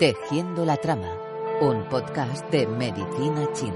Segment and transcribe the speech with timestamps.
[0.00, 1.12] Tejiendo la Trama,
[1.60, 3.74] un podcast de medicina china.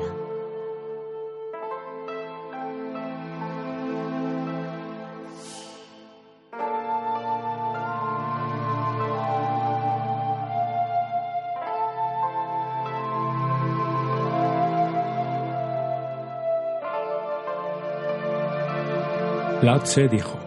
[19.60, 20.38] Lao Tse dijo,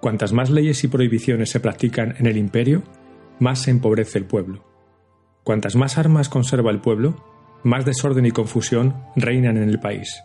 [0.00, 2.84] Cuantas más leyes y prohibiciones se practican en el imperio,
[3.40, 4.71] más se empobrece el pueblo.
[5.44, 7.16] Cuantas más armas conserva el pueblo,
[7.64, 10.22] más desorden y confusión reinan en el país.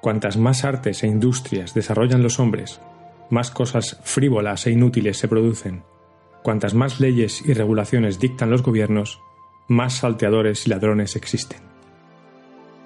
[0.00, 2.80] Cuantas más artes e industrias desarrollan los hombres,
[3.30, 5.82] más cosas frívolas e inútiles se producen.
[6.42, 9.20] Cuantas más leyes y regulaciones dictan los gobiernos,
[9.68, 11.58] más salteadores y ladrones existen.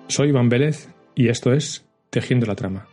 [0.09, 2.87] Soy Iván Vélez y esto es Tejiendo la Trama.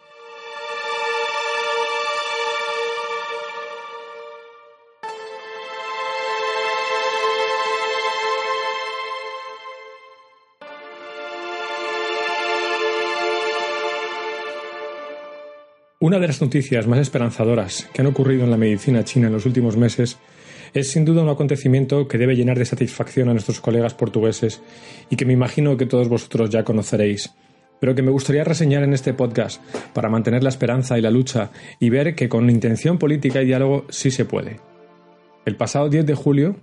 [16.08, 19.46] Una de las noticias más esperanzadoras que han ocurrido en la medicina china en los
[19.46, 20.18] últimos meses
[20.74, 24.62] es sin duda un acontecimiento que debe llenar de satisfacción a nuestros colegas portugueses
[25.10, 27.34] y que me imagino que todos vosotros ya conoceréis,
[27.82, 29.62] pero que me gustaría reseñar en este podcast
[29.94, 33.86] para mantener la esperanza y la lucha y ver que con intención política y diálogo
[33.90, 34.62] sí se puede.
[35.46, 36.56] El pasado 10 de julio,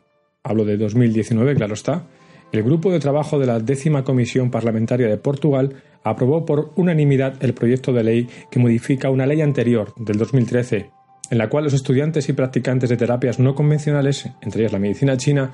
[0.42, 2.06] hablo de 2019, claro está,
[2.54, 5.74] el grupo de trabajo de la décima Comisión Parlamentaria de Portugal
[6.04, 10.88] aprobó por unanimidad el proyecto de ley que modifica una ley anterior, del 2013,
[11.30, 15.16] en la cual los estudiantes y practicantes de terapias no convencionales, entre ellas la medicina
[15.16, 15.50] china,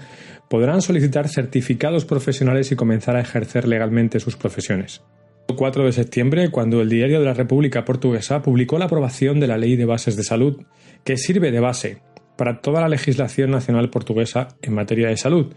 [0.51, 5.01] podrán solicitar certificados profesionales y comenzar a ejercer legalmente sus profesiones.
[5.49, 9.47] El 4 de septiembre, cuando el Diario de la República Portuguesa publicó la aprobación de
[9.47, 10.67] la Ley de Bases de Salud,
[11.03, 12.03] que sirve de base
[12.37, 15.55] para toda la legislación nacional portuguesa en materia de salud,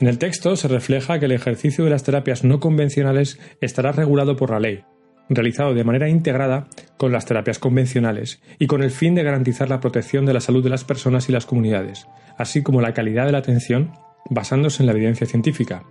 [0.00, 4.36] en el texto se refleja que el ejercicio de las terapias no convencionales estará regulado
[4.36, 4.82] por la ley,
[5.28, 6.66] realizado de manera integrada
[6.96, 10.64] con las terapias convencionales y con el fin de garantizar la protección de la salud
[10.64, 13.92] de las personas y las comunidades, así como la calidad de la atención
[14.28, 15.84] basándose en la evidencia científica.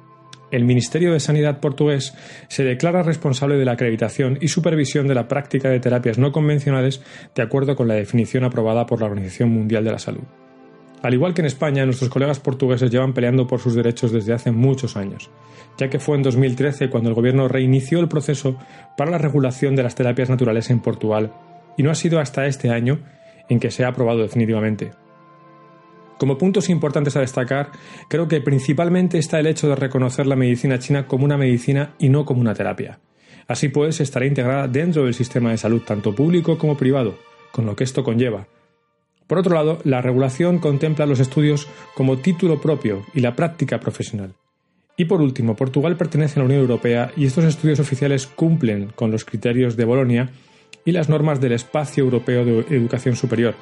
[0.52, 2.14] El Ministerio de Sanidad portugués
[2.48, 7.02] se declara responsable de la acreditación y supervisión de la práctica de terapias no convencionales
[7.34, 10.24] de acuerdo con la definición aprobada por la Organización Mundial de la Salud.
[11.04, 14.52] Al igual que en España, nuestros colegas portugueses llevan peleando por sus derechos desde hace
[14.52, 15.30] muchos años,
[15.78, 18.58] ya que fue en 2013 cuando el gobierno reinició el proceso
[18.96, 21.34] para la regulación de las terapias naturales en Portugal,
[21.76, 23.00] y no ha sido hasta este año
[23.50, 24.92] en que se ha aprobado definitivamente.
[26.18, 27.72] Como puntos importantes a destacar,
[28.08, 32.08] creo que principalmente está el hecho de reconocer la medicina china como una medicina y
[32.08, 33.02] no como una terapia.
[33.46, 37.18] Así pues, estará integrada dentro del sistema de salud tanto público como privado,
[37.52, 38.48] con lo que esto conlleva,
[39.28, 44.34] por otro lado, la regulación contempla los estudios como título propio y la práctica profesional.
[44.96, 49.12] Y por último, Portugal pertenece a la Unión Europea y estos estudios oficiales cumplen con
[49.12, 50.30] los criterios de Bolonia
[50.86, 53.56] y las normas del Espacio Europeo de Educación Superior.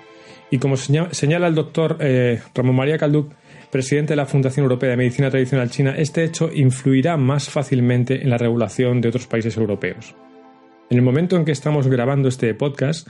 [0.50, 3.32] Y como señala el doctor eh, Ramón María Calduc,
[3.72, 8.30] presidente de la Fundación Europea de Medicina Tradicional China, este hecho influirá más fácilmente en
[8.30, 10.14] la regulación de otros países europeos.
[10.90, 13.08] En el momento en que estamos grabando este podcast,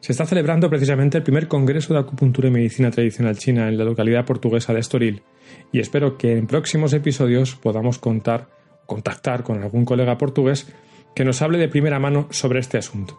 [0.00, 3.84] se está celebrando precisamente el primer Congreso de Acupuntura y Medicina Tradicional China en la
[3.84, 5.22] localidad portuguesa de Estoril
[5.72, 8.48] y espero que en próximos episodios podamos contar
[8.86, 10.66] contactar con algún colega portugués
[11.14, 13.18] que nos hable de primera mano sobre este asunto.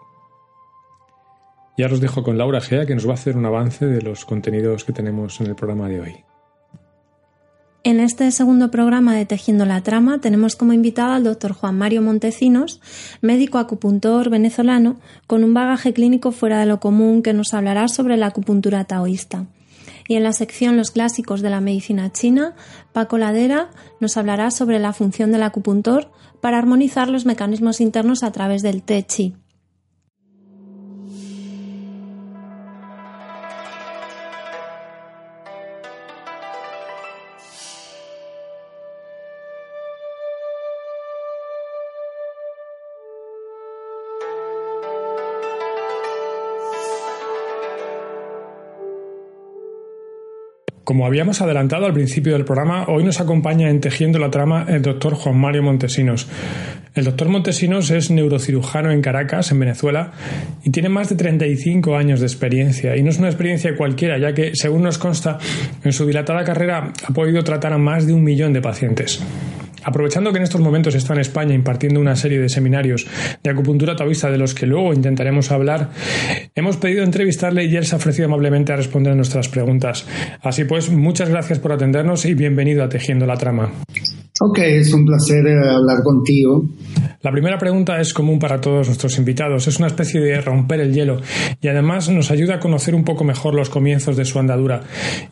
[1.78, 4.26] Ya os dejo con Laura Gea que nos va a hacer un avance de los
[4.26, 6.31] contenidos que tenemos en el programa de hoy.
[7.84, 12.04] En este segundo programa de Tejiendo la Trama tenemos como invitado al doctor Juan Mario
[12.04, 12.80] Montecinos,
[13.22, 18.18] médico acupuntor venezolano con un bagaje clínico fuera de lo común que nos hablará sobre
[18.18, 19.48] la acupuntura taoísta.
[20.08, 22.54] Y en la sección Los clásicos de la medicina china,
[22.94, 28.32] Paco Ladera nos hablará sobre la función del acupuntor para armonizar los mecanismos internos a
[28.32, 29.41] través del Tai Chi.
[50.84, 54.82] Como habíamos adelantado al principio del programa, hoy nos acompaña en Tejiendo la Trama el
[54.82, 56.28] doctor Juan Mario Montesinos.
[56.96, 60.12] El doctor Montesinos es neurocirujano en Caracas, en Venezuela,
[60.64, 62.98] y tiene más de 35 años de experiencia.
[62.98, 65.38] Y no es una experiencia cualquiera, ya que, según nos consta,
[65.84, 69.24] en su dilatada carrera ha podido tratar a más de un millón de pacientes.
[69.84, 73.08] Aprovechando que en estos momentos está en España impartiendo una serie de seminarios
[73.44, 75.90] de acupuntura taoísta de los que luego intentaremos hablar,
[76.56, 80.06] hemos pedido entrevistarle y él se ha ofrecido amablemente a responder a nuestras preguntas.
[80.42, 83.72] Así pues, muchas gracias por atendernos y bienvenido a Tejiendo la Trama.
[84.44, 86.66] Ok, es un placer eh, hablar contigo.
[87.22, 89.68] La primera pregunta es común para todos nuestros invitados.
[89.68, 91.22] Es una especie de romper el hielo
[91.62, 94.82] y además nos ayuda a conocer un poco mejor los comienzos de su andadura.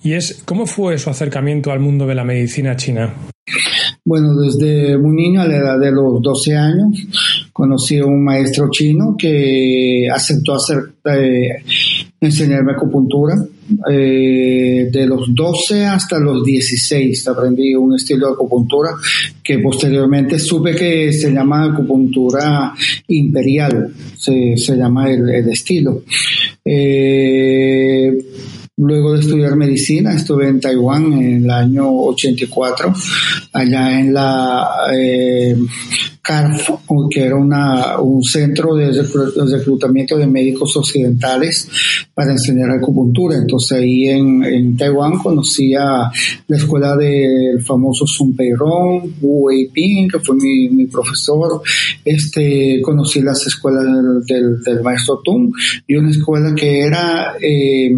[0.04, 3.16] Y es, ¿cómo fue su acercamiento al mundo de la medicina china?
[4.10, 6.98] Bueno, desde muy niño, a la edad de los 12 años,
[7.54, 10.58] conocí a un maestro chino que aceptó
[11.06, 11.64] eh,
[12.20, 13.36] enseñarme acupuntura.
[13.88, 18.90] Eh, de los 12 hasta los 16 aprendí un estilo de acupuntura
[19.44, 22.74] que posteriormente supe que se llama acupuntura
[23.10, 26.02] imperial, se, llama el, estilo.
[26.66, 28.18] Eh,
[28.82, 32.94] Luego de estudiar medicina, estuve en Taiwán en el año 84,
[33.52, 35.54] allá en la eh,
[37.10, 38.92] que era una, un centro de
[39.52, 41.68] reclutamiento de médicos occidentales
[42.14, 43.36] para enseñar acupuntura.
[43.38, 46.12] Entonces ahí en, en Taiwán conocí a
[46.48, 51.62] la escuela del famoso Sun Pei Rong, Wu Weiping, que fue mi, mi, profesor.
[52.06, 53.86] Este, conocí las escuelas
[54.28, 55.52] del, del, maestro Tung
[55.88, 57.92] y una escuela que era eh,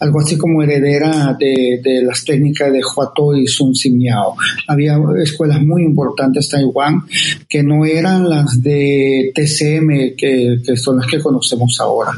[0.00, 4.34] algo así como heredera de, de las técnicas de Huato y Sun Miao.
[4.66, 7.02] Había escuelas muy importantes en Taiwán
[7.48, 12.12] que no eran las de TCM, que, que son las que conocemos ahora.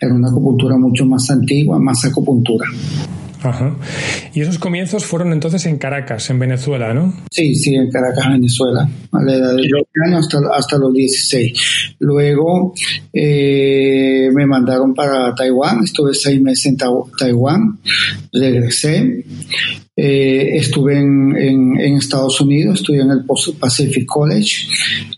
[0.00, 2.66] Era una acupuntura mucho más antigua, más acupuntura.
[3.42, 3.76] Ajá.
[4.34, 7.14] Y esos comienzos fueron entonces en Caracas, en Venezuela, ¿no?
[7.30, 11.96] Sí, sí, en Caracas, Venezuela, a la edad de 12 años hasta, hasta, los 16.
[12.00, 12.74] Luego
[13.12, 16.76] eh, me mandaron para Taiwán, estuve seis meses en
[17.18, 17.78] Taiwán,
[18.32, 19.24] regresé,
[19.96, 23.24] eh, estuve en, en, en, Estados Unidos, estudié en el
[23.58, 24.66] Pacific College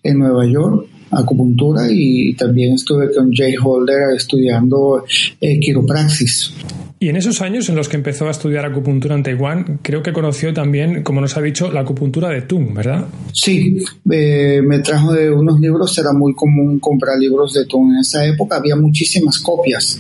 [0.03, 5.05] en Nueva York acupuntura y también estuve con Jay Holder estudiando
[5.41, 6.53] eh, quiropraxis.
[7.01, 10.13] Y en esos años en los que empezó a estudiar acupuntura en Taiwán, creo que
[10.13, 13.07] conoció también, como nos ha dicho, la acupuntura de Tung, ¿verdad?
[13.33, 18.01] Sí, eh, me trajo de unos libros, era muy común comprar libros de Tung en
[18.01, 19.97] esa época, había muchísimas copias,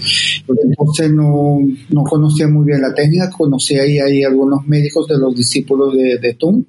[0.48, 1.60] entonces no,
[1.90, 6.18] no conocía muy bien la técnica, conocía ahí, ahí algunos médicos de los discípulos de,
[6.18, 6.64] de Tung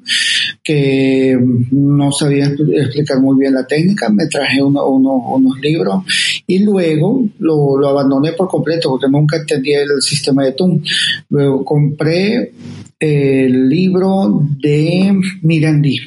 [0.64, 1.36] que
[1.72, 6.04] no sabían explicar muy bien la técnica, me traje uno, unos libros
[6.46, 10.82] y luego lo, lo abandoné por completo porque nunca entendí el sistema sistema de TUM.
[11.30, 12.52] Luego compré
[13.00, 16.00] el libro de Miriam Lee.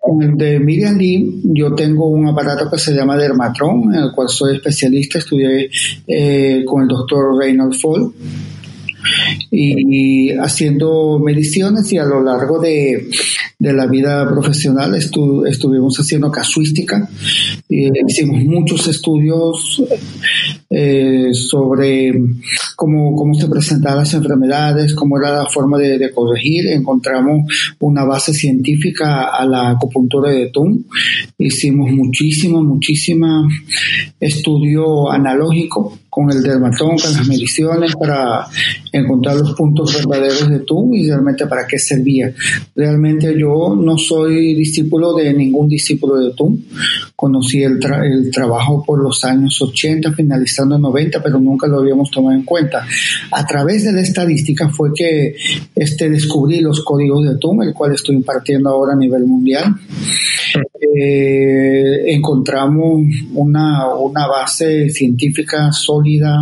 [0.00, 4.12] Con el de Miriam Lee, yo tengo un aparato que se llama Dermatron, en el
[4.12, 5.70] cual soy especialista, estudié
[6.06, 8.12] eh, con el doctor Reynold Fall
[9.50, 13.08] y haciendo mediciones y a lo largo de,
[13.58, 14.94] de la vida profesional.
[14.94, 17.08] Estuvimos haciendo casuística,
[17.68, 19.82] hicimos muchos estudios
[20.70, 22.12] eh, sobre
[22.74, 28.32] cómo, cómo se presentaban las enfermedades, cómo era la forma de, corregir, encontramos una base
[28.32, 30.80] científica a la acupuntura de Tung,
[31.38, 33.48] hicimos muchísimo, muchísimo
[34.20, 38.46] estudio analógico con el dermatón, con las mediciones para
[38.92, 42.32] encontrar los puntos verdaderos de tú y realmente para qué servía.
[42.76, 46.56] Realmente yo no soy discípulo de ningún discípulo de tú.
[47.16, 52.36] Conocí el, el trabajo por los años 80, finalizando 90, pero nunca lo habíamos tomado
[52.36, 52.86] en cuenta.
[53.32, 55.34] A través de la estadística fue que
[55.74, 59.74] este, descubrí los códigos de TUM, el cual estoy impartiendo ahora a nivel mundial.
[60.96, 63.00] Eh, encontramos
[63.32, 66.36] una, una base científica sólida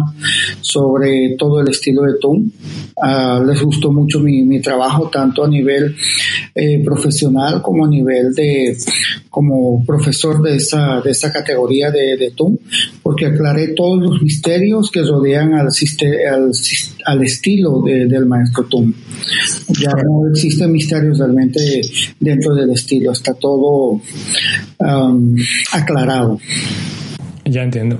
[0.60, 2.50] sobre todo el estilo de Tung.
[2.94, 5.96] Uh, les gustó mucho mi, mi, trabajo, tanto a nivel
[6.54, 8.76] eh, profesional como a nivel de
[9.30, 12.58] como profesor de esa, de esa categoría de, de TUM,
[13.02, 15.68] porque aclaré todos los misterios que rodean al,
[16.30, 16.50] al,
[17.06, 18.92] al estilo de, del maestro TUM.
[19.80, 21.80] Ya no existen misterios realmente
[22.20, 24.02] dentro del estilo, está todo
[24.80, 25.36] um,
[25.72, 26.40] aclarado.
[27.44, 27.98] Ya entiendo.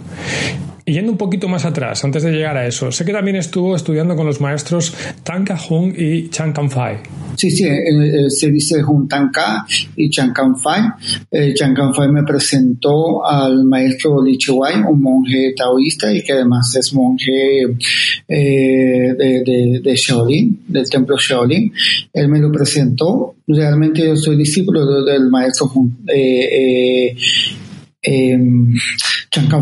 [0.84, 3.76] Y yendo un poquito más atrás, antes de llegar a eso, sé que también estuvo
[3.76, 6.96] estudiando con los maestros Tan Hung y Chan Fai.
[7.36, 9.64] Sí, sí, eh, eh, se dice Hun Tan Ka
[9.96, 10.82] y Chan Fai.
[11.30, 16.74] Eh, Chan Fai me presentó al maestro Li Wai, un monje taoísta y que además
[16.76, 17.62] es monje
[18.28, 21.72] eh, de, de, de, Shaolin, del templo Shaolin.
[22.12, 23.36] Él me lo presentó.
[23.46, 27.14] Realmente yo soy discípulo del maestro Hun, eh,
[28.02, 28.38] eh,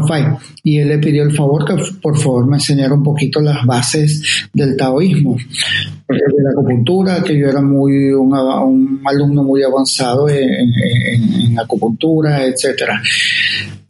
[0.08, 0.24] Fai
[0.64, 4.48] y él le pidió el favor que por favor me enseñara un poquito las bases
[4.52, 5.36] del taoísmo,
[6.08, 13.00] de la acupuntura, que yo era muy un, alumno muy avanzado en acupuntura, etcétera.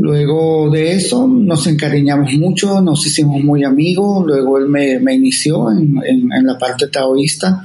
[0.02, 5.70] Luego de eso nos encariñamos mucho, nos hicimos muy amigos, luego él me, me inició
[5.70, 7.62] en, en, la parte taoísta.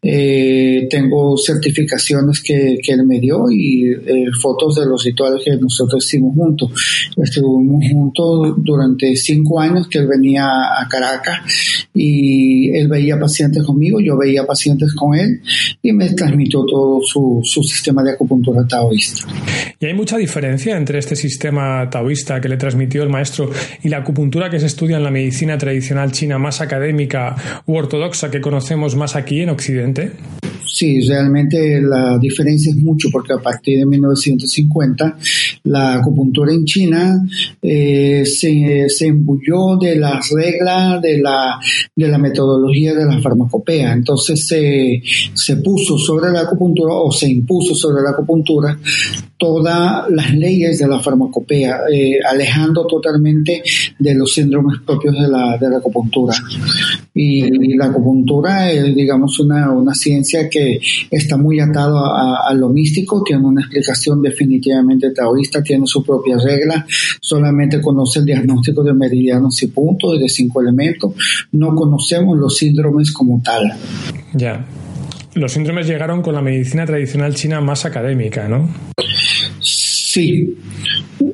[0.00, 5.56] Eh, tengo certificaciones que, que, él me dio y eh, fotos de los rituales que
[5.56, 6.70] nosotros hicimos juntos.
[7.16, 11.40] Estuvimos juntos durante cinco años que él venía a Caracas
[11.92, 15.40] y él veía pacientes conmigo, yo veía pacientes con él
[15.82, 19.26] y me transmitió todo su, su sistema de acupuntura taoísta.
[19.80, 23.50] ¿Y hay mucha diferencia entre este sistema taoísta que le transmitió el maestro
[23.82, 27.36] y la acupuntura que se estudia en la medicina tradicional china más académica
[27.66, 30.12] u ortodoxa que conocemos más aquí en Occidente?
[30.72, 35.18] Sí, realmente la diferencia es mucho porque a partir de 1950
[35.64, 37.26] la acupuntura en China
[37.60, 41.58] eh, se, se embulló de las reglas de la,
[41.94, 43.92] de la metodología de la farmacopea.
[43.92, 45.02] Entonces se,
[45.34, 48.78] se puso sobre la acupuntura o se impuso sobre la acupuntura
[49.42, 53.60] todas las leyes de la farmacopea, eh, alejando totalmente
[53.98, 56.32] de los síndromes propios de la, de la acupuntura.
[57.12, 60.78] Y, la acupuntura es, digamos, una, una ciencia que
[61.10, 65.10] está muy atada a, lo místico, tiene una explicación definitivamente
[65.42, 66.86] taoísta, tiene su propia regla,
[67.20, 71.12] solamente conoce el diagnóstico de meridianos y puntos, de cinco elementos,
[71.52, 73.72] no conocemos los síndromes como tal.
[74.34, 74.64] Ya.
[75.34, 78.68] Los síndromes llegaron con la medicina tradicional china más académica, ¿no?
[79.60, 80.54] Sí,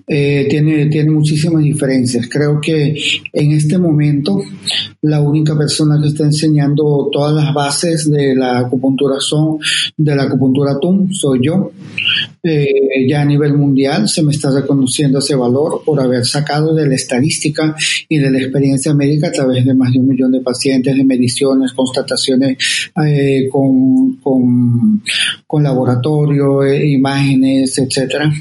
[0.07, 2.29] eh, tiene, tiene muchísimas diferencias.
[2.31, 2.97] Creo que
[3.33, 4.41] en este momento
[5.03, 9.59] la única persona que está enseñando todas las bases de la acupuntura son
[9.97, 11.73] de la acupuntura TUM, soy yo.
[12.49, 16.87] Eh, ya a nivel mundial se me está reconociendo ese valor por haber sacado de
[16.87, 17.75] la estadística
[18.09, 21.05] y de la experiencia médica a través de más de un millón de pacientes, de
[21.05, 22.57] mediciones, constataciones
[23.05, 24.17] eh, con,
[25.47, 28.33] con, laboratorio, imágenes, etcétera.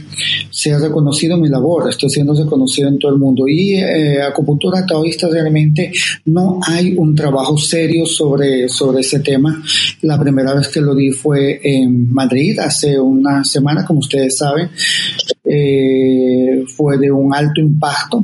[0.52, 3.48] Se ha reconocido mi labor, estoy siendo reconocido en todo el mundo.
[3.48, 5.92] Y eh, acupuntura taoísta realmente
[6.26, 9.62] no hay un trabajo serio sobre, sobre ese tema.
[10.02, 14.70] La primera vez que lo di fue en Madrid, hace una semana, como ustedes saben.
[15.44, 18.24] Eh, fue de un alto impacto.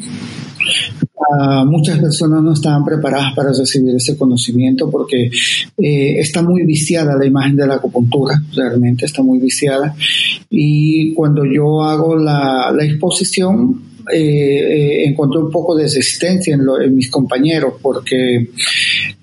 [1.16, 5.30] Uh, muchas personas no estaban preparadas para recibir ese conocimiento porque
[5.78, 9.96] eh, está muy viciada la imagen de la acupuntura, realmente está muy viciada.
[10.50, 17.10] Y cuando yo hago la, la exposición, eh, encontré un poco de resistencia en, mis
[17.10, 18.50] compañeros porque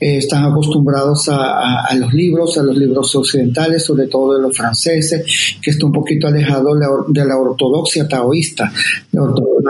[0.00, 5.58] eh, están acostumbrados a, los libros, a los libros occidentales, sobre todo de los franceses,
[5.60, 6.74] que está un poquito alejado
[7.08, 8.72] de la, ortodoxia taoísta.
[9.12, 9.22] La,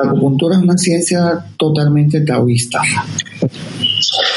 [0.05, 2.81] acupuntura es una ciencia totalmente taoísta.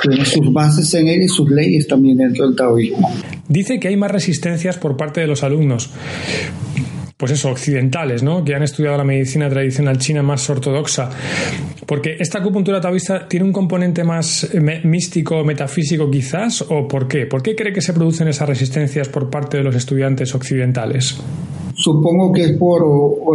[0.01, 3.12] Tiene sus bases en él y sus leyes también dentro del taoísmo.
[3.47, 5.91] Dice que hay más resistencias por parte de los alumnos
[7.24, 8.44] pues eso, occidentales, ¿no?
[8.44, 11.10] Que han estudiado la medicina tradicional china más ortodoxa.
[11.86, 17.25] Porque esta acupuntura taoísta tiene un componente más eh, místico, metafísico quizás, o por qué?
[17.25, 21.18] ¿Por qué cree que se producen esas resistencias por parte de los estudiantes occidentales?
[21.75, 22.84] Supongo que es por,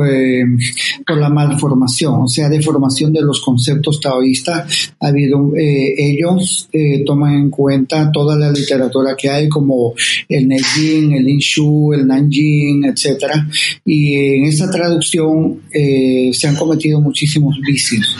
[0.08, 0.44] eh,
[1.06, 4.92] por la malformación, o sea, deformación de los conceptos taoístas.
[5.00, 9.94] Ha habido, eh, ellos eh, toman en cuenta toda la literatura que hay, como
[10.28, 13.48] el Neijing, el Inshu, el Nanjing, etcétera,
[13.84, 18.16] y en esa traducción se han cometido muchísimos vicios.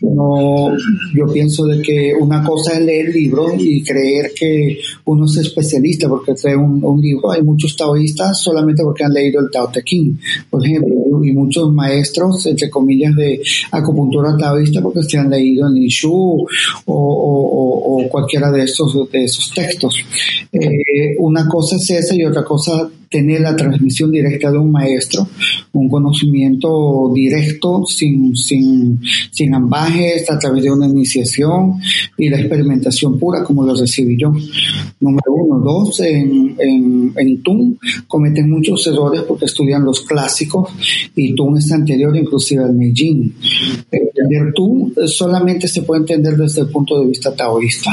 [0.00, 0.74] No,
[1.14, 5.36] yo pienso de que una cosa es leer el libro y creer que uno es
[5.36, 7.30] especialista porque trae un, un libro.
[7.30, 11.72] Hay muchos taoístas solamente porque han leído el Tao Te Ching, por ejemplo, y muchos
[11.72, 13.40] maestros, entre comillas, de
[13.70, 16.46] acupuntura taoísta porque se han leído en Ishu o,
[16.86, 19.94] o, o, cualquiera de esos, de esos textos.
[20.52, 25.26] Eh, una cosa es esa y otra cosa tener la transmisión directa de un maestro,
[25.72, 29.00] un conocimiento directo, sin, sin,
[29.32, 31.80] sin ambajes, a través de una iniciación
[32.16, 34.32] y la experimentación pura como lo recibí yo.
[35.00, 35.50] Número uno.
[35.60, 40.70] Dos, en, en, en TUN cometen muchos errores porque estudian los clásicos
[41.14, 43.34] y TUN es anterior inclusive al Meijing.
[43.90, 47.92] Entender TUN solamente se puede entender desde el punto de vista taoísta.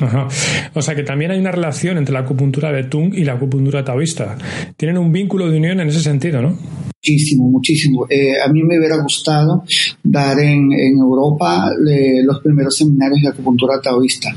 [0.00, 0.28] Ajá.
[0.74, 3.84] O sea que también hay una relación entre la acupuntura de Tung y la acupuntura
[3.84, 4.36] taoísta.
[4.76, 6.56] Tienen un vínculo de unión en ese sentido, ¿no?
[7.04, 8.06] Muchísimo, muchísimo.
[8.08, 9.64] Eh, a mí me hubiera gustado
[10.02, 14.34] dar en, en Europa eh, los primeros seminarios de acupuntura taoísta.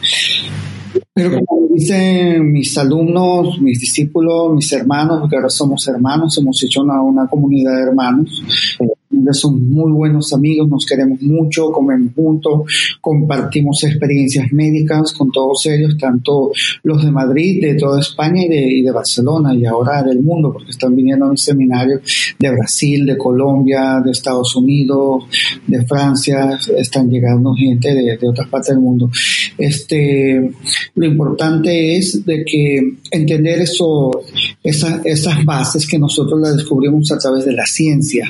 [1.14, 6.82] Pero como dicen mis alumnos, mis discípulos, mis hermanos, porque ahora somos hermanos, hemos hecho
[6.82, 8.44] una, una comunidad de hermanos,
[9.18, 12.62] familia son muy buenos amigos, nos queremos mucho, comemos juntos,
[13.02, 16.52] compartimos experiencias médicas con todos ellos, tanto
[16.84, 20.96] los de Madrid, de toda España y de, Barcelona y ahora del mundo, porque están
[20.96, 22.02] viniendo a mi seminario
[22.40, 25.26] de Brasil, de Colombia, de Estados Unidos,
[25.68, 29.10] de Francia, están llegando gente de, de otras partes del mundo.
[29.58, 30.52] Este,
[30.96, 34.12] lo importante es de que entender eso,
[34.64, 38.30] esa, esas bases que nosotros las descubrimos a través de la ciencia,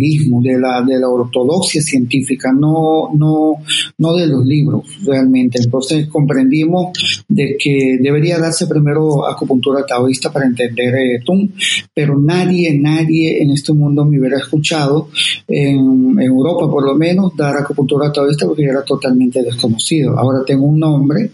[0.00, 3.56] de la, de la ortodoxia científica, no, no,
[3.98, 5.60] no de los libros realmente.
[5.62, 6.92] Entonces comprendimos
[7.28, 11.48] de que debería darse primero acupuntura taoísta para entender eh, TUM,
[11.94, 15.08] pero nadie, nadie en este mundo me hubiera escuchado,
[15.46, 20.18] en, Europa por lo menos, dar acupuntura taoísta porque era totalmente desconocido.
[20.18, 21.30] Ahora tengo un nombre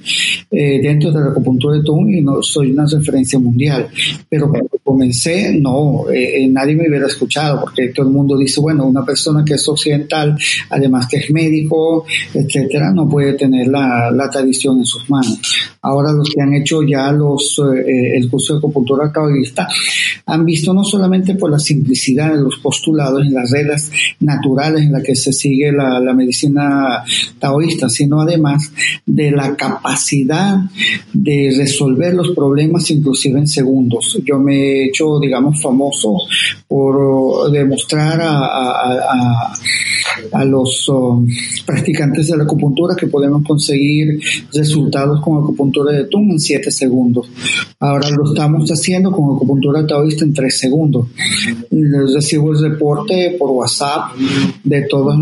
[0.50, 3.88] eh, dentro de la acupuntura de TUM y no soy una referencia mundial,
[4.28, 8.84] pero cuando comencé, no, eh, nadie me hubiera escuchado porque todo el mundo dice, bueno,
[8.86, 10.36] una persona que es occidental,
[10.70, 15.38] además que es médico, etcétera, no puede tener la, tradición en sus manos.
[15.82, 19.68] Ahora los que han hecho ya los eh, el curso de acupuntura taoísta
[20.26, 24.92] han visto no solamente por la simplicidad de los postulados y las reglas naturales en
[24.92, 27.04] las que se sigue la, la medicina
[27.38, 28.72] taoísta, sino además
[29.04, 30.58] de la capacidad
[31.12, 34.18] de resolver los problemas inclusive en segundos.
[34.24, 36.16] Yo me he hecho, digamos, famoso
[36.66, 39.52] por demostrar a, 啊啊啊啊
[40.32, 41.26] a, los um,
[41.64, 44.18] practicantes de la acupuntura que podemos conseguir
[44.52, 47.28] resultados con acupuntura de TUM en 7 segundos.
[47.80, 51.08] Ahora lo estamos haciendo con acupuntura taoísta en 3 segundos.
[51.70, 54.16] Recibo el reporte por WhatsApp
[54.64, 55.16] de todos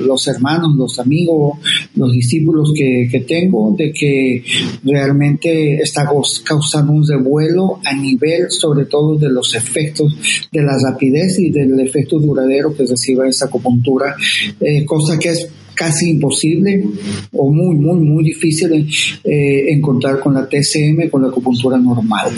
[0.00, 1.58] los hermanos, los amigos,
[1.94, 4.42] los discípulos que, que tengo, de que
[4.84, 6.08] realmente está
[6.44, 10.16] causando un revuelo a nivel sobre todo de los efectos
[10.50, 13.89] de la rapidez y del efecto duradero que reciba esa acupuntura,
[14.60, 16.84] eh, cosa que es casi imposible
[17.32, 18.86] o muy, muy, muy difícil
[19.24, 22.28] eh, encontrar con la TCM, con la acupuntura normal.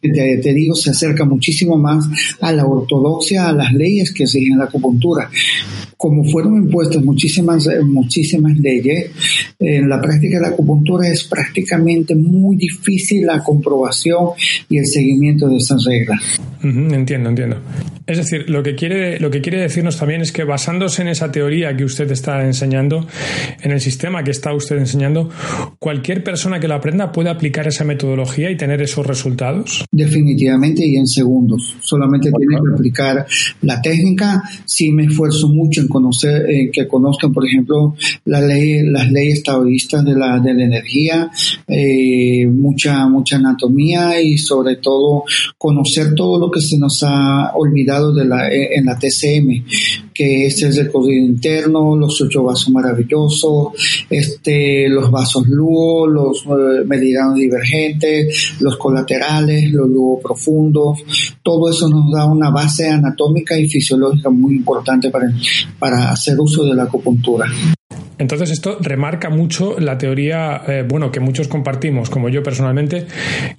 [0.00, 2.04] Te, te, digo, se acerca muchísimo más
[2.40, 5.28] a la ortodoxia, a las leyes que siguen la acupuntura
[5.96, 9.10] como fueron impuestas muchísimas, eh, muchísimas leyes,
[9.58, 14.30] en la práctica de la acupuntura es prácticamente muy difícil la comprobación
[14.68, 16.20] y el seguimiento de esas reglas.
[16.62, 17.56] entiendo, entiendo.
[18.06, 21.32] Es decir, lo que, quiere, lo que quiere decirnos también es que basándose en esa
[21.32, 23.04] teoría que usted está enseñando,
[23.60, 25.30] en el sistema que está usted enseñando,
[25.80, 29.84] cualquier persona que lo aprenda puede aplicar esa metodología y tener esos resultados.
[29.90, 31.76] Definitivamente y en segundos.
[31.80, 33.26] Solamente tiene que aplicar
[33.62, 34.40] la técnica.
[34.64, 37.94] Si me esfuerzo mucho conocer, eh, que conozcan, por ejemplo,
[38.24, 41.30] las leyes taoístas de la, de la energía,
[41.68, 45.24] eh, mucha, mucha anatomía y sobre todo
[45.58, 49.64] conocer todo lo que se nos ha olvidado de la, eh, en la TCM,
[50.14, 56.44] que es el recorrido interno, los ocho vasos maravillosos, este, los vasos luo, los
[56.86, 60.98] meridianos divergentes, los colaterales, los luo profundos,
[61.42, 65.26] todo eso nos da una base anatómica y fisiológica muy importante para,
[65.78, 67.46] para hacer uso de la acupuntura.
[68.18, 73.06] Entonces esto remarca mucho la teoría, eh, bueno, que muchos compartimos, como yo personalmente,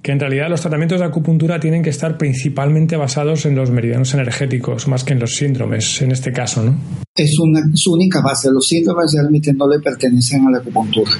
[0.02, 4.14] que en realidad los tratamientos de acupuntura tienen que estar principalmente basados en los meridianos
[4.16, 6.76] energéticos, más que en los síndromes, en este caso, ¿no?
[7.16, 8.50] Es una, su única base.
[8.52, 11.12] Los síndromes realmente no le pertenecen a la acupuntura.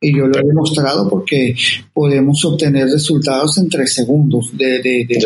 [0.00, 1.54] Y yo lo he demostrado porque
[1.92, 5.18] podemos obtener resultados en tres segundos de, de, de,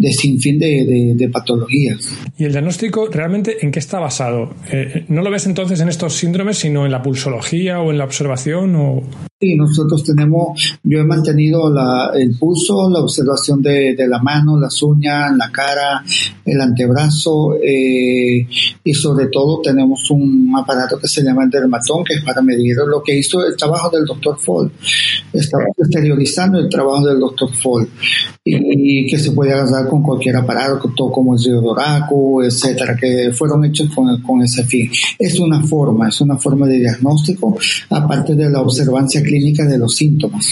[0.00, 1.98] de sinfín de, de, patologías.
[2.38, 4.54] ¿Y el diagnóstico realmente en qué está basado?
[4.72, 8.04] Eh, ¿No lo ves entonces en estos síndromes, sino en la pulsología o en la
[8.04, 8.74] observación?
[8.76, 9.02] O...
[9.42, 14.60] Sí, nosotros tenemos, yo he mantenido la, el pulso, la observación de, de, la mano,
[14.60, 16.04] las uñas, la cara,
[16.44, 18.46] el antebrazo eh,
[18.84, 22.76] y sobre todo tenemos un aparato que se llama el dermatón que es para medir
[22.86, 24.70] lo que hizo el trabajo del doctor Fall.
[25.32, 27.88] Estamos exteriorizando el trabajo del doctor Fall
[28.44, 33.64] y, que se puede agarrar con cualquier aparato, todo como el Doraco, etcétera, que fueron
[33.64, 34.90] hechos con, con ese fin.
[35.18, 37.56] Es una forma, es una forma de diagnóstico
[37.88, 40.44] aparte de la observancia clínica de los síntomas.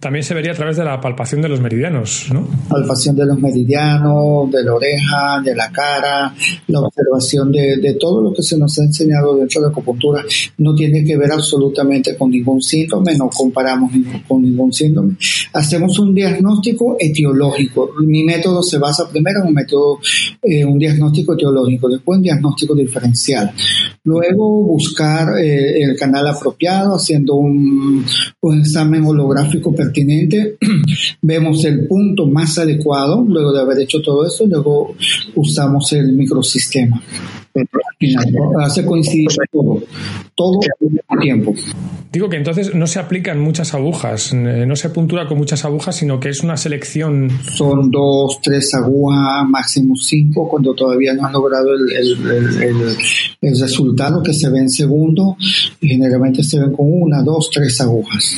[0.00, 2.46] También se vería a través de la palpación de los meridianos, ¿no?
[2.68, 6.32] Palpación de los meridianos, de la oreja, de la cara,
[6.68, 10.24] la observación de, de todo lo que se nos ha enseñado dentro de la acupuntura
[10.58, 13.90] no tiene que ver absolutamente con ningún síntoma, no comparamos
[14.26, 15.16] con ningún síntoma.
[15.52, 17.90] Hacemos un diagnóstico etiológico.
[18.00, 19.98] Mi método se basa primero en un método,
[20.42, 23.52] eh, un diagnóstico etiológico, después un diagnóstico diferencial.
[24.04, 28.04] Luego buscar eh, el canal apropiado haciendo un,
[28.40, 30.56] un examen holográfico pertinente,
[31.22, 34.94] vemos el punto más adecuado luego de haber hecho todo eso, luego
[35.34, 37.02] usamos el microsistema.
[38.60, 39.82] Hace coincidir todo,
[40.34, 40.60] todo
[41.08, 41.54] al tiempo.
[42.10, 45.96] Digo que entonces no se aplican muchas agujas, eh, no se puntura con muchas agujas,
[45.96, 47.30] sino que es una selección.
[47.54, 52.96] Son dos, tres agujas, máximo cinco, cuando todavía no han logrado el, el, el,
[53.42, 55.36] el resultado que se ve en segundo.
[55.80, 58.36] Generalmente se ven con una, dos, tres agujas.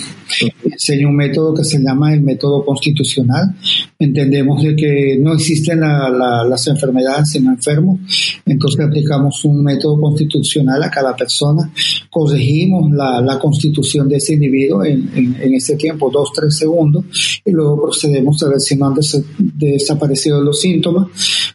[0.64, 3.54] Enseña un método que se llama el método constitucional.
[3.98, 8.00] Entendemos de que no existen la, la, las enfermedades sino enfermos,
[8.46, 11.70] entonces aplicamos un método constitucional a cada persona,
[12.08, 17.04] corregimos la, la constitución de ese individuo en, en, ese tiempo, dos, tres segundos,
[17.44, 21.08] y luego procedemos a ver si no han des desaparecido los síntomas,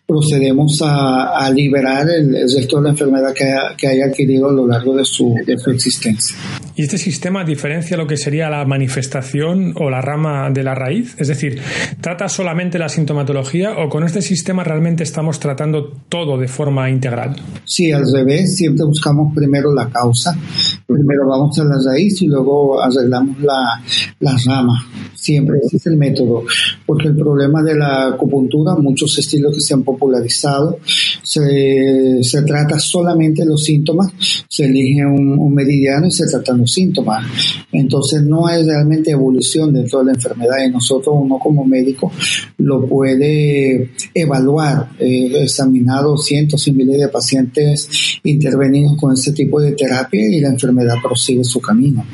[0.05, 4.67] procedemos a, liberar el, resto de la enfermedad que haya, que haya adquirido a lo
[4.67, 6.35] largo de su, de su existencia.
[6.77, 11.15] ¿Y este sistema diferencia lo que sería la manifestación o la rama de la raíz?
[11.17, 11.61] Es decir,
[12.01, 17.37] ¿trata solamente la sintomatología o con este sistema realmente estamos tratando todo de forma integral?
[17.63, 20.37] Sí, al revés, siempre buscamos primero la causa,
[20.85, 23.81] primero vamos a la raíz y luego arreglamos la,
[24.19, 24.77] la rama.
[25.13, 26.43] Siempre ese es el método,
[26.85, 32.77] porque el problema de la acupuntura, muchos estilos que se han popularizado, se, se trata
[32.79, 34.11] solamente los síntomas,
[34.47, 37.25] se elige un, un meridiano y se tratan síntomas.
[37.71, 42.11] Entonces no hay realmente evolución dentro de la enfermedad y nosotros uno como médico
[42.57, 49.73] lo puede evaluar, eh, examinado cientos y miles de pacientes intervenidos con este tipo de
[49.73, 52.05] terapia y la enfermedad prosigue su camino.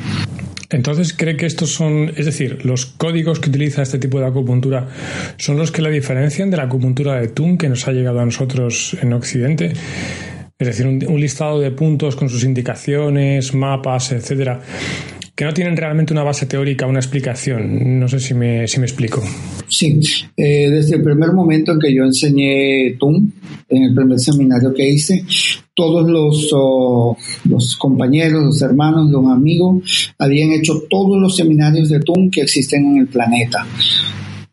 [0.72, 4.88] Entonces, ¿cree que estos son, es decir, los códigos que utiliza este tipo de acupuntura
[5.38, 8.26] son los que la diferencian de la acupuntura de Thun que nos ha llegado a
[8.26, 9.74] nosotros en Occidente?
[10.62, 14.62] Es decir, un, listado de puntos con sus indicaciones, mapas, etcétera
[15.34, 18.00] que no tienen realmente una base teórica, una explicación.
[18.00, 19.24] No sé si me, si me explico.
[19.68, 20.00] Sí,
[20.38, 23.32] eh, desde el primer momento en que yo enseñé TUM,
[23.68, 25.26] en el primer seminario que hice,
[25.74, 26.52] todos los,
[27.46, 32.86] los compañeros, los hermanos, los amigos habían hecho todos los seminarios de TUM que existen
[32.86, 33.66] en el planeta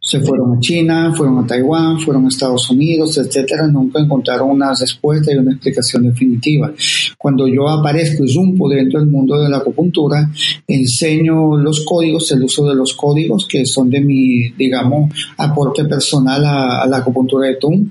[0.08, 4.70] se fueron a China, fueron a Taiwán, fueron a Estados Unidos, etcétera, nunca encontraron una
[4.70, 6.72] respuesta y una explicación definitiva.
[7.18, 10.30] Cuando yo aparezco y rumpo dentro del mundo de la acupuntura,
[10.66, 16.42] enseño los códigos, el uso de los códigos que son de mi, digamos, aporte personal
[16.42, 17.90] a, a la acupuntura de Tum.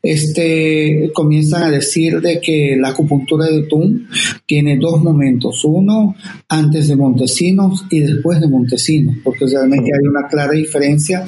[0.00, 4.06] Este, comienzan a decir de que la acupuntura de Tum
[4.46, 6.14] tiene dos momentos, uno
[6.48, 11.26] antes de Montesinos y después de Montesinos, porque realmente hay una clara diferencia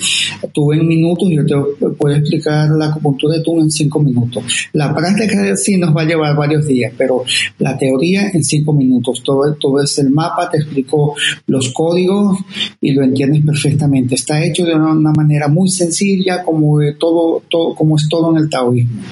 [0.52, 4.44] tú en minutos, yo te puedo explicar la acupuntura de tú en cinco minutos.
[4.72, 7.24] La práctica sí nos va a llevar varios días, pero
[7.58, 9.22] la teoría en cinco minutos.
[9.24, 11.14] Todo, todo es el mapa, te explico
[11.46, 12.38] los códigos
[12.80, 14.14] y lo entiendes perfectamente.
[14.14, 18.42] Está hecho de una, una manera muy sencilla, como todo, todo, como es todo en
[18.42, 19.02] el taoísmo.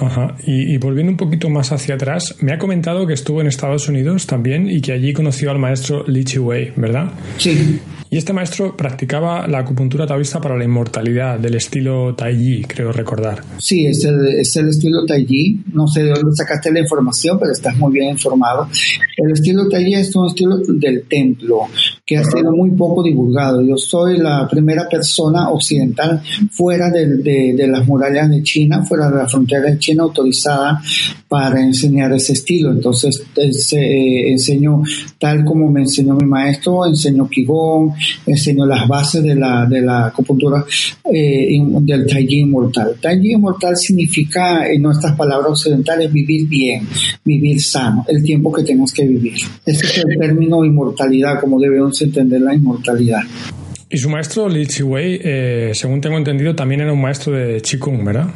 [0.00, 0.34] Ajá.
[0.46, 3.88] Y, y, volviendo un poquito más hacia atrás, me ha comentado que estuvo en Estados
[3.88, 7.12] Unidos también y que allí conoció al maestro Li Wei, ¿verdad?
[7.36, 7.78] Sí.
[8.12, 13.44] Y este maestro practicaba la acupuntura taoísta para la inmortalidad, del estilo Taiji, creo recordar.
[13.58, 15.62] Sí, es el, es el estilo Taiji.
[15.72, 18.68] No sé de dónde sacaste la información, pero estás muy bien informado.
[19.16, 21.68] El estilo Taiji es un estilo del templo
[22.10, 23.62] que ha sido muy poco divulgado.
[23.62, 26.20] Yo soy la primera persona occidental
[26.50, 27.06] fuera de,
[27.52, 30.82] de, las murallas de China, fuera de la frontera de China, autorizada
[31.28, 32.72] para enseñar ese estilo.
[32.72, 34.82] Entonces, eh, enseño
[35.20, 37.92] tal como me enseñó mi maestro, enseño Qigong,
[38.26, 40.64] enseño las bases de la, de la acupuntura
[41.14, 42.96] eh, del Taiji inmortal.
[43.00, 46.88] Taiji inmortal significa, en nuestras palabras occidentales, vivir bien,
[47.24, 49.34] vivir sano, el tiempo que tenemos que vivir.
[49.64, 51.60] Ese es el término inmortalidad, como
[52.04, 53.22] entender la inmortalidad.
[53.88, 58.04] Y su maestro Li Chiwei, eh, según tengo entendido, también era un maestro de Qigong,
[58.04, 58.28] ¿verdad?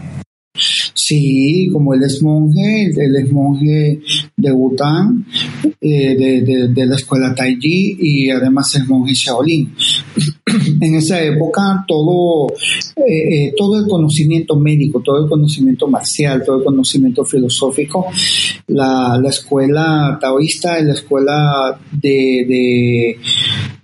[0.94, 4.00] Sí, como él es monje, él es monje
[4.36, 5.26] de Bután,
[5.80, 9.74] eh, de, de, de, la escuela Taiji y además es monje Shaolin.
[10.46, 12.48] En esa época todo,
[12.96, 18.06] eh, todo el conocimiento médico, todo el conocimiento marcial, todo el conocimiento filosófico,
[18.66, 23.18] la, la escuela taoísta y la escuela de, de,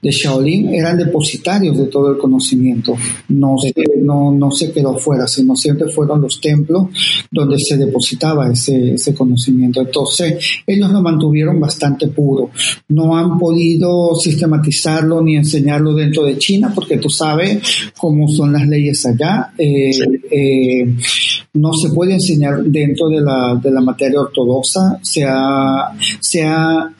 [0.03, 2.95] de, Shaolin eran depositarios de todo el conocimiento.
[3.29, 6.89] No se, no, no se quedó fuera, sino siempre fueron los templos
[7.31, 9.81] donde se depositaba ese, ese conocimiento.
[9.81, 12.51] Entonces, ellos lo mantuvieron bastante puro.
[12.89, 18.67] No han podido sistematizarlo ni enseñarlo dentro de China, porque tú sabes cómo son las
[18.67, 19.53] leyes allá.
[19.57, 20.05] Eh, sí.
[20.31, 20.95] eh,
[21.55, 24.99] no se puede enseñar dentro de la, de la materia ortodoxa.
[25.03, 26.91] Se ha, se ha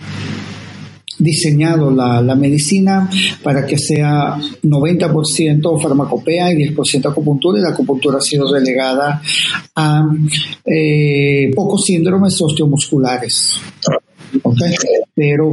[1.21, 3.09] diseñado la, la, medicina
[3.43, 9.21] para que sea 90% farmacopea y 10% acupuntura y la acupuntura ha sido relegada
[9.77, 10.03] a
[10.65, 13.61] eh, pocos síndromes osteomusculares.
[15.15, 15.51] Pero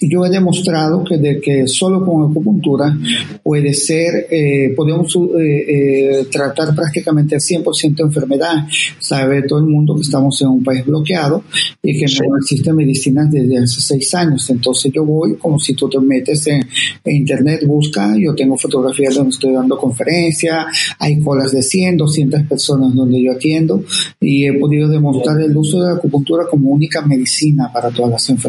[0.00, 2.96] yo he demostrado que, de que solo con acupuntura
[3.42, 8.66] puede ser, eh, podemos eh, eh, tratar prácticamente el 100% de enfermedad.
[8.98, 11.44] Sabe todo el mundo que estamos en un país bloqueado
[11.82, 14.48] y que no existe medicina desde hace seis años.
[14.50, 16.66] Entonces yo voy, como si tú te metes en,
[17.04, 20.66] internet, busca, yo tengo fotografías donde estoy dando conferencias,
[20.98, 23.82] hay colas de 100, 200 personas donde yo atiendo
[24.20, 28.28] y he podido demostrar el uso de la acupuntura como única medicina para todas las
[28.28, 28.45] enfermedades.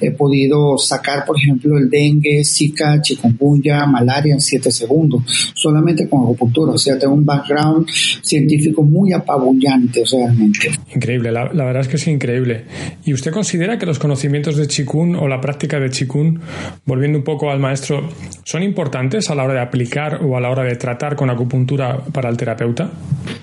[0.00, 6.22] He podido sacar, por ejemplo, el dengue, zika, chikungunya, malaria en 7 segundos, solamente con
[6.22, 6.72] acupuntura.
[6.72, 7.88] O sea, tengo un background
[8.22, 10.70] científico muy apabullante realmente.
[10.94, 12.64] Increíble, la, verdad es que es increíble.
[13.04, 16.40] ¿Y usted considera que los conocimientos de Chikun o la práctica de Chikun,
[16.84, 18.08] volviendo un poco al maestro,
[18.44, 22.04] son importantes a la hora de aplicar o a la hora de tratar con acupuntura
[22.12, 22.90] para el terapeuta?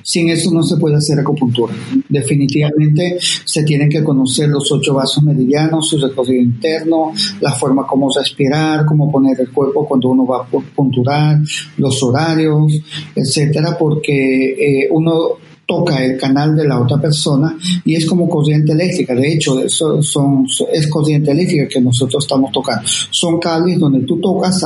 [0.03, 1.73] Sin eso no se puede hacer acupuntura.
[2.09, 8.09] Definitivamente se tienen que conocer los ocho vasos meridianos, su recorrido interno, la forma como
[8.13, 11.39] respirar, cómo poner el cuerpo cuando uno va a punturar,
[11.77, 12.81] los horarios,
[13.15, 18.71] etcétera, porque eh, uno toca el canal de la otra persona y es como corriente
[18.71, 19.13] eléctrica.
[19.13, 22.83] De hecho, eso son, es corriente eléctrica que nosotros estamos tocando.
[23.11, 24.63] Son cables donde tú tocas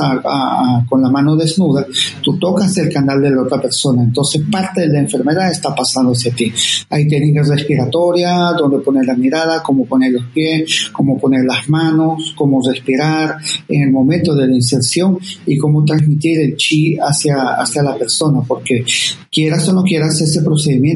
[0.88, 1.84] con la mano desnuda,
[2.22, 4.04] tú tocas el canal de la otra persona.
[4.04, 6.52] Entonces, parte de la enfermedad está pasando hacia ti.
[6.90, 12.32] Hay técnicas respiratorias, donde poner la mirada, cómo poner los pies, cómo poner las manos,
[12.36, 13.38] cómo respirar
[13.68, 18.40] en el momento de la inserción y cómo transmitir el chi hacia, hacia la persona.
[18.46, 18.84] Porque
[19.30, 20.91] quieras o no quieras, ese procedimiento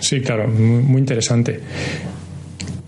[0.00, 1.60] Sí, claro, muy, interesante.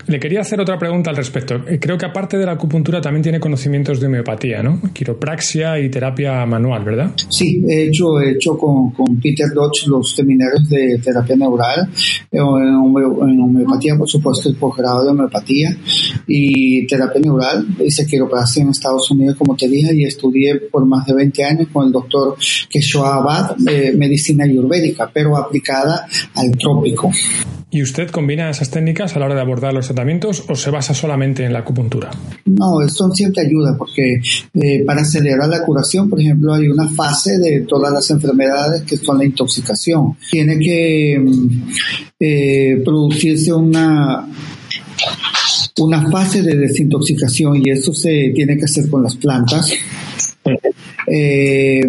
[0.07, 1.55] Le quería hacer otra pregunta al respecto.
[1.67, 4.79] Eh, creo que aparte de la acupuntura también tiene conocimientos de homeopatía, ¿no?
[4.93, 7.11] Quiropraxia y terapia manual, ¿verdad?
[7.29, 11.89] Sí, he hecho, he hecho con, con Peter Dodge los seminarios de terapia neural,
[12.31, 15.75] eh, en homeopatía, por supuesto, el posgrado de homeopatía
[16.27, 17.65] y terapia neural.
[17.83, 21.67] Hice quiropraxia en Estados Unidos, como te dije, y estudié por más de 20 años
[21.73, 22.35] con el doctor
[22.69, 27.11] Keshua Abad, eh, medicina ayurvédica, pero aplicada al trópico.
[27.75, 30.93] ¿Y usted combina esas técnicas a la hora de abordar los tratamientos o se basa
[30.93, 32.09] solamente en la acupuntura?
[32.45, 34.13] No, son siempre ayuda porque
[34.53, 38.95] eh, para acelerar la curación, por ejemplo, hay una fase de todas las enfermedades que
[38.95, 40.15] son la intoxicación.
[40.31, 41.69] Tiene que mm,
[42.17, 44.25] eh, producirse una
[45.77, 49.69] una fase de desintoxicación y eso se tiene que hacer con las plantas.
[51.07, 51.81] Eh,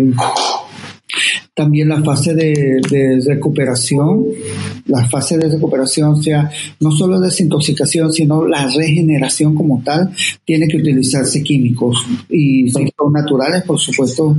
[1.56, 4.26] también la fase de, recuperación,
[4.88, 10.10] la fase de recuperación, o sea, no solo desintoxicación, sino la regeneración como tal,
[10.44, 11.96] tiene que utilizarse químicos
[12.28, 14.36] y son naturales, por supuesto,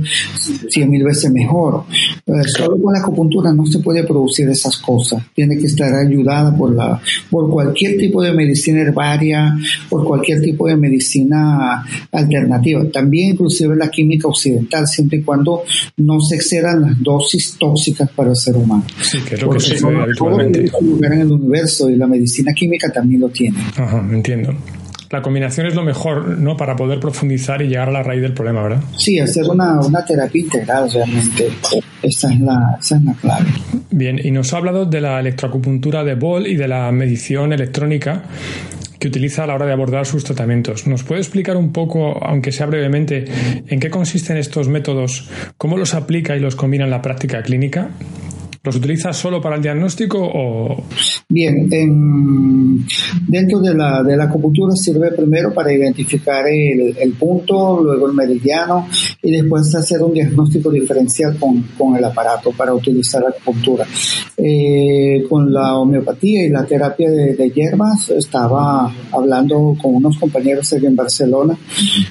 [0.68, 1.82] cien mil veces mejor.
[2.24, 6.56] Eh, solo con la acupuntura no se puede producir esas cosas, tiene que estar ayudada
[6.56, 12.84] por la, por cualquier tipo de medicina herbaria, por cualquier tipo de medicina alternativa.
[12.92, 15.62] También inclusive la química occidental, siempre y cuando
[15.96, 18.84] no se excedan las dosis tóxicas para el ser humano.
[19.00, 20.70] Sí, que es lo que sucede habitualmente.
[20.82, 23.58] lugar en el universo y la medicina química también lo tiene.
[23.76, 24.54] Ajá, entiendo
[25.10, 26.56] la combinación es lo mejor, ¿no?
[26.56, 28.82] Para poder profundizar y llegar a la raíz del problema, ¿verdad?
[28.98, 31.48] Sí, hacer una, una terapia integral realmente.
[32.02, 33.46] Esa es, la, esa es la clave.
[33.90, 38.24] Bien, y nos ha hablado de la electroacupuntura de Boll y de la medición electrónica
[38.98, 40.86] que utiliza a la hora de abordar sus tratamientos.
[40.86, 43.24] ¿Nos puede explicar un poco, aunque sea brevemente,
[43.66, 47.90] en qué consisten estos métodos, cómo los aplica y los combina en la práctica clínica?
[48.68, 50.84] ¿Los utiliza solo para el diagnóstico o...?
[51.26, 51.70] Bien,
[53.26, 58.86] dentro de la, de la acupuntura sirve primero para identificar el, punto, luego el meridiano
[59.22, 63.86] y después hacer un diagnóstico diferencial con, con el aparato para utilizar la acupuntura.
[64.36, 70.70] Eh, con la homeopatía y la terapia de, de, hierbas estaba hablando con unos compañeros
[70.74, 71.58] aquí en Barcelona.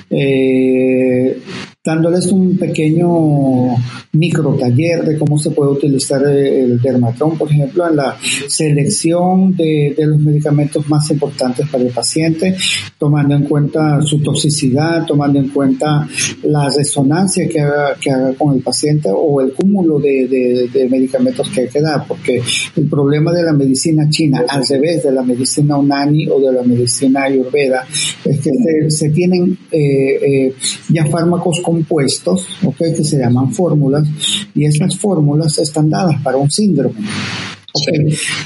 [0.09, 1.39] Eh,
[1.87, 3.73] dándoles un pequeño
[4.11, 8.17] micro taller de cómo se puede utilizar el dermatón, por ejemplo, en la
[8.49, 12.57] selección de, los medicamentos más importantes para el paciente,
[12.97, 16.05] tomando en cuenta su toxicidad, tomando en cuenta
[16.43, 21.61] la resonancia que haga, que haga con el paciente o el cúmulo de, medicamentos que
[21.61, 22.41] hay que dar, porque
[22.75, 26.63] el problema de la medicina china, al revés de la medicina unani o de la
[26.63, 27.85] medicina ayurveda,
[28.25, 28.51] es que
[28.89, 30.53] se, tienen eh, eh,
[30.89, 34.07] ya fármacos como compuestos, okay, que se llaman fórmulas,
[34.55, 36.95] y esas fórmulas están dadas para un síndrome.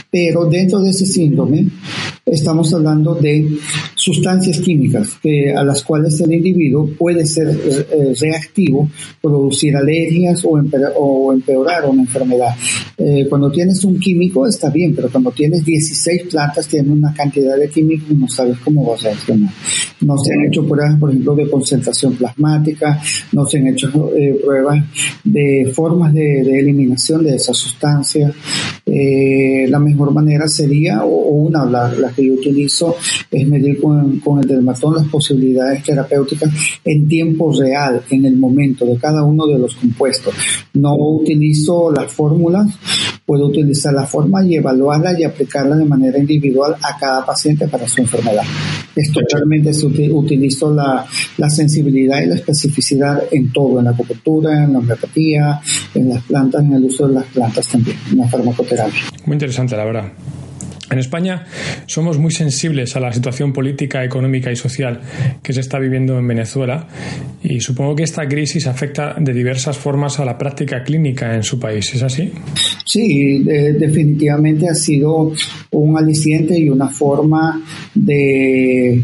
[0.09, 1.65] Pero dentro de ese síndrome
[2.25, 3.57] estamos hablando de
[3.95, 5.19] sustancias químicas
[5.55, 8.89] a las cuales el individuo puede ser eh, reactivo,
[9.21, 12.55] producir alergias o, empeorar una enfermedad.
[12.97, 17.57] Eh, cuando tienes un químico está bien, pero cuando tienes 16 plantas tienen una cantidad
[17.57, 19.53] de químicos y no sabes cómo vas a reaccionar.
[20.01, 24.39] No se han hecho pruebas, por ejemplo, de concentración plasmática, no se han hecho eh,
[24.43, 24.83] pruebas
[25.23, 28.31] de formas de, eliminación de esa sustancia.
[28.85, 32.95] la mejor manera sería, o, una, la, la que yo utilizo
[33.29, 36.49] es medir con, con el dermatón las posibilidades terapéuticas
[36.83, 40.33] en tiempo real, en el momento de cada uno de los compuestos.
[40.73, 42.67] No utilizo las fórmulas,
[43.25, 47.87] puedo utilizar la forma y evaluarla y aplicarla de manera individual a cada paciente para
[47.87, 48.43] su enfermedad.
[48.95, 49.71] Esto realmente
[50.11, 51.05] utilizo la,
[51.37, 55.61] la sensibilidad y la especificidad en todo, en la acupuntura, en la homeopatía,
[55.95, 59.01] en las plantas, en el uso de las plantas también, en la farmacoterapia.
[59.25, 60.11] Muy interesante, la verdad.
[60.91, 61.45] En España
[61.85, 64.99] somos muy sensibles a la situación política, económica y social
[65.41, 66.85] que se está viviendo en Venezuela
[67.41, 71.57] y supongo que esta crisis afecta de diversas formas a la práctica clínica en su
[71.57, 71.93] país.
[71.95, 72.33] ¿Es así?
[72.85, 75.31] Sí, definitivamente ha sido
[75.71, 77.61] un aliciente y una forma
[77.95, 79.01] de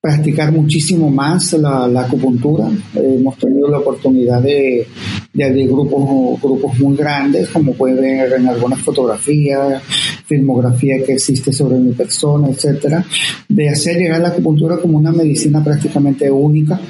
[0.00, 2.68] practicar muchísimo más la, acupuntura.
[2.94, 4.86] hemos tenido la oportunidad de,
[5.32, 9.80] de abrir grupos, grupos muy grandes, como pueden ver en algunas fotografías,
[10.26, 13.04] filmografía que existe sobre mi persona, etcétera,
[13.48, 16.80] de hacer llegar la acupuntura como una medicina prácticamente única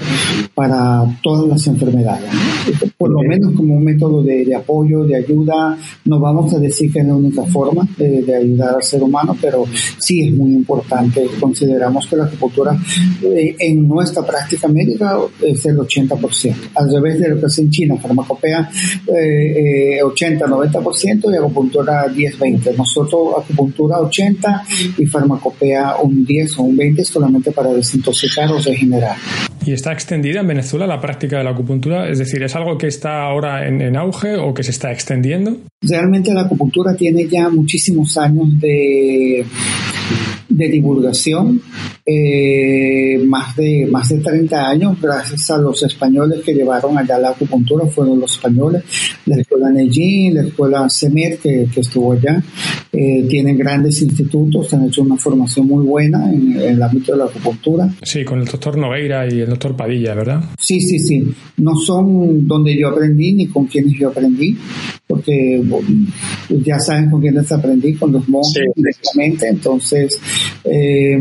[0.54, 2.30] para todas las enfermedades.
[2.96, 5.76] Por lo menos como un método de, apoyo, de ayuda.
[6.04, 9.64] No vamos a decir que es la única forma de, ayudar al ser humano, pero
[9.98, 11.26] sí es muy importante.
[11.38, 12.78] Consideramos que la acupuntura
[13.22, 16.54] eh, en nuestra práctica médica es el 80%.
[16.74, 22.76] Al revés de lo que es en China, farmacopea 80-90% eh, y acupuntura 10-20%.
[22.76, 24.64] Nosotros acupuntura 80
[24.98, 29.16] y farmacopea un 10 o un 20 solamente para desintoxicar o regenerar.
[29.64, 32.08] ¿Y está extendida en Venezuela la práctica de la acupuntura?
[32.08, 35.58] Es decir, ¿es algo que está ahora en, auge o que se está extendiendo?
[35.82, 39.44] Realmente la acupuntura tiene ya muchísimos años de,
[40.48, 41.60] de divulgación,
[42.12, 47.30] eh, más, de, más de 30 años, gracias a los españoles que llevaron allá la
[47.30, 48.82] acupuntura, fueron los españoles,
[49.26, 52.42] la escuela Neji, la escuela Semer que, que estuvo allá,
[52.92, 57.24] eh, tienen grandes institutos, han hecho una formación muy buena en, el ámbito de la
[57.26, 57.88] acupuntura.
[58.02, 60.42] Sí, con el doctor Nogueira y el doctor Padilla, ¿verdad?
[60.58, 61.32] Sí, sí, sí.
[61.58, 64.56] No son donde yo aprendí ni con quienes yo aprendí,
[65.06, 65.62] porque
[66.64, 70.20] ya saben con quiénes aprendí, con los monjes directamente, entonces,
[70.64, 71.20] eh,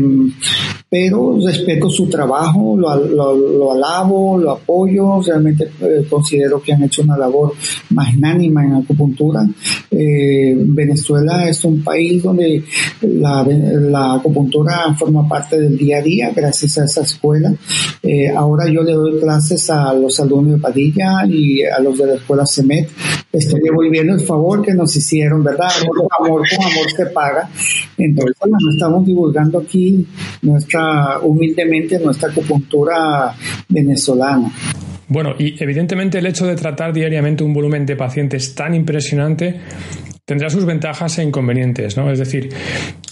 [0.90, 7.02] pero respeto su trabajo, lo, lo, alabo, lo apoyo, realmente eh, considero que han hecho
[7.02, 7.54] una labor
[7.90, 9.46] magnánima en acupuntura.
[9.90, 12.64] Venezuela es un país donde
[13.02, 17.52] la, acupuntura forma parte del día a día gracias a esa escuela.
[18.02, 22.06] Eh, ahora yo le doy clases a los alumnos de Padilla y a los de
[22.06, 22.88] la escuela CEMET.
[23.32, 25.68] Estoy devolviendo el favor que nos hicieron, ¿verdad?
[25.80, 27.48] Amor, amor con amor se paga.
[27.96, 30.04] Entonces, bueno, estamos divulgando aquí
[30.42, 30.79] nuestra,
[31.22, 33.34] humildemente, nuestra acupuntura
[33.68, 34.52] venezolana.
[35.08, 39.60] Bueno, y evidentemente el hecho de tratar diariamente un volumen de pacientes tan impresionante
[40.30, 42.08] tendrá sus ventajas e inconvenientes, ¿no?
[42.12, 42.50] Es decir,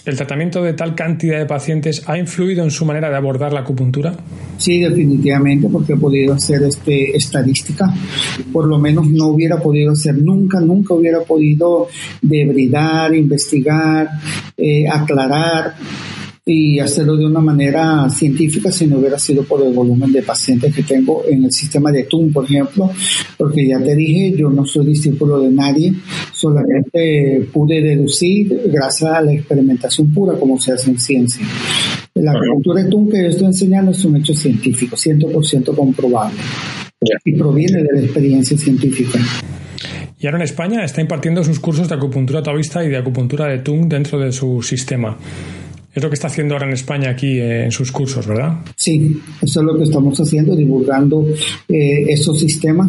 [0.05, 3.63] ¿el tratamiento de tal cantidad de pacientes ha influido en su manera de abordar la
[3.63, 4.15] acupuntura?
[4.57, 7.93] Sí, definitivamente, porque he podido hacer este, estadística.
[8.53, 11.89] Por lo menos no hubiera podido hacer nunca, nunca hubiera podido
[12.23, 14.09] debridar, investigar,
[14.57, 15.75] eh, aclarar
[16.51, 20.75] y hacerlo de una manera científica si no hubiera sido por el volumen de pacientes
[20.75, 22.91] que tengo en el sistema de TUM, por ejemplo,
[23.37, 25.93] porque ya te dije, yo no soy discípulo de nadie,
[26.33, 31.45] solamente pude deducir gracias a la experimentación pura como se hace en ciencia.
[32.15, 36.39] La cultura de TUM que yo estoy enseñando es un hecho científico, 100% comprobable,
[37.27, 39.19] y proviene de la experiencia científica.
[40.19, 43.59] Y ahora en España está impartiendo sus cursos de acupuntura taoísta y de acupuntura de
[43.59, 45.17] Tung dentro de su sistema.
[45.99, 48.59] Es lo que está haciendo ahora en España aquí eh, en sus cursos, ¿verdad?
[48.77, 51.27] Sí, eso es lo que estamos haciendo, divulgando
[51.69, 52.89] eh, esos sistemas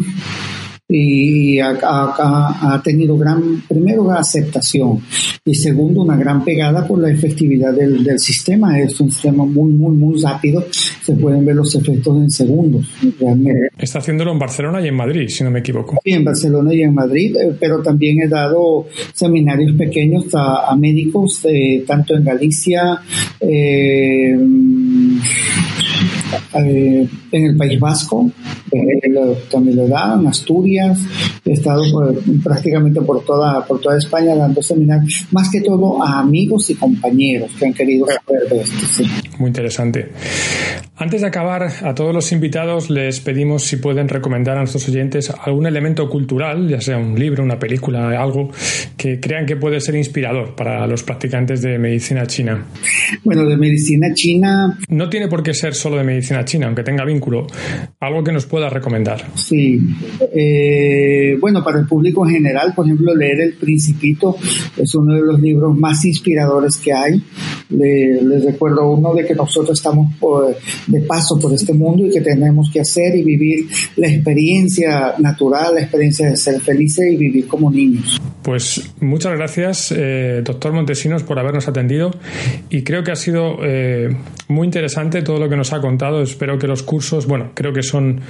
[0.92, 5.00] y ha, ha, tenido gran, primero, aceptación
[5.44, 8.78] y segundo, una gran pegada por la efectividad del, del, sistema.
[8.80, 10.66] Es un sistema muy, muy, muy rápido.
[10.70, 12.86] Se pueden ver los efectos en segundos,
[13.20, 13.68] realmente.
[13.78, 15.98] Está haciéndolo en Barcelona y en Madrid, si no me equivoco.
[16.04, 20.76] Sí, en Barcelona y en Madrid, eh, pero también he dado seminarios pequeños a, a
[20.76, 23.00] médicos, eh, tanto en Galicia,
[23.38, 24.36] eh,
[26.54, 28.30] eh, en el País Vasco,
[29.50, 31.00] también lo da, en Asturias,
[31.44, 36.20] he estado pues, prácticamente por toda, por toda España dando seminarios, más que todo a
[36.20, 39.04] amigos y compañeros que han querido saber de esto.
[39.38, 40.10] Muy interesante.
[41.00, 45.30] Antes de acabar, a todos los invitados les pedimos si pueden recomendar a nuestros oyentes
[45.30, 48.50] algún elemento cultural, ya sea un libro, una película, algo
[48.98, 52.66] que crean que puede ser inspirador para los practicantes de medicina china.
[53.24, 54.78] Bueno, de medicina china.
[54.90, 57.46] No tiene por qué ser solo de medicina china, aunque tenga vínculo.
[57.98, 59.24] Algo que nos pueda recomendar.
[59.36, 59.80] Sí.
[60.34, 64.36] Eh, bueno, para el público en general, por ejemplo, leer El Principito
[64.76, 67.22] es uno de los libros más inspiradores que hay.
[67.70, 70.08] Les recuerdo uno de que nosotros estamos
[70.86, 73.66] de paso por este mundo y que tenemos que hacer y vivir
[73.96, 78.20] la experiencia natural, la experiencia de ser felices y vivir como niños.
[78.42, 82.10] Pues muchas gracias, eh, doctor Montesinos, por habernos atendido
[82.70, 84.08] y creo que ha sido eh,
[84.48, 86.22] muy interesante todo lo que nos ha contado.
[86.22, 88.20] Espero que los cursos, bueno, creo que son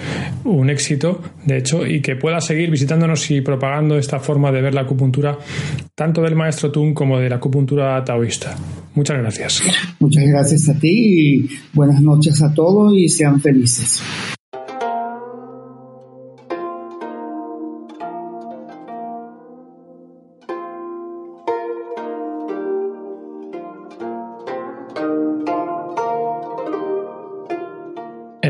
[0.44, 4.74] un éxito, de hecho, y que pueda seguir visitándonos y propagando esta forma de ver
[4.74, 5.38] la acupuntura,
[5.94, 8.56] tanto del maestro Tung como de la acupuntura taoísta.
[8.94, 9.62] Muchas gracias.
[10.00, 14.02] Muchas gracias a ti y buenas noches a todos y sean felices.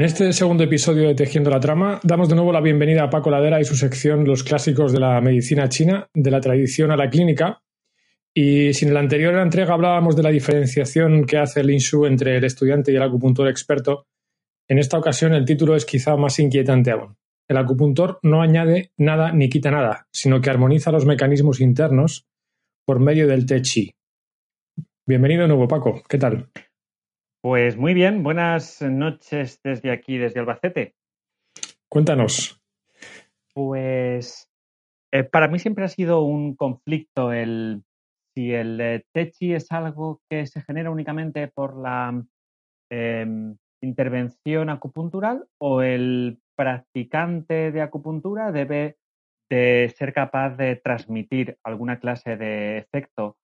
[0.01, 3.29] En este segundo episodio de Tejiendo la Trama, damos de nuevo la bienvenida a Paco
[3.29, 7.11] Ladera y su sección Los clásicos de la medicina china, de la tradición a la
[7.11, 7.61] clínica.
[8.33, 12.39] Y si en la anterior entrega hablábamos de la diferenciación que hace el INSU entre
[12.39, 14.07] el estudiante y el acupuntor experto,
[14.69, 17.19] en esta ocasión el título es quizá más inquietante aún.
[17.47, 22.27] El acupuntor no añade nada ni quita nada, sino que armoniza los mecanismos internos
[22.87, 23.93] por medio del Te Chi.
[25.07, 26.03] Bienvenido de nuevo, Paco.
[26.09, 26.49] ¿Qué tal?
[27.43, 30.95] Pues muy bien, buenas noches desde aquí, desde Albacete.
[31.89, 32.61] Cuéntanos.
[33.55, 34.51] Pues
[35.11, 37.83] eh, para mí siempre ha sido un conflicto el
[38.35, 42.23] si el eh, techi es algo que se genera únicamente por la
[42.91, 48.99] em, intervención acupuntural o el practicante de acupuntura debe
[49.49, 53.39] de ser capaz de transmitir alguna clase de efecto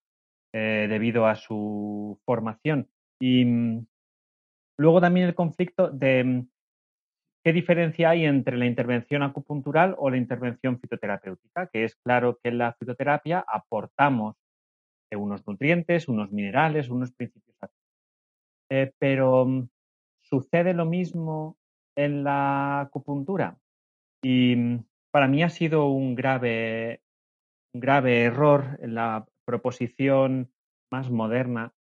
[0.53, 2.87] eh, debido a su formación.
[3.19, 3.85] Y mm,
[4.77, 6.47] luego también el conflicto de mm,
[7.43, 12.49] qué diferencia hay entre la intervención acupuntural o la intervención fitoterapéutica, que es claro que
[12.49, 14.35] en la fitoterapia aportamos
[15.11, 17.57] eh, unos nutrientes, unos minerales, unos principios.
[18.69, 19.69] Eh, pero mm,
[20.19, 21.57] sucede lo mismo
[21.95, 23.57] en la acupuntura.
[24.21, 24.77] Y
[25.11, 27.01] para mí ha sido un grave,
[27.73, 30.51] un grave error en la proposición
[30.91, 31.73] más moderna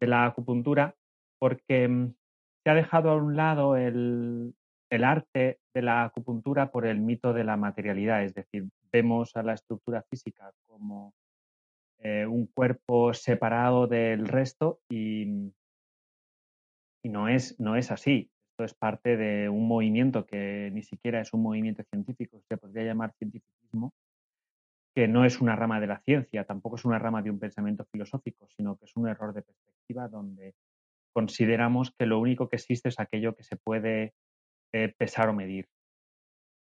[0.00, 0.94] de la acupuntura
[1.38, 2.14] porque mm,
[2.62, 4.54] se ha dejado a un lado el,
[4.90, 9.54] arte de la acupuntura por el mito de la materialidad, es decir, vemos a la
[9.54, 11.14] estructura física como
[11.98, 15.52] eh, un cuerpo separado del resto y,
[17.02, 18.30] y no, es, no es así.
[18.52, 22.84] Esto es parte de un movimiento que ni siquiera es un movimiento científico, se podría
[22.84, 23.92] llamar cientificismo,
[24.94, 27.84] que no es una rama de la ciencia, tampoco es una rama de un pensamiento
[27.84, 30.54] filosófico, sino que es un error de perspectiva donde
[31.12, 34.14] consideramos que lo único que existe es aquello que se puede
[34.72, 35.68] eh, pesar o medir.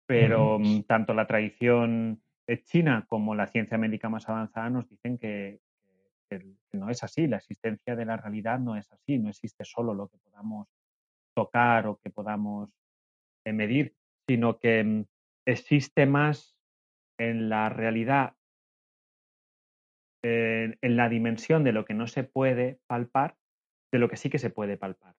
[0.06, 2.22] Pero mm, tanto la tradición
[2.64, 5.60] china como la ciencia médica más avanzada nos dicen que,
[6.72, 10.08] no es así, la existencia de la realidad no es así, no existe solo lo
[10.08, 10.68] que podamos
[11.34, 12.70] tocar o que podamos
[13.44, 13.94] eh, medir,
[14.26, 15.04] sino que mm,
[15.46, 16.56] existe más
[17.28, 18.34] en la realidad,
[20.24, 23.36] en la dimensión de lo que no se puede palpar,
[23.92, 25.14] de lo que sí que se puede palpar.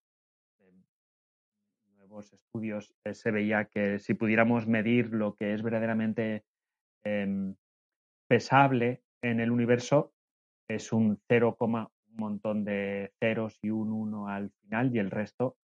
[0.59, 6.43] En nuevos estudios eh, se veía que si pudiéramos medir lo que es verdaderamente
[7.05, 7.55] em,
[8.27, 10.13] pesable en el universo,
[10.67, 15.55] es un 0, un montón de ceros y un 1 al final y el resto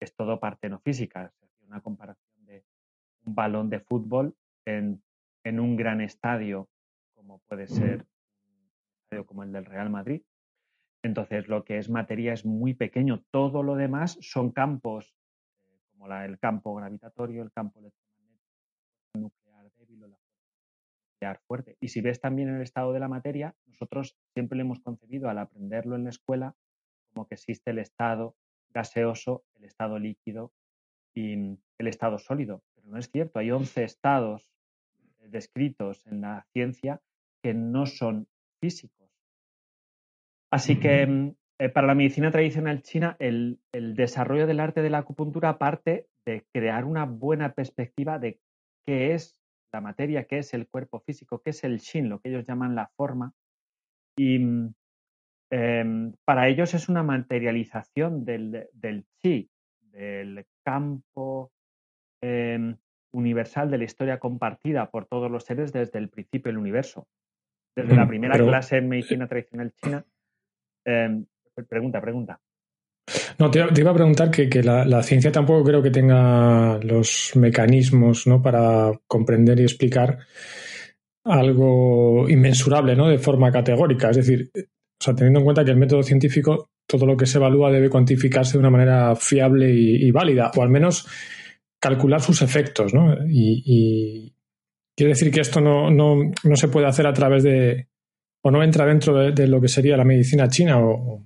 [0.00, 1.32] es todo parte no física.
[1.62, 2.64] una comparación de
[3.24, 4.34] un balón de fútbol
[4.64, 5.02] en
[5.48, 6.68] en un gran estadio,
[7.14, 8.06] como puede ser
[8.46, 8.70] un
[9.02, 10.22] estadio como el del Real Madrid.
[11.02, 13.24] Entonces, lo que es materia es muy pequeño.
[13.30, 15.14] Todo lo demás son campos,
[15.70, 18.60] eh, como la, el campo gravitatorio, el campo electromagnético,
[19.14, 20.18] la nuclear débil o la
[21.12, 21.76] nuclear fuerte.
[21.80, 25.38] Y si ves también el estado de la materia, nosotros siempre le hemos concebido al
[25.38, 26.54] aprenderlo en la escuela
[27.12, 28.36] como que existe el estado
[28.70, 30.52] gaseoso, el estado líquido
[31.14, 31.32] y
[31.78, 32.62] el estado sólido.
[32.74, 34.48] Pero no es cierto, hay 11 estados
[35.30, 37.00] descritos en la ciencia
[37.42, 38.26] que no son
[38.60, 39.08] físicos.
[40.50, 44.98] Así que mm, eh, para la medicina tradicional china, el, desarrollo del arte de la
[44.98, 48.40] acupuntura parte de crear una buena perspectiva de
[48.86, 49.40] qué es
[49.72, 52.74] la materia, qué es el cuerpo físico, qué es el shin, lo que ellos llaman
[52.74, 53.34] la forma.
[54.16, 54.36] Y
[55.50, 59.50] em, para ellos es una materialización del, del chi,
[59.80, 61.50] del campo
[62.22, 62.76] em,
[63.12, 67.06] universal de la historia compartida por todos los seres desde el principio del universo.
[67.76, 70.04] Desde la primera clase en medicina tradicional china.
[70.84, 71.24] Em,
[71.68, 72.40] pregunta, pregunta.
[73.38, 78.42] No, te, iba a preguntar que, la, ciencia tampoco creo que tenga los mecanismos ¿no?
[78.42, 80.18] para comprender y explicar
[81.24, 83.08] algo inmensurable, ¿no?
[83.08, 84.10] De forma categórica.
[84.10, 87.38] Es decir, o sea, teniendo en cuenta que el método científico, todo lo que se
[87.38, 91.06] evalúa debe cuantificarse de una manera fiable y, válida, o al menos
[91.80, 93.14] calcular sus efectos, ¿no?
[93.28, 94.34] Y,
[94.96, 97.88] quiere decir que esto no, no, no, se puede hacer a través de,
[98.42, 101.24] o no entra dentro de, lo que sería la medicina china o,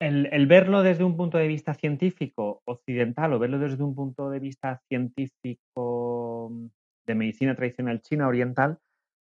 [0.00, 4.40] el, verlo desde un punto de vista científico occidental o verlo desde un punto de
[4.40, 6.66] vista científico mm,
[7.06, 8.78] de medicina tradicional china oriental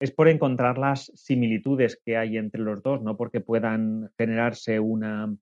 [0.01, 5.35] es por encontrar las similitudes que hay entre los dos, no porque puedan generarse una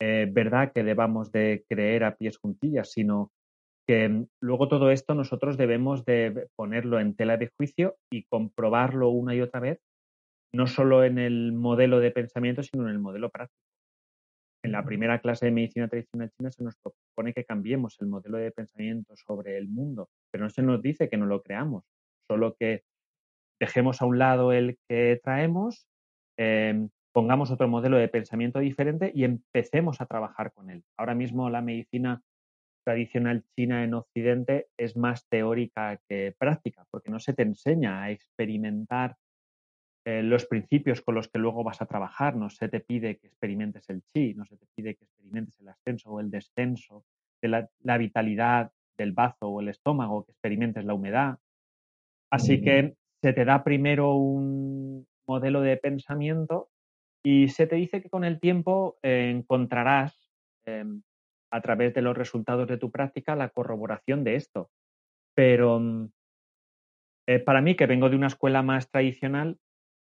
[0.00, 3.32] eh, verdad que debamos de creer a pies juntillas, sino
[3.86, 9.34] que luego todo esto nosotros debemos de ponerlo en tela de juicio y comprobarlo una
[9.34, 9.80] y otra vez,
[10.52, 13.64] no solo en el modelo de pensamiento, sino en el modelo práctico
[14.64, 18.38] en la primera clase de medicina tradicional china se nos propone que cambiemos el modelo
[18.38, 21.84] de pensamiento sobre el mundo, pero no se nos dice que no lo creamos,
[22.26, 22.82] solo que
[23.60, 25.86] dejemos a un lado el que traemos,
[26.38, 30.82] em, pongamos otro modelo de pensamiento diferente y empecemos a trabajar con él.
[30.96, 32.22] Ahora mismo la medicina
[32.84, 38.10] tradicional china en Occidente es más teórica que práctica, porque no se te enseña a
[38.10, 39.16] experimentar
[40.06, 42.36] eh, los principios con los que luego vas a trabajar.
[42.36, 45.68] No se te pide que experimentes el chi, no se te pide que experimentes el
[45.68, 47.04] ascenso o el descenso
[47.40, 51.38] de la, vitalidad del bazo o el estómago, que experimentes la humedad.
[52.30, 56.68] Así que se te da primero un modelo de pensamiento
[57.22, 60.30] y se te dice que con el tiempo eh, encontrarás
[60.66, 61.02] em,
[61.54, 64.70] a través de los resultados de tu práctica la corroboración de esto.
[65.34, 66.08] Pero mm,
[67.28, 69.56] eh, para mí, que vengo de una escuela más tradicional,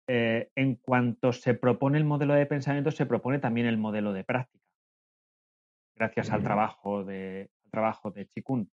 [0.07, 4.25] eh, en cuanto se propone el modelo de pensamiento, se propone también el modelo de
[4.25, 4.63] práctica,
[5.97, 8.71] gracias al trabajo de, trabajo de Chikun.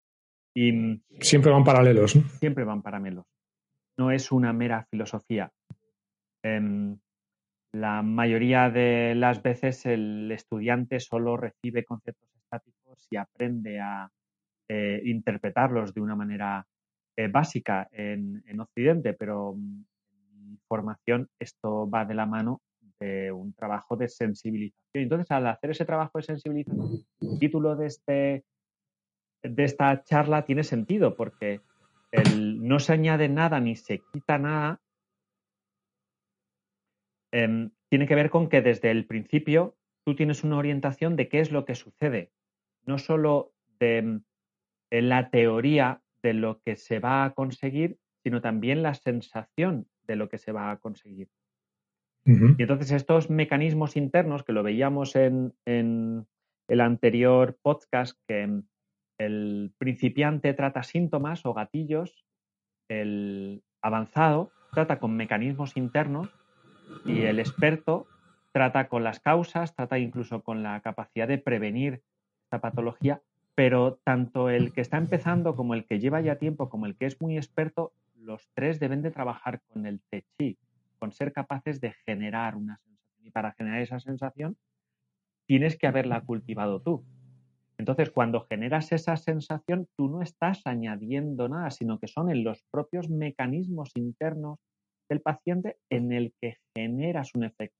[0.54, 2.12] Y, mm, siempre van paralelos.
[2.38, 3.26] Siempre van paralelos.
[3.98, 5.50] No es una mera filosofía.
[6.44, 7.00] Em,
[7.72, 14.10] la mayoría de las veces el estudiante solo recibe conceptos estáticos y aprende a
[14.68, 16.66] eh, interpretarlos de una manera
[17.16, 22.60] eh, básica en, en, Occidente, pero mm, formación, esto va de la mano
[22.98, 25.02] de un trabajo de sensibilización.
[25.04, 28.44] Entonces, al hacer ese trabajo de sensibilización, el título de, este,
[29.42, 31.60] de esta charla tiene sentido porque
[32.12, 34.80] el, no se añade nada ni se quita nada.
[37.32, 41.40] Em, tiene que ver con que desde el principio tú tienes una orientación de qué
[41.40, 42.32] es lo que sucede,
[42.86, 44.20] no solo de
[44.90, 50.28] la teoría de lo que se va a conseguir, sino también la sensación de lo
[50.28, 51.28] que se va a conseguir.
[52.26, 58.62] Y entonces estos mecanismos internos que lo veíamos en, el anterior podcast, que
[59.18, 62.24] el principiante trata síntomas o gatillos,
[62.88, 66.28] el avanzado trata con mecanismos internos
[67.04, 68.06] y el experto
[68.52, 72.02] trata con las causas, trata incluso con la capacidad de prevenir
[72.50, 73.22] esta patología,
[73.54, 77.06] pero tanto el que está empezando como el que lleva ya tiempo, como el que
[77.06, 80.58] es muy experto, los tres deben de trabajar con el te chi,
[80.98, 83.26] con ser capaces de generar una sensación.
[83.26, 84.56] Y para generar esa sensación
[85.46, 87.04] tienes que haberla cultivado tú.
[87.78, 92.64] Entonces, cuando generas esa sensación, tú no estás añadiendo nada, sino que son en los
[92.70, 94.58] propios mecanismos internos
[95.08, 97.79] del paciente en el que generas un efecto.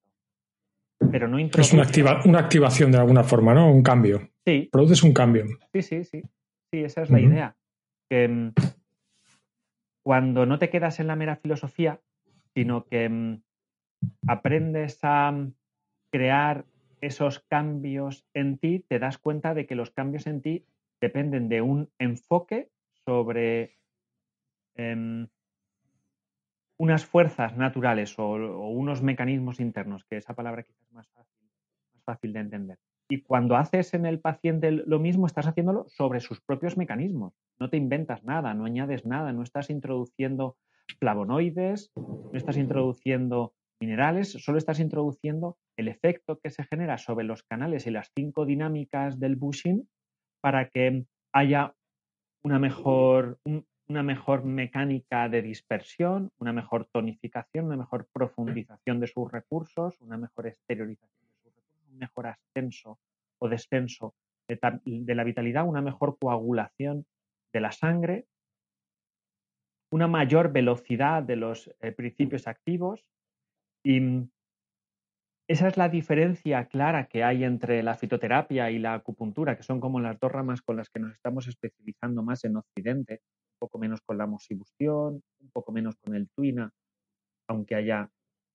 [1.10, 1.86] Pero no Es una,
[2.24, 3.72] una activación de alguna forma, ¿no?
[3.72, 4.28] Un cambio.
[4.44, 4.68] Sí.
[4.70, 5.46] Produces un cambio.
[5.72, 6.22] Sí, sí, sí.
[6.72, 7.56] Sí, esa es la idea.
[8.08, 8.52] Que mm,
[10.04, 12.00] cuando no te quedas en la mera filosofía,
[12.54, 13.42] sino que mm,
[14.28, 15.54] aprendes a mm,
[16.12, 16.64] crear
[17.00, 20.66] esos cambios en ti, te das cuenta de que los cambios en ti
[21.00, 22.70] dependen de un enfoque
[23.06, 23.78] sobre
[24.76, 25.28] em,
[26.80, 28.24] unas fuerzas naturales o,
[28.70, 31.06] unos mecanismos internos, que esa palabra quizás es más
[32.06, 32.78] fácil de entender.
[33.10, 37.34] Y cuando haces en el paciente lo mismo, estás haciéndolo sobre sus propios mecanismos.
[37.58, 40.56] No te inventas nada, no añades nada, no estás introduciendo
[40.98, 47.42] flavonoides, no estás introduciendo minerales, solo estás introduciendo el efecto que se genera sobre los
[47.42, 49.86] canales y las cinco dinámicas del bushing
[50.40, 51.04] para que
[51.34, 51.74] haya
[52.42, 53.38] una mejor,
[53.90, 60.16] una mejor mecánica de dispersión, una mejor tonificación, una mejor profundización de sus recursos, una
[60.16, 63.00] mejor exteriorización de sus recursos, un mejor ascenso
[63.40, 64.14] o descenso
[64.46, 67.04] de, la vitalidad, una mejor coagulación
[67.52, 68.26] de la sangre,
[69.90, 73.04] una mayor velocidad de los eh, principios activos.
[73.82, 74.30] Y mm,
[75.48, 79.80] esa es la diferencia clara que hay entre la fitoterapia y la acupuntura, que son
[79.80, 83.20] como las dos ramas con las que nos estamos especializando más en Occidente,
[83.60, 86.72] poco menos con la mosibustión, un poco menos con el tuina,
[87.46, 88.10] aunque haya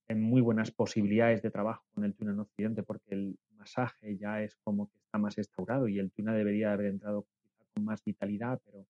[0.09, 4.41] eh, muy buenas posibilidades de trabajo con el tuina en Occidente, porque el masaje ya
[4.41, 7.25] es como que está más instaurado y el tuina debería haber entrado
[7.73, 8.85] con más vitalidad, pero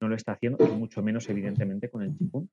[0.00, 2.50] no lo está haciendo, y mucho menos evidentemente con el chikun.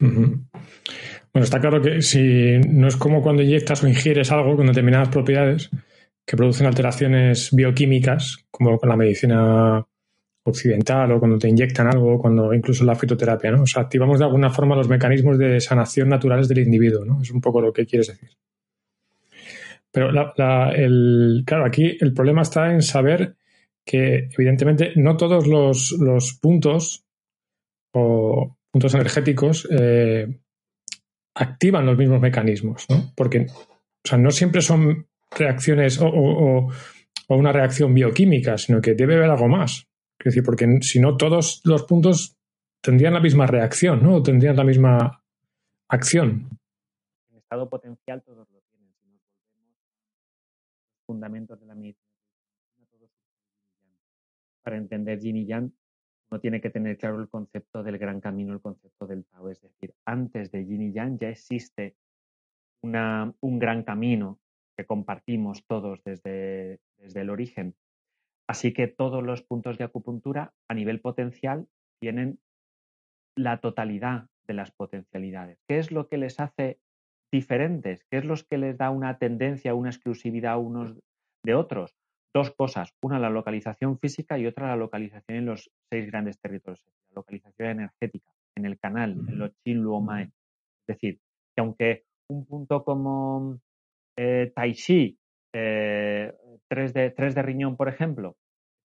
[0.00, 5.08] Bueno, está claro que si no es como cuando inyectas o ingieres algo con determinadas
[5.08, 5.70] propiedades
[6.24, 9.86] que producen alteraciones bioquímicas, como con la medicina
[10.48, 13.62] occidental o cuando te inyectan algo, cuando incluso la fitoterapia, ¿no?
[13.62, 17.20] O activamos de alguna forma los mecanismos de sanación naturales del individuo, ¿no?
[17.22, 18.30] Es un poco lo que quieres decir.
[19.90, 20.10] Pero
[20.74, 23.36] el, claro, aquí el problema está en saber
[23.84, 27.04] que evidentemente no todos los, los puntos
[27.92, 30.26] o puntos energéticos eh,
[31.34, 33.12] activan los mismos mecanismos, ¿no?
[33.16, 33.46] Porque
[34.04, 36.68] o sea, no siempre son reacciones o,
[37.28, 39.86] una reacción bioquímica, sino que debe haber algo más.
[40.18, 42.36] Es decir, porque si no, todos los puntos
[42.80, 44.22] tendrían la misma reacción, ¿no?
[44.22, 45.22] Tendrían la misma
[45.88, 46.48] acción.
[47.30, 48.92] En estado potencial todos lo tienen.
[49.00, 49.22] Si nos
[49.70, 49.80] los
[51.06, 52.04] fundamentos de la medicina,
[54.62, 55.72] para entender Yin y Yang,
[56.30, 59.48] uno tiene que tener claro el concepto del gran camino, el concepto del Tao.
[59.48, 61.96] Es decir, antes de Yin y Yang ya existe
[62.82, 64.38] un gran camino
[64.76, 67.74] que compartimos todos desde, desde el origen.
[68.48, 71.68] Así que todos los puntos de acupuntura a nivel potencial
[72.00, 72.38] tienen
[73.36, 75.58] la totalidad de las potencialidades.
[75.68, 76.78] ¿Qué es lo que les hace
[77.32, 78.04] diferentes?
[78.10, 80.98] ¿Qué es lo que les da una tendencia, una exclusividad unos
[81.44, 81.94] de otros?
[82.34, 82.94] dos cosas.
[83.02, 86.84] Una, la localización física y otra, la localización en los seis grandes territorios.
[87.10, 90.24] La localización energética, en el canal, en los Chin Luomae.
[90.24, 91.20] Es decir,
[91.54, 93.58] que aunque un punto como
[94.16, 95.18] eh, Tai Chi,
[95.52, 96.32] 3 eh,
[96.70, 98.36] de, de riñón, por ejemplo,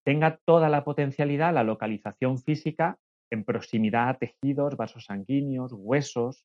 [0.04, 2.98] tenga toda la potencialidad, la localización física
[3.30, 6.44] en proximidad a tejidos, vasos sanguíneos, huesos,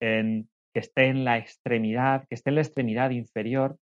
[0.00, 3.78] que esté en la extremidad, que esté en la extremidad inferior,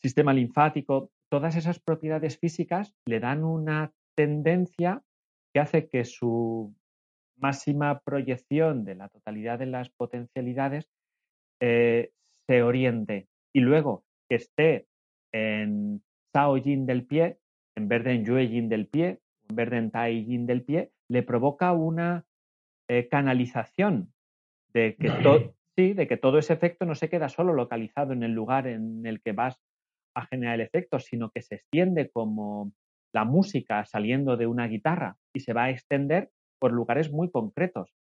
[0.00, 5.02] sistema linfático, todas esas propiedades físicas le dan una tendencia
[5.54, 6.74] que hace que su
[7.36, 10.88] máxima proyección de la totalidad de las potencialidades
[11.60, 12.10] eh,
[12.46, 13.28] se oriente.
[13.54, 14.86] Y luego que esté
[15.34, 16.02] en
[16.32, 17.36] Sao Yin del pie,
[17.76, 19.20] en vez de en Yue Yin del pie,
[19.50, 22.24] en vez de en Tai Yin del pie, le provoca una
[22.88, 24.14] eh, canalización
[24.72, 28.32] de que, sí, de que todo ese efecto no se queda solo localizado en el
[28.32, 29.60] lugar en el que vas
[30.14, 32.72] a generar el efecto, sino que se extiende como
[33.12, 37.92] la música saliendo de una guitarra y se va a extender por lugares muy concretos,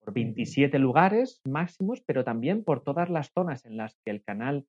[0.00, 4.64] por 27 lugares máximos, pero también por todas las zonas en las que el canal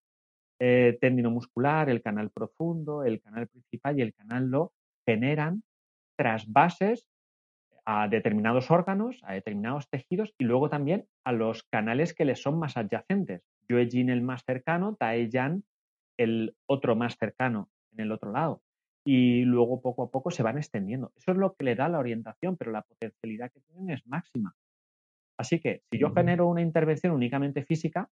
[0.59, 0.97] eh,
[1.29, 4.73] muscular, el canal profundo, el canal principal y el canal lo
[5.05, 5.63] generan
[6.17, 7.05] trasvases
[7.85, 12.57] a determinados órganos, a determinados tejidos y luego también a los canales que les son
[12.57, 13.43] más adyacentes.
[13.67, 15.63] Jin el más cercano, Taeyan
[16.17, 18.61] el otro más cercano en el otro lado.
[19.05, 21.11] Y luego poco a poco se van extendiendo.
[21.15, 24.55] Eso es lo que le da la orientación, pero la potencialidad que tienen es máxima.
[25.37, 28.09] Así que si yo genero una intervención únicamente física,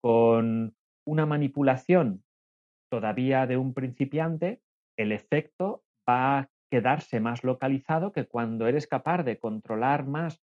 [0.00, 0.74] con
[1.06, 2.22] una manipulación
[2.90, 4.60] todavía de un principiante,
[4.96, 10.42] el efecto va a quedarse más localizado que cuando eres capaz de controlar más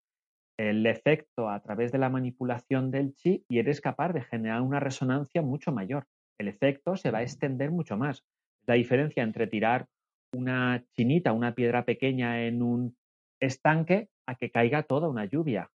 [0.59, 4.81] el efecto a través de la manipulación del chi y eres capaz de generar una
[4.81, 6.07] resonancia mucho mayor
[6.39, 8.25] el efecto se va a extender mucho más.
[8.67, 9.87] La diferencia entre tirar
[10.33, 12.97] una chinita, una piedra pequeña en un
[13.41, 15.71] estanque, a que caiga toda una lluvia.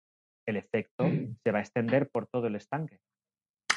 [0.46, 1.36] El efecto mm.
[1.42, 2.98] se va a extender por todo el estanque.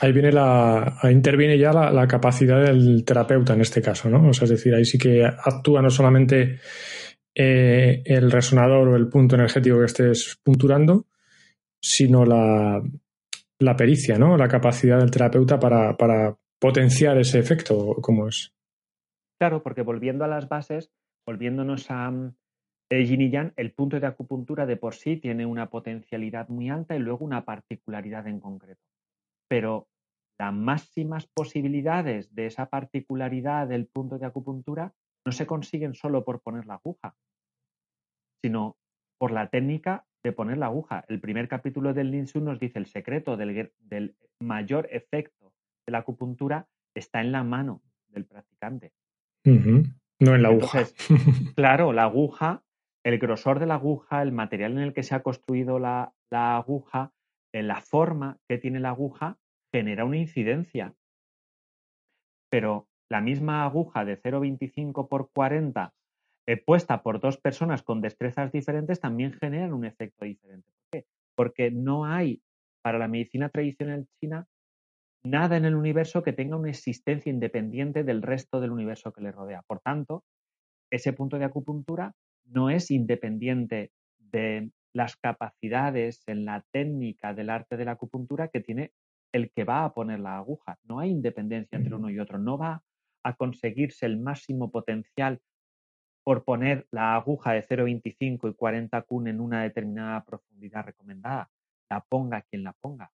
[0.02, 4.30] Ahí viene la, interviene ya la, capacidad del terapeuta en este caso, ¿no?
[4.30, 6.60] O sea, es decir, ahí sí que actúa no solamente
[7.36, 11.06] eh, el resonador o el punto energético que estés punturando,
[11.80, 12.82] sino la,
[13.78, 14.36] pericia, ¿no?
[14.36, 17.98] La capacidad del terapeuta para, para potenciar ese efecto?
[18.02, 18.54] ¿Cómo es?
[19.38, 20.92] Claro, porque volviendo a las bases,
[21.26, 22.10] volviéndonos a
[22.90, 26.70] eh, Yin y Yang, el punto de acupuntura de por sí tiene una potencialidad muy
[26.70, 28.82] alta y luego una particularidad en concreto.
[29.48, 29.88] Pero
[30.40, 34.94] las máximas posibilidades de esa particularidad del punto de acupuntura
[35.26, 37.16] no se consiguen solo por poner la aguja,
[38.44, 38.78] sino
[39.18, 41.06] por la técnica de poner la aguja.
[41.08, 43.72] El primer capítulo del Linsu nos dice el secreto del,
[44.40, 45.54] mayor efecto
[45.86, 48.94] de la acupuntura está en la mano del practicante.
[49.46, 50.84] No en la aguja.
[51.56, 52.64] claro, la aguja,
[53.04, 56.58] el grosor de la aguja, el material en el que se ha construido la, la
[56.58, 57.12] aguja,
[57.54, 59.38] en la forma que tiene la aguja,
[59.72, 60.94] genera una incidencia.
[62.50, 65.94] Pero la misma aguja de 0,25 por 40
[66.46, 70.70] eh, puesta por dos personas con destrezas diferentes también generan un efecto diferente.
[70.72, 71.06] ¿Por qué?
[71.36, 72.42] Porque no hay
[72.82, 74.46] para la medicina tradicional china
[75.24, 79.32] nada en el universo que tenga una existencia independiente del resto del universo que le
[79.32, 79.64] rodea.
[79.66, 80.26] Por tanto,
[80.92, 87.78] ese punto de acupuntura no es independiente de las capacidades en la técnica del arte
[87.78, 88.94] de la acupuntura que tiene
[89.34, 90.80] el que va a poner la aguja.
[90.84, 92.38] No hay independencia entre uno y otro.
[92.38, 92.84] No va
[93.24, 95.42] a conseguirse el máximo potencial
[96.24, 101.50] por poner la aguja de 0,25 y 40 kun en una determinada profundidad recomendada.
[101.90, 103.12] La ponga quien la ponga.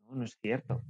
[0.00, 0.84] No, no es cierto.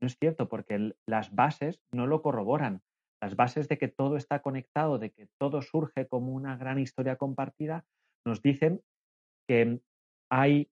[0.00, 2.82] No es cierto porque las bases no lo corroboran.
[3.20, 7.16] Las bases de que todo está conectado, de que todo surge como una gran historia
[7.16, 7.84] compartida,
[8.24, 8.82] nos dicen
[9.46, 9.80] que
[10.30, 10.70] hay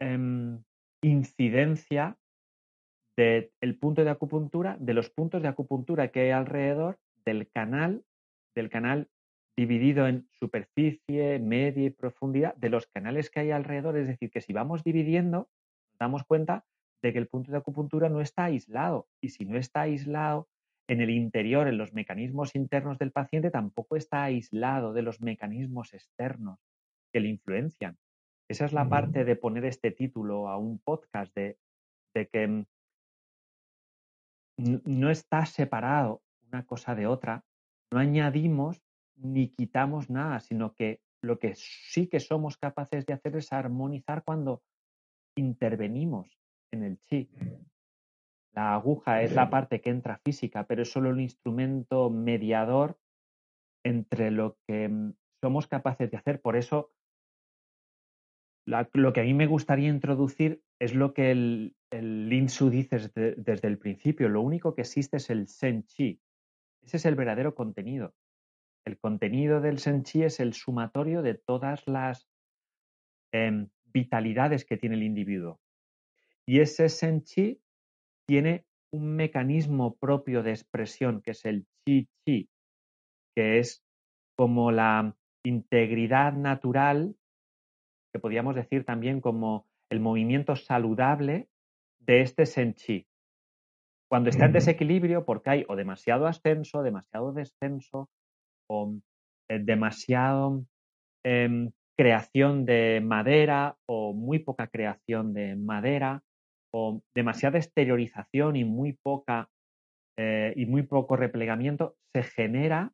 [0.00, 0.62] em,
[1.02, 2.18] incidencia
[3.16, 8.04] del punto de acupuntura, de los puntos de acupuntura que hay alrededor del canal,
[8.54, 9.08] del canal
[9.56, 13.96] dividido en superficie, media y profundidad, de los canales que hay alrededor.
[13.96, 15.48] Es decir, que si vamos dividiendo,
[15.90, 16.64] nos damos cuenta
[17.02, 19.06] de que el punto de acupuntura no está aislado.
[19.20, 20.48] Y si no está aislado
[20.88, 25.94] en el interior, en los mecanismos internos del paciente, tampoco está aislado de los mecanismos
[25.94, 26.58] externos
[27.14, 27.96] que le influencian.
[28.50, 31.58] Esa es la parte de poner este título a un podcast, de,
[32.12, 32.64] de que mm,
[34.84, 37.44] no está separado una cosa de otra,
[37.92, 38.82] no añadimos
[39.14, 44.24] ni quitamos nada, sino que lo que sí que somos capaces de hacer es armonizar
[44.24, 44.64] cuando
[45.36, 46.36] intervenimos
[46.72, 47.30] en el chi.
[48.54, 52.98] La aguja es la parte que entra física, pero es solo un instrumento mediador
[53.84, 56.40] entre lo que mm, somos capaces de hacer.
[56.40, 56.90] Por eso,
[58.66, 62.96] lo que a mí me gustaría introducir es lo que el, el Lin Su dice
[63.36, 64.28] desde, el principio.
[64.28, 66.20] Lo único que existe es el Sen Chi.
[66.82, 68.14] Ese es el verdadero contenido.
[68.84, 72.28] El contenido del Senchi es el sumatorio de todas las
[73.32, 75.60] em, vitalidades que tiene el individuo.
[76.46, 77.62] Y ese Senchi
[78.26, 82.48] tiene un mecanismo propio de expresión que es el Chi-Chi,
[83.34, 83.82] que es
[84.36, 87.16] como la integridad natural,
[88.14, 91.48] que podríamos decir también como el movimiento saludable
[91.98, 93.08] de este Senchi.
[94.08, 98.08] Cuando está en desequilibrio, porque hay o demasiado ascenso, demasiado descenso,
[98.70, 98.94] o
[99.50, 100.64] eh, demasiado
[101.24, 106.22] em, creación de madera o muy poca creación de madera
[106.72, 109.50] o demasiada exteriorización y muy poca
[110.16, 112.92] eh, y muy poco replegamiento, se genera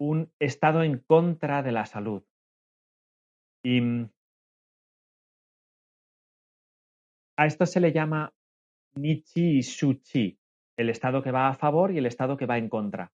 [0.00, 2.22] un estado en contra de la salud.
[3.62, 4.10] Y mm,
[7.36, 8.32] a esto se le llama
[8.94, 10.38] Nichi y Shuchi,
[10.76, 13.12] el estado que va a favor y el estado que va en contra.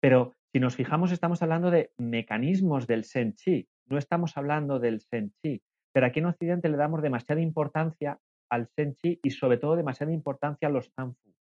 [0.00, 5.62] Pero si nos fijamos, estamos hablando de mecanismos del Sen-Chi, no estamos hablando del Sen-Chi.
[5.92, 8.18] Pero aquí en Occidente le damos demasiada importancia
[8.50, 11.34] al Sen-Chi y sobre todo demasiada importancia a los Zanfu,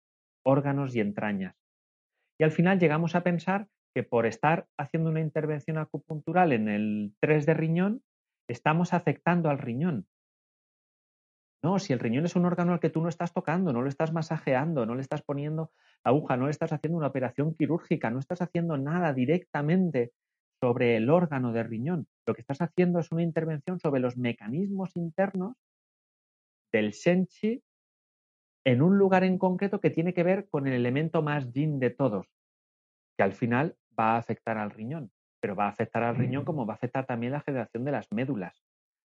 [0.44, 1.56] órganos y entrañas.
[2.38, 7.14] Y al final llegamos a pensar que por estar haciendo una intervención acupuntural en el
[7.20, 8.02] 3 de riñón,
[8.50, 10.06] estamos afectando al riñón.
[11.62, 13.88] No, si el riñón es un órgano al que tú no estás tocando, no lo
[13.88, 15.72] estás masajeando, no le estás poniendo
[16.02, 20.12] aguja, no le estás haciendo una operación quirúrgica, no estás haciendo nada directamente
[20.62, 22.06] sobre el órgano del riñón.
[22.26, 25.56] Lo que estás haciendo es una intervención sobre los mecanismos internos
[26.72, 27.62] del senchi
[28.64, 31.90] en un lugar en concreto que tiene que ver con el elemento más yin de
[31.90, 32.26] todos,
[33.16, 35.10] que al final va a afectar al riñón,
[35.40, 38.12] pero va a afectar al riñón como va a afectar también la generación de las
[38.12, 38.62] médulas,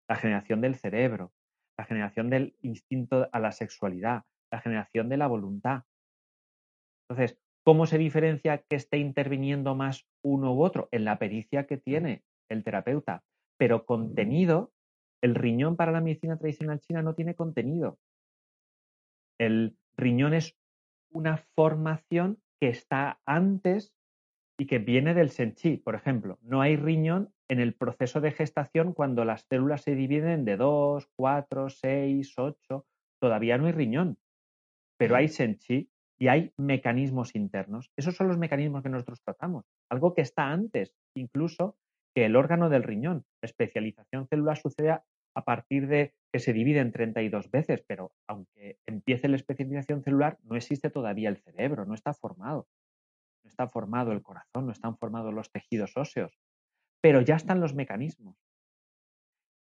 [0.07, 1.31] la generación del cerebro,
[1.77, 5.83] la generación del instinto a la sexualidad, la generación de la voluntad.
[7.09, 10.89] Entonces, ¿cómo se diferencia que esté interviniendo más uno u otro?
[10.91, 13.23] En la pericia que tiene el terapeuta.
[13.57, 14.73] Pero contenido,
[15.21, 17.97] el riñón para la medicina tradicional china no tiene contenido.
[19.39, 20.57] El riñón es
[21.09, 23.94] una formación que está antes
[24.57, 25.77] y que viene del senchi.
[25.77, 30.45] Por ejemplo, no hay riñón en el proceso de gestación cuando las células se dividen
[30.45, 32.85] de 2, 4, 6, 8.
[33.19, 34.17] Todavía no hay riñón,
[34.97, 37.91] pero hay senchi y hay mecanismos internos.
[37.97, 39.65] Esos son los mecanismos que nosotros tratamos.
[39.89, 41.77] Algo que está antes, incluso
[42.15, 43.25] que el órgano del riñón.
[43.41, 48.79] La especialización celular sucede a partir de que se divide en 32 veces, pero aunque
[48.85, 52.67] empiece la especialización celular, no existe todavía el cerebro, no está formado.
[53.45, 56.35] No está formado el corazón, no están formados los tejidos óseos,
[56.99, 58.35] pero ya están los mecanismos.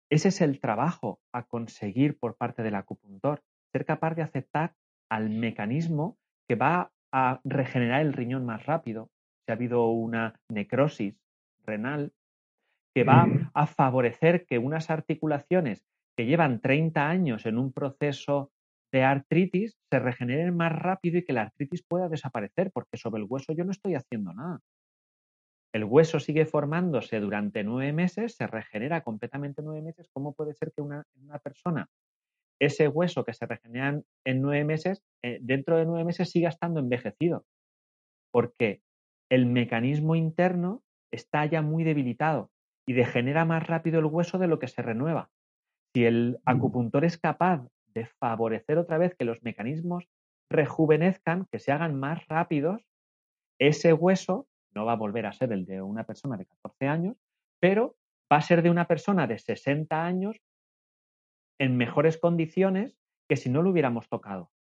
[0.09, 3.43] Ese es el trabajo a conseguir por parte del acupuntor,
[3.73, 4.73] ser capaz de aceptar
[5.09, 9.11] al mecanismo que va a regenerar el riñón más rápido,
[9.45, 11.19] si ha habido una necrosis
[11.65, 12.13] renal,
[12.95, 18.53] que va a favorecer que unas articulaciones que llevan 30 años en un proceso
[18.91, 23.27] de artritis se regeneren más rápido y que la artritis pueda desaparecer, porque sobre el
[23.29, 24.59] hueso yo no estoy haciendo nada.
[25.73, 30.09] El hueso sigue formándose durante nueve meses, se regenera completamente nueve meses.
[30.13, 31.89] ¿Cómo puede ser que una, una persona,
[32.59, 36.79] ese hueso que se regenera en nueve meses, eh, dentro de nueve meses siga estando
[36.79, 37.45] envejecido?
[38.31, 38.81] Porque
[39.29, 40.81] el mecanismo interno
[41.11, 42.49] está ya muy debilitado
[42.87, 45.29] y degenera más rápido el hueso de lo que se renueva.
[45.93, 47.67] Si el acupuntor es capaz
[47.97, 50.07] de favorecer otra vez que los mecanismos
[50.51, 52.85] rejuvenezcan, que se hagan más rápidos,
[53.59, 57.17] ese hueso no va a volver a ser el de una persona de 14 años,
[57.59, 57.95] pero
[58.31, 60.37] va a ser de una persona de 60 años
[61.59, 62.95] en mejores condiciones
[63.27, 64.51] que si no lo hubiéramos tocado.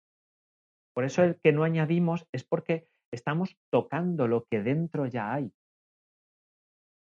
[0.95, 5.53] Por eso el que no añadimos es porque estamos tocando lo que dentro ya hay.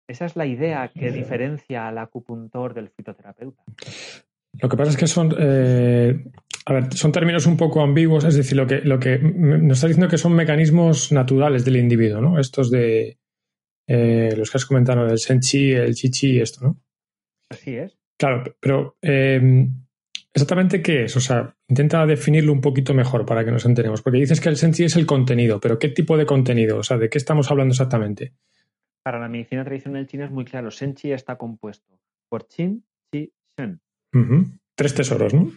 [0.08, 3.62] Esa es la idea que diferencia al acupuntor del fitoterapeuta.
[4.60, 6.24] Lo que pasa es que son, eh,
[6.64, 9.88] a ver, son términos un poco ambiguos, es decir, lo que, lo que nos está
[9.88, 12.38] diciendo que son mecanismos naturales del individuo, ¿no?
[12.38, 13.18] Estos de
[13.86, 16.80] eh, los que has comentado, el senchi, el chichi y esto, ¿no?
[17.50, 17.96] Así es.
[18.18, 19.68] Claro, pero eh,
[20.32, 24.18] exactamente qué es, o sea, intenta definirlo un poquito mejor para que nos enteremos, porque
[24.18, 26.78] dices que el senchi es el contenido, pero ¿qué tipo de contenido?
[26.78, 28.32] O sea, ¿de qué estamos hablando exactamente?
[29.02, 33.80] Para la medicina tradicional china es muy claro, senchi está compuesto por chin, chi, shen.
[34.74, 35.52] Tres tesoros, ¿no?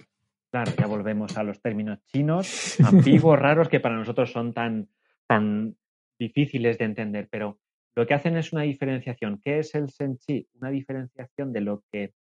[0.51, 4.89] Claro, ya volvemos a los términos chinos, antiguos, raros, que para nosotros son tan,
[5.27, 5.75] tan
[6.17, 7.59] difíciles de entender, pero
[7.95, 9.39] lo que hacen es una diferenciación.
[9.43, 10.47] ¿Qué es el Chi?
[10.53, 12.13] Una diferenciación de lo que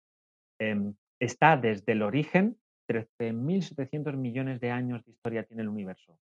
[0.58, 2.58] em, está desde el origen,
[2.88, 6.18] 13.700 millones de años de historia tiene el universo.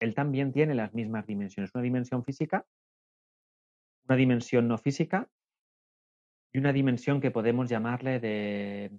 [0.00, 2.66] Él también tiene las mismas dimensiones, una dimensión física,
[4.06, 5.28] una dimensión no física
[6.52, 8.90] y una dimensión que podemos llamarle de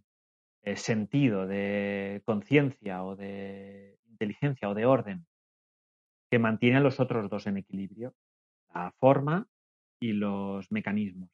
[0.65, 5.27] eh, sentido, de conciencia o de inteligencia o de orden,
[6.31, 8.15] que mantiene a los otros dos en equilibrio,
[8.73, 9.47] la forma
[9.99, 11.29] y los mecanismos,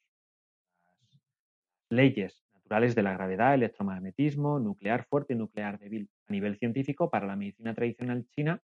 [1.88, 6.10] leyes naturales de la gravedad, electromagnetismo, nuclear fuerte y nuclear débil.
[6.28, 8.62] A nivel científico, para la medicina tradicional china,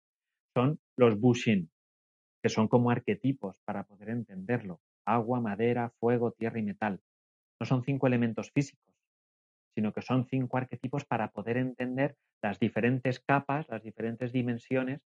[0.55, 1.71] son los bushin,
[2.43, 4.81] que son como arquetipos para poder entenderlo.
[5.07, 7.01] Agua, madera, fuego, tierra y metal.
[7.59, 8.88] No son cinco elementos físicos,
[9.75, 15.01] sino que son cinco arquetipos para poder entender las diferentes capas, las diferentes dimensiones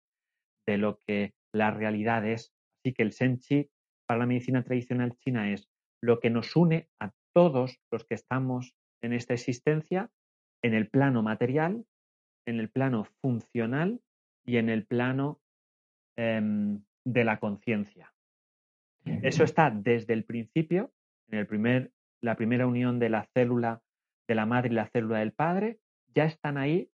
[0.68, 2.54] de lo que la realidad es.
[2.80, 3.70] Así que el Senchi
[4.08, 5.70] para la medicina tradicional china es
[6.02, 10.10] lo que nos une a todos los que estamos en esta existencia
[10.64, 11.86] en el plano material,
[12.46, 14.02] en el plano funcional
[14.46, 15.42] y en el plano
[16.18, 18.14] em, de la conciencia.
[19.06, 20.94] Eso está desde el principio,
[21.30, 21.92] en el primer,
[22.22, 23.82] la primera unión de la célula
[24.28, 25.80] de la madre y la célula del padre,
[26.14, 26.90] ya están ahí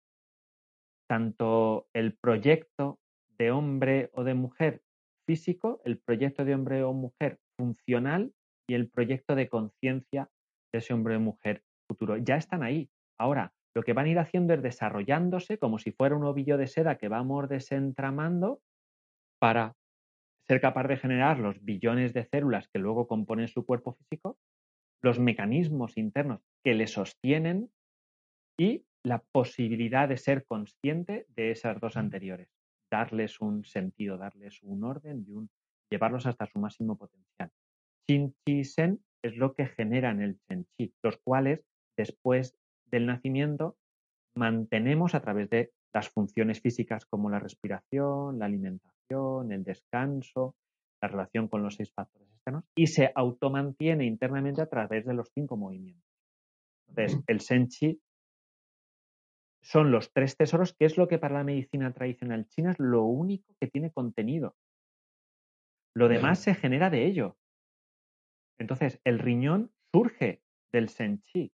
[1.09, 2.99] tanto el proyecto
[3.39, 4.83] de hombre o de mujer
[5.27, 8.33] físico, el proyecto de hombre o mujer funcional
[8.69, 10.31] y el proyecto de conciencia
[10.73, 12.17] de ese hombre o mujer futuro.
[12.17, 12.91] Ya están ahí.
[13.19, 16.67] Ahora, lo que van a ir haciendo es desarrollándose como si fuera un ovillo de
[16.67, 18.61] seda que vamos desentramando
[19.39, 19.77] para
[20.49, 24.39] ser capaz de generar los billones de células que luego componen su cuerpo físico
[25.03, 27.71] los mecanismos internos que le sostienen
[28.59, 32.49] y la posibilidad de ser consciente de esas dos anteriores,
[32.91, 35.49] darles un sentido, darles un orden y un,
[35.93, 37.53] llevarlos hasta su máximo potencial.
[38.09, 41.61] Chin Chi Sen es lo que generan el Chen Chi, los cuales
[41.97, 43.77] después del nacimiento
[44.35, 50.57] mantenemos a través de las funciones físicas como la respiración, la alimentación, el descanso,
[51.01, 55.31] la relación con los seis factores externos y se automantiene internamente a través de los
[55.33, 56.16] cinco movimientos.
[56.89, 58.01] Entonces, el Senchi
[59.63, 63.03] son los tres tesoros, que es lo que para la medicina tradicional china es lo
[63.03, 64.57] único que tiene contenido.
[65.95, 67.37] Lo demás se genera de ello.
[68.59, 71.53] Entonces, el riñón surge del Senchi,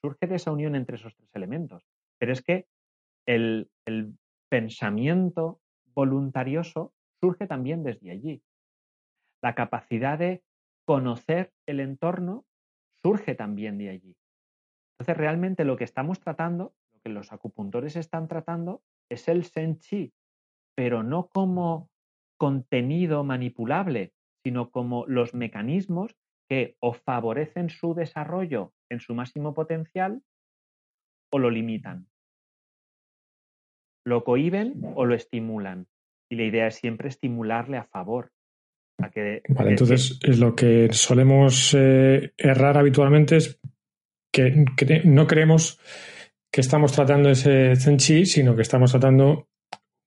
[0.00, 1.86] surge de esa unión entre esos tres elementos.
[2.18, 2.66] Pero es que
[3.26, 4.18] el, el
[4.48, 5.60] pensamiento
[5.94, 8.42] voluntarioso surge también desde allí
[9.42, 10.42] la capacidad de
[10.86, 12.46] conocer el entorno
[13.02, 14.16] surge también de allí.
[14.98, 20.12] Entonces, realmente lo que estamos tratando, lo que los acupuntores están tratando, es el Senchi,
[20.76, 21.90] pero no como
[22.38, 24.12] contenido manipulable,
[24.44, 26.16] sino como los mecanismos
[26.48, 30.22] que o favorecen su desarrollo en su máximo potencial
[31.32, 32.08] o lo limitan.
[34.04, 35.86] Lo cohiben o lo estimulan.
[36.30, 38.32] Y la idea es siempre estimularle a favor.
[38.98, 43.60] vale, entonces es lo que solemos eh, errar habitualmente es
[44.32, 45.78] que, no creemos
[46.50, 49.48] que estamos tratando ese zen sino que estamos tratando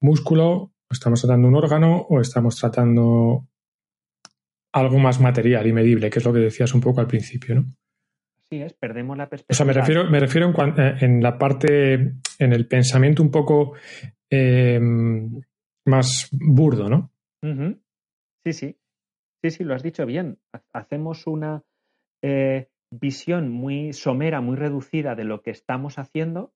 [0.01, 3.47] músculo, estamos tratando un órgano o estamos tratando
[4.73, 7.65] algo más material y medible, que es lo que decías un poco al principio, ¿no?
[8.49, 9.53] Sí, es, perdemos la perspectiva.
[9.53, 13.31] O sea, me refiero, me refiero en, eh, en la parte, en el pensamiento un
[13.31, 13.73] poco
[14.29, 14.79] eh,
[15.85, 17.11] más burdo, ¿no?
[18.43, 18.77] Sí, sí.
[19.41, 20.39] Sí, sí, lo has dicho bien.
[20.73, 21.63] Hacemos una
[22.23, 22.67] eh,
[22.99, 26.53] visión muy somera, muy reducida de lo que estamos haciendo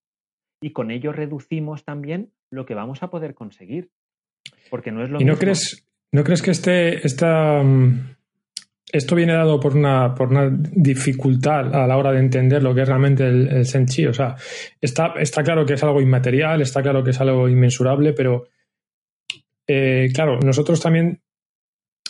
[0.62, 3.90] y con ello reducimos también lo que vamos a poder conseguir.
[4.70, 8.16] Porque no es lo ¿Y no crees, no crees que este, esta, mm,
[8.92, 12.82] esto viene dado por una, por una dificultad a la hora de entender lo que
[12.82, 14.06] es realmente el, el senchi?
[14.06, 14.36] O sea,
[14.82, 18.48] está, está claro que es algo inmaterial, está claro que es algo inmensurable, pero
[19.68, 21.22] eh, claro, nosotros también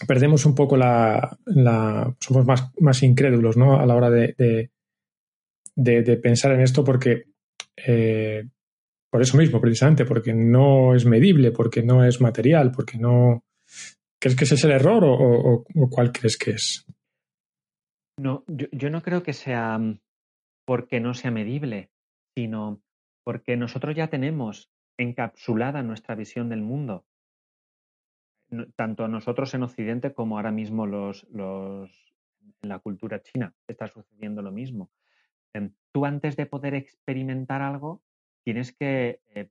[0.08, 1.38] perdemos un poco la,
[2.20, 3.80] somos más, más incrédulos ¿no?
[3.80, 4.70] a la hora de,
[5.76, 7.26] de, pensar en esto porque
[7.76, 8.46] eh,
[9.10, 13.44] por eso mismo, precisamente, porque no es medible, porque no es material, porque no...
[14.22, 16.86] ¿Crees que ese es el error o, cuál crees que es?
[18.18, 20.00] No, yo, yo, no creo que sea mm,
[20.66, 21.90] porque no sea medible,
[22.36, 22.82] sino
[23.24, 27.06] porque nosotros ya tenemos encapsulada nuestra visión del mundo
[28.76, 34.52] tanto nosotros en Occidente como ahora mismo los, en la cultura china está sucediendo lo
[34.52, 34.90] mismo.
[35.54, 38.02] Em, tú antes de poder experimentar algo
[38.44, 39.50] tienes que eh,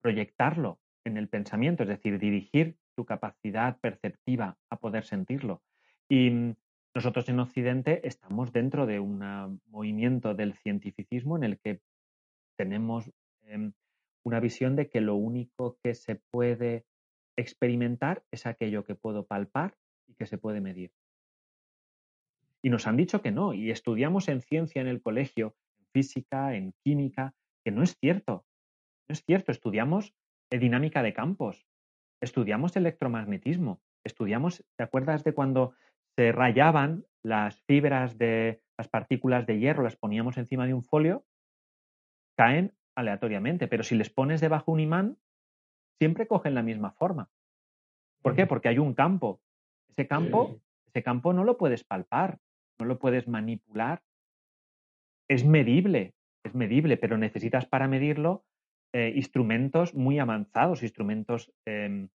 [0.00, 5.62] proyectarlo en el pensamiento, es decir, dirigir tu capacidad perceptiva a poder sentirlo.
[6.08, 6.56] Y mm,
[6.94, 11.80] nosotros en Occidente estamos dentro de un movimiento del cientificismo en el que
[12.56, 13.10] tenemos
[13.42, 13.72] em,
[14.24, 16.86] una visión de que lo único que se puede
[17.36, 19.76] Experimentar es aquello que puedo palpar
[20.06, 20.92] y que se puede medir.
[22.62, 26.54] Y nos han dicho que no, y estudiamos en ciencia en el colegio, en física,
[26.54, 28.46] en química, que no es cierto.
[29.08, 30.14] No es cierto, estudiamos
[30.50, 31.66] dinámica de campos,
[32.22, 35.74] estudiamos electromagnetismo, estudiamos, ¿te acuerdas de cuando
[36.16, 41.24] se rayaban las fibras de las partículas de hierro, las poníamos encima de un folio?
[42.36, 45.18] Caen aleatoriamente, pero si les pones debajo un imán,
[45.98, 47.30] siempre cogen la misma forma.
[48.22, 48.46] ¿Por qué?
[48.46, 49.40] Porque hay un campo.
[49.90, 52.38] Ese campo, ese campo no lo puedes palpar,
[52.78, 54.02] no lo puedes manipular.
[55.28, 58.44] Es medible, es medible, pero necesitas para medirlo
[58.92, 62.08] eh, instrumentos muy avanzados, instrumentos em,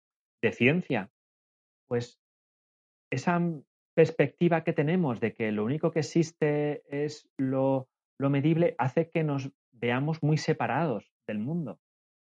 [0.43, 1.11] de ciencia.
[1.89, 2.21] Pues
[3.11, 3.41] esa
[3.95, 9.25] perspectiva que tenemos de que lo único que existe es lo, lo medible hace que
[9.25, 11.81] nos veamos muy separados del mundo,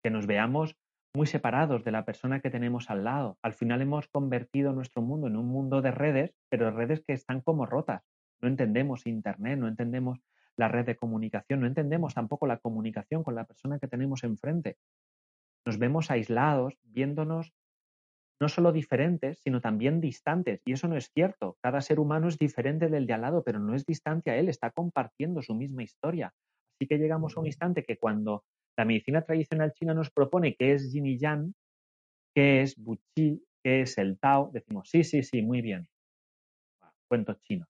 [0.04, 0.78] que nos veamos
[1.14, 3.38] muy separados de la persona que tenemos al lado.
[3.42, 7.42] Al final hemos convertido nuestro mundo en un mundo de redes, pero redes que están
[7.42, 8.04] como rotas.
[8.42, 10.20] No entendemos Internet, no entendemos
[10.56, 14.78] la red de comunicación, no entendemos tampoco la comunicación con la persona que tenemos enfrente.
[15.66, 17.54] Nos vemos aislados, viéndonos
[18.40, 20.62] no solo diferentes, sino también distantes.
[20.66, 21.58] Y eso no es cierto.
[21.62, 24.50] Cada ser humano es diferente del de al lado, pero no es distante a él,
[24.50, 26.34] está compartiendo su misma historia.
[26.76, 28.44] Así que llegamos a un instante que cuando
[28.78, 31.54] la medicina tradicional china nos propone qué es yin y yang,
[32.36, 34.52] qué es buchi, qué es el tao.
[34.54, 35.88] Decimos, sí, sí, sí, muy bien.
[37.08, 37.68] cuentos chinos.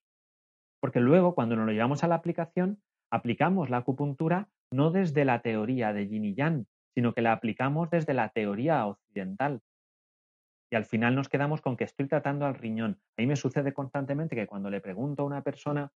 [0.82, 2.82] Porque luego, cuando nos lo llevamos a la aplicación,
[3.12, 7.90] aplicamos la acupuntura no desde la teoría de yin y yang, sino que la aplicamos
[7.90, 9.62] desde la teoría occidental.
[10.70, 13.00] Y al final nos quedamos con que estoy tratando al riñón.
[13.18, 15.94] A mí me sucede constantemente que cuando le pregunto a una persona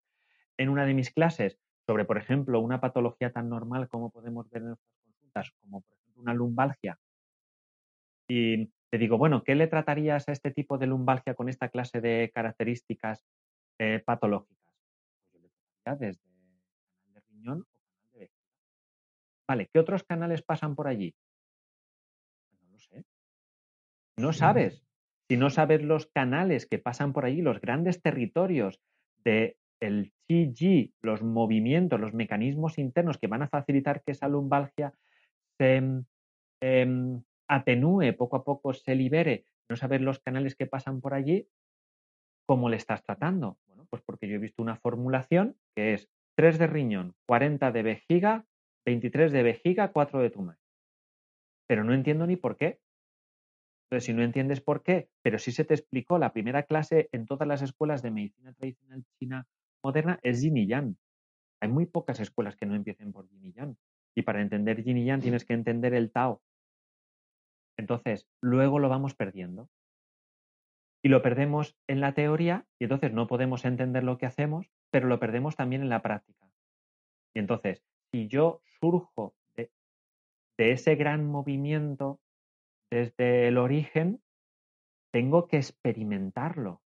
[0.58, 4.64] en una de mis clases sobre, por ejemplo, una patología tan normal como podemos ver
[4.64, 4.76] en
[5.62, 7.00] como por ejemplo una lumbalgia,
[8.32, 12.00] y te digo, bueno, ¿qué le tratarías a este tipo de lumbalgia con esta clase
[12.00, 13.26] de características
[13.80, 14.74] eh, patológicas?
[15.32, 18.42] Pues yo le trataría desde canal de riñón o canal de vejiga.
[19.50, 21.14] Vale, ¿qué otros canales pasan por allí?
[22.50, 23.04] Pues no lo sé.
[24.18, 24.86] No sabes.
[25.28, 28.80] Si no sabes los canales que pasan por allí, los grandes territorios
[29.24, 34.94] de el chi los movimientos, los mecanismos internos que van a facilitar que esa lumbalgia
[35.62, 35.76] se
[36.62, 41.48] em, atenúe, poco a poco se libere, no saber los canales que pasan por allí,
[42.48, 43.60] ¿cómo le estás tratando?
[43.68, 47.84] Bueno, Pues porque yo he visto una formulación que es 3 de riñón, 40 de
[47.84, 48.48] vejiga,
[48.88, 50.58] 23 de vejiga, 4 de tumor.
[51.68, 52.80] Pero no entiendo ni por qué.
[53.86, 57.28] Entonces, si no entiendes por qué, pero sí se te explicó la primera clase en
[57.28, 59.48] todas las escuelas de medicina tradicional china
[59.84, 60.98] moderna, es yin y yang.
[61.62, 63.78] Hay muy pocas escuelas que no empiecen por yin y yang.
[64.16, 66.42] Y para entender yin y yang tienes que entender el Tao.
[67.78, 69.70] Entonces, luego lo vamos perdiendo.
[71.04, 75.08] Y lo perdemos en la teoría y entonces no podemos entender lo que hacemos, pero
[75.08, 76.48] lo perdemos también en la práctica.
[77.34, 79.72] Y entonces, si yo surjo de,
[80.58, 82.20] ese gran movimiento
[82.92, 84.22] desde el origen,
[85.12, 86.82] tengo que experimentarlo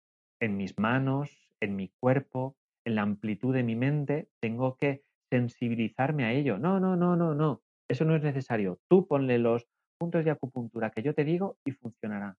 [0.41, 1.29] en mis manos,
[1.61, 6.57] en mi cuerpo, en la amplitud de mi mente, tengo que sensibilizarme a ello.
[6.57, 8.79] No, no, no, no, no, eso no es necesario.
[8.87, 9.65] Tú ponle los
[9.97, 12.37] puntos de acupuntura que yo te digo y funcionará.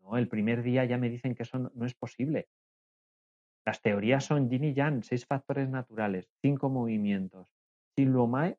[0.00, 2.48] No, el primer día ya me dicen que eso no, es posible.
[3.64, 7.48] Las teorías son yin y yang, seis factores naturales, cinco movimientos.
[7.94, 8.58] Siluomae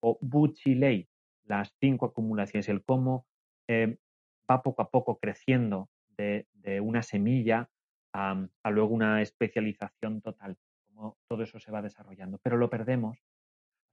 [0.00, 1.08] o Buchilei,
[1.44, 3.26] las cinco acumulaciones, el cómo
[3.68, 3.98] eh,
[4.50, 6.46] va poco a poco creciendo de,
[6.80, 7.68] una semilla
[8.12, 10.56] a, luego una especialización total,
[11.28, 13.18] todo eso se va desarrollando, pero lo perdemos.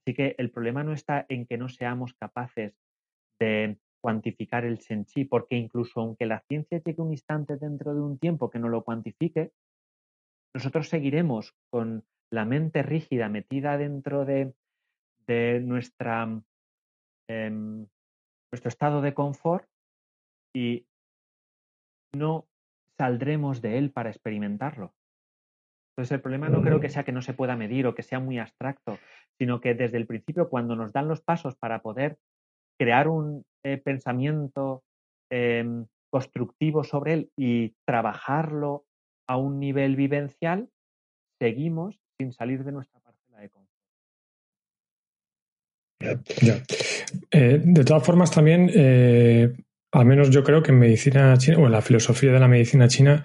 [0.06, 2.76] Así que el problema no está en que no seamos capaces
[3.39, 8.18] de cuantificar el senchi, porque incluso aunque la ciencia llegue un instante dentro de un
[8.18, 9.51] tiempo que no lo cuantifique,
[10.54, 14.54] nosotros seguiremos con la mente rígida metida dentro de,
[15.62, 16.41] nuestra,
[17.30, 17.88] em,
[18.51, 19.68] nuestro estado de confort
[20.54, 20.86] y
[22.14, 22.47] no
[22.97, 24.93] saldremos de él para experimentarlo.
[25.96, 28.20] Entonces el problema no creo que sea que no se pueda medir o que sea
[28.20, 28.98] muy abstracto,
[29.38, 32.18] sino que desde el principio cuando nos dan los pasos para poder
[32.80, 34.84] crear un eh, pensamiento
[35.30, 38.86] em, constructivo sobre él y trabajarlo
[39.28, 40.68] a un nivel vivencial,
[41.39, 43.74] seguimos sin salir de nuestra parcela de confort.
[47.32, 49.54] Eh, de todas formas, también, eh,
[49.91, 52.88] al menos yo creo que en medicina china, o en la filosofía de la medicina
[52.88, 53.24] china,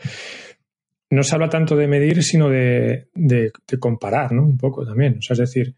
[1.10, 4.42] no se habla tanto de medir, sino de, de, comparar, ¿no?
[4.42, 5.18] Un poco también.
[5.18, 5.74] O sea, es decir,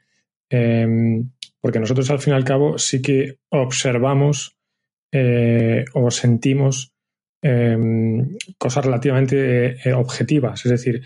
[0.49, 4.57] em, porque nosotros al fin y al cabo sí que observamos
[5.13, 6.93] eh, o sentimos
[7.43, 11.03] em, cosas relativamente eh, objetivas, es decir,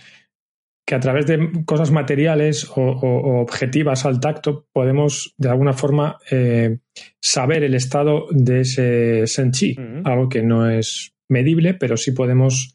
[0.86, 6.78] que a través de cosas materiales o, objetivas al tacto podemos de alguna forma eh,
[7.20, 12.73] saber el estado de ese senchi, algo que no es medible, pero sí podemos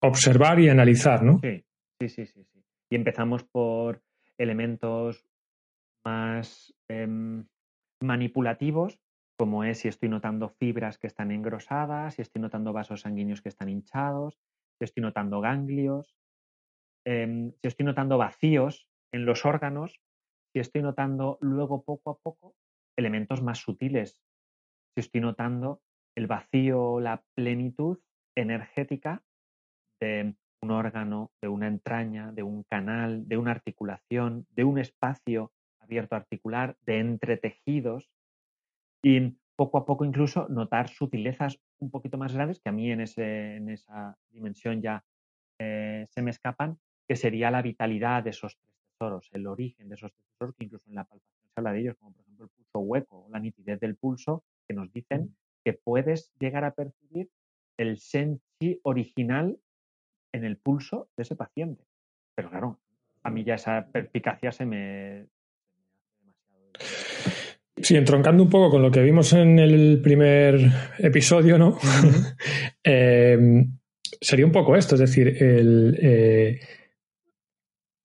[0.00, 1.38] observar y analizar, ¿no?
[1.40, 1.64] Sí,
[2.00, 2.64] sí, sí, sí.
[2.90, 4.02] Y empezamos por
[4.38, 5.26] elementos
[6.04, 7.46] más em,
[8.00, 8.98] manipulativos,
[9.38, 13.48] como es si estoy notando fibras que están engrosadas, si estoy notando vasos sanguíneos que
[13.48, 14.38] están hinchados,
[14.78, 16.16] si estoy notando ganglios,
[17.06, 20.00] em, si estoy notando vacíos en los órganos,
[20.52, 22.54] si estoy notando luego poco a poco
[22.96, 24.20] elementos más sutiles,
[24.94, 25.82] si estoy notando
[26.16, 27.98] el vacío, la plenitud
[28.36, 29.22] energética
[30.00, 35.52] de un órgano, de una entraña, de un canal, de una articulación, de un espacio
[35.80, 38.10] abierto articular, de entretejidos
[39.02, 43.00] y poco a poco incluso notar sutilezas un poquito más grandes que a mí en,
[43.00, 45.04] ese, en esa dimensión ya
[45.58, 46.78] eh, se me escapan,
[47.08, 50.88] que sería la vitalidad de esos tres tesoros, el origen de esos tesoros, que incluso
[50.88, 53.40] en la palpación se habla de ellos, como por ejemplo el pulso hueco o la
[53.40, 55.34] nitidez del pulso, que nos dicen
[55.64, 57.30] que puedes llegar a percibir
[57.78, 59.58] el senchi original
[60.32, 61.84] en el pulso de ese paciente.
[62.34, 62.78] Pero claro,
[63.22, 65.26] a mí ya esa perspicacia se me,
[67.82, 70.58] Sí, entroncando un poco con lo que vimos en el primer
[70.98, 71.78] episodio, ¿no?
[72.82, 73.78] Em,
[74.20, 76.58] sería un poco esto, es decir, eh,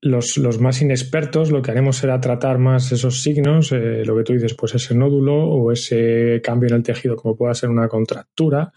[0.01, 4.33] los, más inexpertos lo que haremos será tratar más esos signos, eh, lo que tú
[4.33, 8.73] dices, pues ese nódulo o ese cambio en el tejido, como pueda ser una contractura,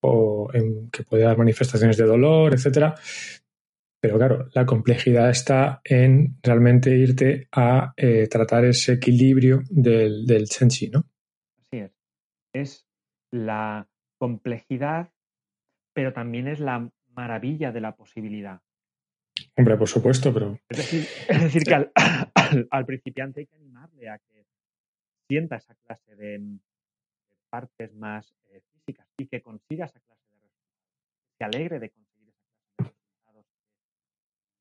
[0.00, 0.48] o
[0.92, 2.94] que puede dar manifestaciones de dolor, etcétera.
[4.00, 10.46] Pero claro, la complejidad está en realmente irte a eh, tratar ese equilibrio del, del
[10.46, 11.04] senchi, ¿no?
[11.56, 11.92] Así es.
[12.52, 12.86] Es
[13.32, 13.88] la
[14.18, 15.10] complejidad,
[15.92, 18.60] pero también es la maravilla de la posibilidad.
[19.56, 20.58] Hombre, por supuesto, pero.
[20.68, 21.74] Es decir, es decir que
[22.70, 24.46] al, principiante hay que animarle a que
[25.28, 26.58] sienta esa clase de,
[27.50, 28.34] partes más
[28.88, 30.78] físicas y que consiga esa clase de resultados.
[31.38, 32.08] Se alegre de conseguir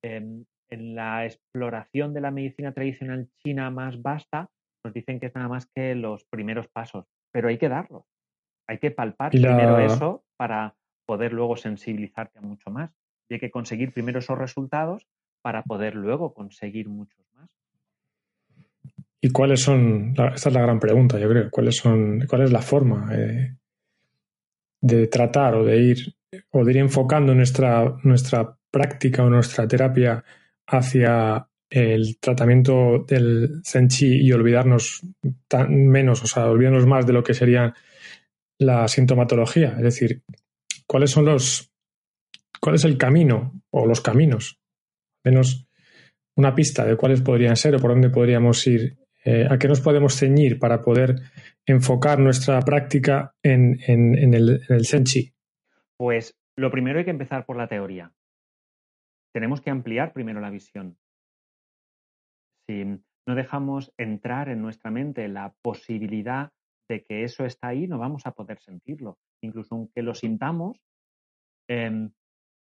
[0.03, 4.49] Em, en la exploración de la medicina tradicional china más vasta,
[4.83, 8.03] nos dicen que es nada más que los primeros pasos, pero hay que darlos.
[8.67, 10.75] Hay que palpar primero eso para
[11.05, 12.91] poder luego sensibilizarte a mucho más.
[13.29, 15.07] Y hay que conseguir primero esos resultados
[15.41, 17.49] para poder luego conseguir muchos más.
[19.21, 20.11] ¿Y cuáles son?
[20.11, 21.49] Esta es la gran pregunta, yo creo.
[21.49, 22.25] ¿Cuáles son?
[22.27, 23.55] ¿Cuál es la forma eh,
[24.81, 26.15] de tratar o de ir
[26.51, 30.23] o de ir enfocando nuestra nuestra práctica o nuestra terapia
[30.67, 35.01] hacia el tratamiento del Zenchi y olvidarnos
[35.47, 37.73] tan menos, o sea, olvidarnos más de lo que sería
[38.59, 39.73] la sintomatología.
[39.77, 40.23] Es decir,
[40.87, 41.71] ¿cuáles son los,
[42.61, 44.59] cuál es el camino o los caminos?
[45.25, 45.67] Menos
[46.37, 48.97] una pista de cuáles podrían ser o por dónde podríamos ir,
[49.27, 51.15] eh, a qué nos podemos ceñir para poder
[51.65, 55.33] enfocar nuestra práctica en, el, en Senchi.
[55.97, 58.11] Pues lo primero hay que empezar por la teoría.
[59.33, 60.97] Tenemos que ampliar primero la visión
[62.69, 62.83] si
[63.27, 66.51] no dejamos entrar en nuestra mente la posibilidad
[66.89, 69.17] de que eso está ahí, no vamos a poder sentirlo.
[69.43, 70.79] Incluso aunque lo sintamos,
[71.69, 72.11] em,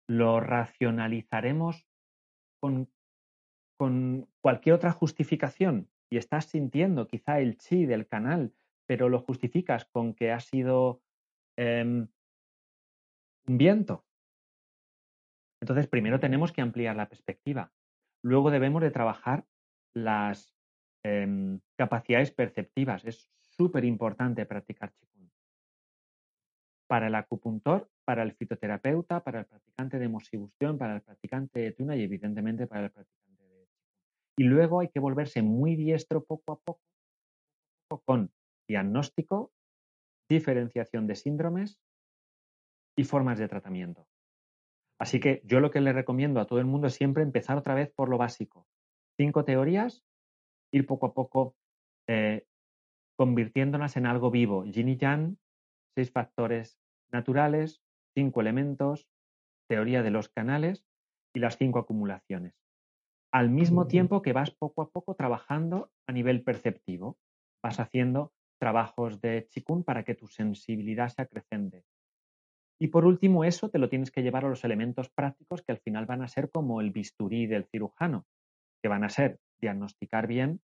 [0.08, 1.84] lo racionalizaremos
[2.60, 2.88] con,
[3.78, 5.88] con, cualquier otra justificación.
[6.10, 8.52] Y estás sintiendo quizá el chi del canal,
[8.86, 11.02] pero lo justificas con que ha sido
[11.56, 12.08] em,
[13.46, 14.04] un viento.
[15.60, 17.72] Entonces, primero tenemos que ampliar la perspectiva.
[18.22, 19.46] Luego debemos de trabajar
[19.94, 20.54] las
[21.02, 23.04] em, capacidades perceptivas.
[23.04, 25.30] Es súper importante practicar Qigong.
[26.88, 31.72] Para el acupuntor, para el fitoterapeuta, para el practicante de mosibustión, para el practicante de
[31.72, 33.35] tuna y evidentemente para el practicante.
[34.38, 36.80] Y luego hay que volverse muy diestro poco a poco
[38.04, 38.30] con
[38.68, 39.52] diagnóstico,
[40.28, 41.78] diferenciación de síndromes
[42.98, 44.06] y formas de tratamiento.
[44.98, 47.74] Así que yo lo que le recomiendo a todo el mundo es siempre empezar otra
[47.74, 48.66] vez por lo básico
[49.16, 50.04] cinco teorías,
[50.72, 51.56] ir poco a poco
[52.08, 52.44] eh,
[53.16, 54.64] convirtiéndolas en algo vivo.
[54.64, 55.38] Yin y Yang,
[55.94, 56.78] seis factores
[57.10, 57.82] naturales,
[58.14, 59.08] cinco elementos,
[59.68, 60.84] teoría de los canales
[61.34, 62.54] y las cinco acumulaciones.
[63.36, 67.18] Al mismo tiempo que vas poco a poco trabajando a nivel perceptivo,
[67.62, 71.84] vas haciendo trabajos de chikun para que tu sensibilidad se acrecente.
[72.80, 75.80] Y por último, eso te lo tienes que llevar a los elementos prácticos que al
[75.80, 78.24] final van a ser como el bisturí del cirujano
[78.82, 80.62] que van a ser diagnosticar bien,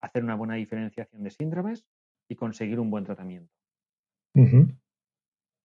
[0.00, 1.84] hacer una buena diferenciación de síndromes
[2.30, 3.52] y conseguir un buen tratamiento.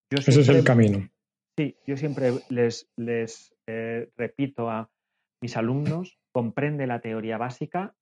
[0.09, 1.07] Ese es el camino.
[1.55, 4.89] Sí, yo siempre les, les eh, repito a
[5.43, 7.95] mis alumnos, comprende la teoría básica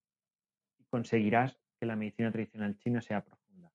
[0.80, 3.72] y conseguirás que la medicina tradicional china sea profunda.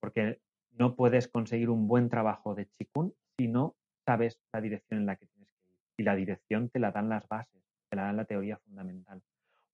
[0.00, 0.40] Porque
[0.70, 3.76] no puedes conseguir un buen trabajo de chikun si no
[4.06, 5.76] sabes la dirección en la que tienes que ir.
[5.98, 9.22] Y la dirección te la dan las bases, te la dan la teoría fundamental.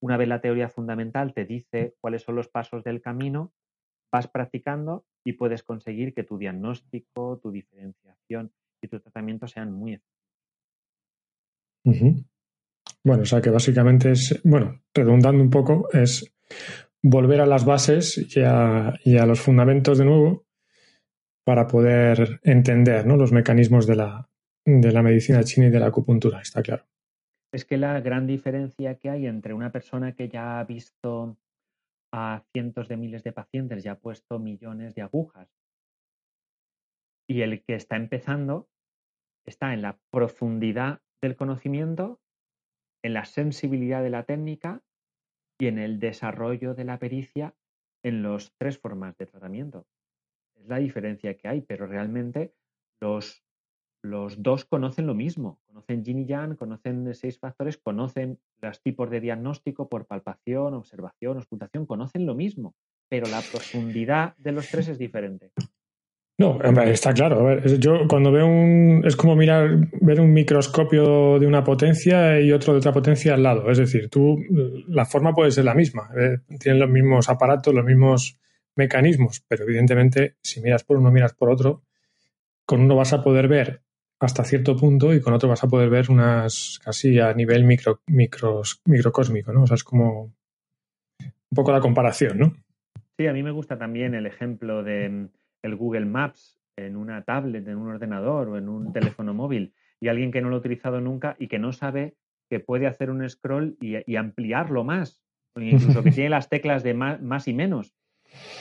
[0.01, 3.53] Una vez la teoría fundamental te dice cuáles son los pasos del camino,
[4.13, 8.53] vas practicando y puedes conseguir que tu diagnóstico, tu diferenciación
[8.83, 10.17] y tu tratamiento sean muy efectivos.
[13.07, 16.35] Bueno, o sea que básicamente es, bueno, redundando un poco, es
[17.01, 20.45] volver a las bases y a, los fundamentos de nuevo
[21.45, 23.17] para poder entender ¿no?
[23.17, 24.29] los mecanismos de la,
[24.65, 26.85] de la medicina china y de la acupuntura, está claro
[27.53, 31.39] es que la gran diferencia que hay entre una persona que ya ha visto
[32.13, 35.49] a cientos de miles de pacientes, ya ha puesto millones de agujas,
[37.27, 38.69] y el que está empezando
[39.47, 42.21] está en la profundidad del conocimiento,
[43.07, 44.83] en la sensibilidad de la técnica
[45.61, 47.55] y en el desarrollo de la pericia
[48.03, 49.87] en las tres formas de tratamiento.
[50.57, 52.53] Es la diferencia que hay, pero realmente
[53.01, 53.45] los
[54.03, 59.11] los dos conocen lo mismo, conocen yin y yang, conocen seis factores, conocen los tipos
[59.11, 62.77] de diagnóstico por palpación, observación, auscultación, conocen lo mismo,
[63.09, 65.51] pero la profundidad de los tres es diferente.
[66.39, 67.41] No, está claro.
[67.41, 69.03] A ver, yo cuando veo un.
[69.07, 73.43] Es como mirar, ver un microscopio de una potencia y otro de otra potencia al
[73.43, 73.71] lado.
[73.71, 74.39] Es decir, tú,
[74.87, 76.11] la forma puede ser la misma.
[76.15, 78.39] Eh, tienen los mismos aparatos, los mismos
[78.75, 81.83] mecanismos, pero evidentemente, si miras por uno, miras por otro,
[82.67, 83.81] con uno vas a poder ver
[84.21, 88.01] hasta cierto punto y con otro vas a poder ver unas casi a nivel micro,
[88.07, 89.63] micros, microcósmico, ¿no?
[89.63, 90.35] O sea, es como
[91.21, 92.53] un poco la comparación, ¿no?
[93.17, 95.29] Sí, a mí me gusta también el ejemplo de
[95.67, 100.09] el Google Maps en una tablet, en un ordenador o en un teléfono móvil y
[100.09, 102.17] alguien que no lo ha utilizado nunca y que no sabe
[102.49, 105.23] que puede hacer un scroll y, ampliarlo más,
[105.57, 107.95] incluso que tiene las teclas de más, más y menos.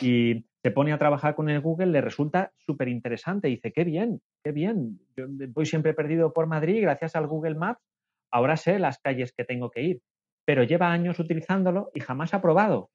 [0.02, 3.48] Y se pone a trabajar con el Google, le resulta súper interesante.
[3.48, 5.00] Dice, qué bien, qué bien.
[5.16, 7.84] Yo voy siempre perdido por Madrid gracias al Google Maps.
[8.32, 10.02] Ahora sé las calles que tengo que ir.
[10.46, 12.90] Pero lleva años utilizándolo y jamás ha probado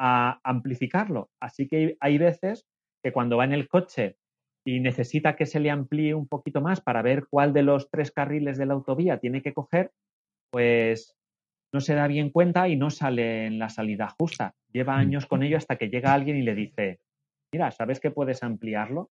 [0.00, 1.30] a amplificarlo.
[1.40, 2.66] Así que hay veces
[3.02, 4.16] que cuando va en el coche
[4.64, 8.12] y necesita que se le amplíe un poquito más para ver cuál de los tres
[8.12, 9.90] carriles de la autovía tiene que coger,
[10.50, 11.16] pues
[11.72, 14.54] no se da bien cuenta y no sale en la salida justa.
[14.72, 17.00] Lleva años con ello hasta que llega alguien y le dice,
[17.52, 19.10] mira, ¿sabes que puedes ampliarlo?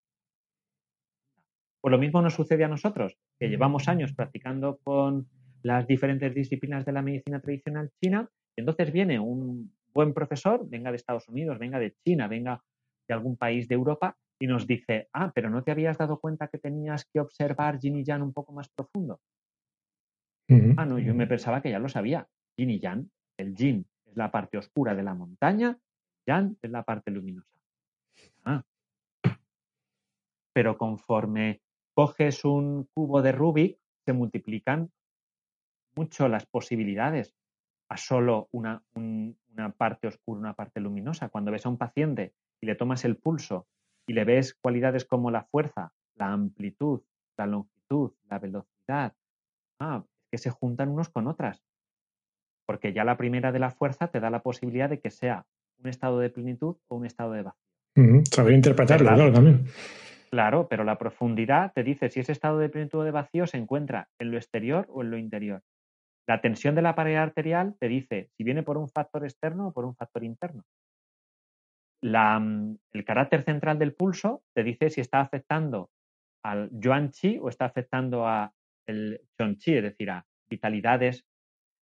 [1.81, 5.27] Pues lo mismo nos sucede a nosotros, que llevamos años practicando con
[5.63, 10.91] las diferentes disciplinas de la medicina tradicional china, y entonces viene un buen profesor, venga
[10.91, 12.61] de Estados Unidos, venga de China, venga
[13.11, 16.47] de algún país de Europa, y nos dice, ah, pero no te habías dado cuenta
[16.47, 19.19] que tenías que observar yin y yang un poco más profundo.
[20.77, 22.27] Ah, no, yo me pensaba que ya lo sabía.
[22.57, 25.77] Yin y yang, el yin es la parte oscura de la montaña,
[26.25, 27.59] yang es la parte luminosa.
[28.45, 28.63] Ah.
[30.53, 31.61] Pero conforme
[31.93, 34.89] coges un cubo de Rubik, se multiplican
[35.95, 37.35] mucho las posibilidades
[37.89, 41.29] a solo una, una parte oscura, una parte luminosa.
[41.29, 43.67] Cuando ves a un paciente y le tomas el pulso
[44.07, 47.01] y le ves cualidades como la fuerza, la amplitud,
[47.37, 49.13] la longitud, la velocidad,
[49.79, 51.63] ah, que se juntan unos con otras.
[52.65, 55.45] Porque ya la primera de la fuerza te da la posibilidad de que sea
[55.79, 58.23] un estado de plenitud o un estado de vacío.
[58.31, 59.65] saber interpretarlo, claro, también.
[60.29, 63.57] Claro, pero la profundidad te dice si ese estado de plenitud o de vacío se
[63.57, 65.61] encuentra en lo exterior o en lo interior.
[66.27, 69.73] La tensión de la pared arterial te dice si viene por un factor externo o
[69.73, 70.63] por un factor interno.
[72.01, 75.91] Mm, el carácter central del pulso te dice si está afectando
[76.43, 78.53] al yuan chi o está afectando a
[78.87, 81.25] el chon chi, es decir, a vitalidades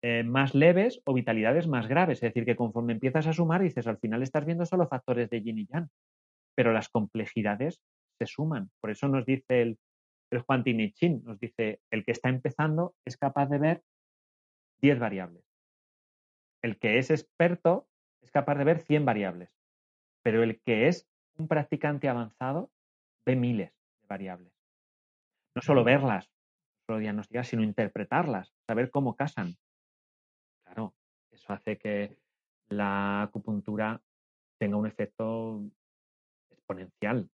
[0.01, 2.19] eh, más leves o vitalidades más graves.
[2.19, 5.41] Es decir, que conforme empiezas a sumar, dices, al final estás viendo solo factores de
[5.41, 5.89] yin y yang,
[6.55, 7.81] pero las complejidades
[8.17, 8.71] se suman.
[8.79, 9.77] Por eso nos dice el,
[10.31, 13.83] el Juan Chin, nos dice, el que está empezando es capaz de ver
[14.81, 15.43] 10 variables.
[16.63, 17.87] El que es experto
[18.21, 19.56] es capaz de ver 100 variables.
[20.27, 22.69] Pero el que es un practicante avanzado
[23.25, 23.71] ve miles
[24.01, 24.51] de variables.
[25.55, 29.55] No solo verlas, no solo diagnosticar, sino interpretarlas, saber cómo casan.
[30.65, 30.93] Claro,
[31.31, 32.17] eso hace que
[32.67, 34.01] la acupuntura
[34.59, 35.63] tenga un efecto
[36.51, 37.29] exponencial.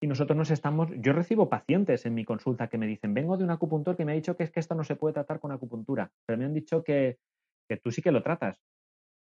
[0.00, 3.44] Y nosotros nos estamos, yo recibo pacientes en mi consulta que me dicen, vengo de
[3.44, 5.52] un acupuntor que me ha dicho que es que esto no se puede tratar con
[5.52, 7.20] acupuntura, pero me han dicho que,
[7.68, 8.60] que tú sí que lo tratas,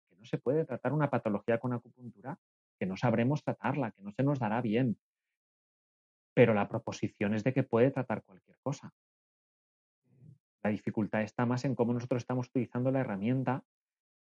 [0.09, 2.39] que no se puede tratar una patología con acupuntura,
[2.79, 4.97] que no sabremos tratarla, que no se nos dará bien.
[6.33, 8.93] Pero la proposición es de que puede tratar cualquier cosa.
[10.63, 13.63] La dificultad está más en cómo nosotros estamos utilizando la herramienta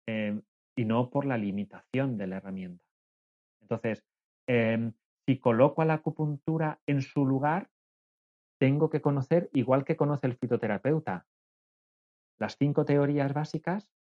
[0.07, 0.41] eh,
[0.77, 2.85] y no por la limitación de la herramienta.
[3.61, 4.05] Entonces,
[4.47, 4.93] em,
[5.27, 7.71] si coloco a la acupuntura en su lugar,
[8.59, 11.27] tengo que conocer, igual que conoce el fitoterapeuta,
[12.39, 13.92] las cinco teorías básicas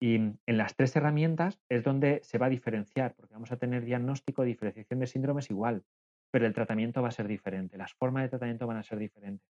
[0.00, 3.84] y en las tres herramientas es donde se va a diferenciar, porque vamos a tener
[3.84, 5.84] diagnóstico, diferenciación de síndromes igual,
[6.30, 9.48] pero el tratamiento va a ser diferente, las formas de tratamiento van a ser diferentes.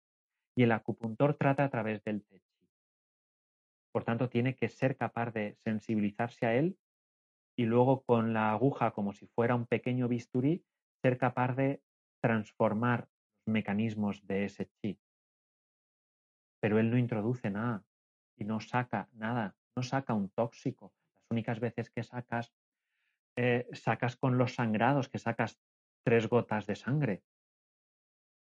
[0.55, 2.47] Y el acupuntor trata a través del techi.
[3.91, 6.77] Por tanto, tiene que ser capaz de sensibilizarse a él
[7.57, 10.63] y luego con la aguja como si fuera un pequeño bisturí,
[11.01, 11.81] ser capaz de
[12.21, 13.09] transformar
[13.45, 14.99] los mecanismos de ese chi.
[16.59, 17.83] Pero él no introduce nada
[18.35, 20.91] y no saca nada, no saca un tóxico.
[21.13, 22.51] Las únicas veces que sacas,
[23.37, 25.59] eh, sacas con los sangrados, que sacas
[26.03, 27.21] tres gotas de sangre.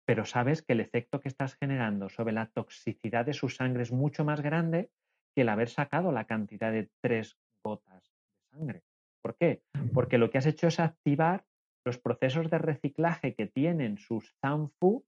[0.05, 3.93] Pero sabes que el efecto que estás generando sobre la toxicidad de su sangre es
[3.93, 4.91] mucho más grande
[5.33, 8.83] que el haber sacado la cantidad de tres gotas de sangre.
[9.21, 9.63] ¿Por qué?
[9.93, 11.45] Porque lo que has hecho es activar
[11.85, 15.05] los procesos de reciclaje que tienen sus Zanfu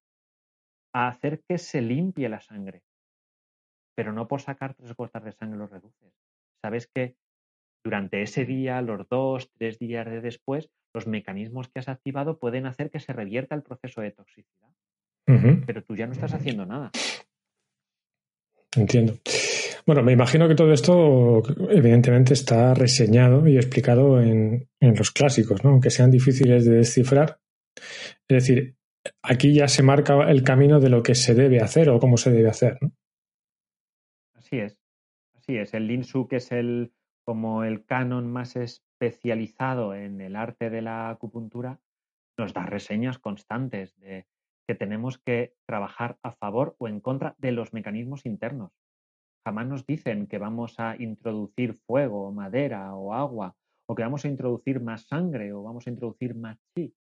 [0.94, 2.84] a hacer que se limpie la sangre.
[3.96, 6.14] Pero no por sacar tres gotas de sangre lo reduces.
[6.62, 7.16] Sabes que
[7.84, 12.66] durante ese día, los dos, tres días de después, los mecanismos que has activado pueden
[12.66, 14.70] hacer que se revierta el proceso de toxicidad.
[15.66, 16.92] Pero tú ya no estás haciendo nada.
[18.76, 19.16] Entiendo.
[19.86, 25.72] Bueno, me imagino que todo esto evidentemente está reseñado y explicado en, los clásicos, ¿no?
[25.72, 27.40] aunque sean difíciles de descifrar.
[28.28, 28.76] Es decir,
[29.22, 32.32] aquí ya se marca el camino de lo que se debe hacer o cómo se
[32.32, 32.78] debe hacer.
[32.82, 32.92] ¿no?
[34.56, 34.80] Así es,
[35.36, 35.73] así es.
[35.73, 36.94] El Linsu, que es el
[37.26, 41.82] como el canon más especializado en el arte de la acupuntura,
[42.38, 44.27] nos da reseñas constantes de
[44.68, 48.72] que tenemos que trabajar a favor o en contra de los mecanismos internos
[49.45, 53.56] jamás nos dicen que vamos a introducir fuego, madera o agua,
[53.88, 56.95] o que vamos a introducir más sangre o vamos a introducir más chi,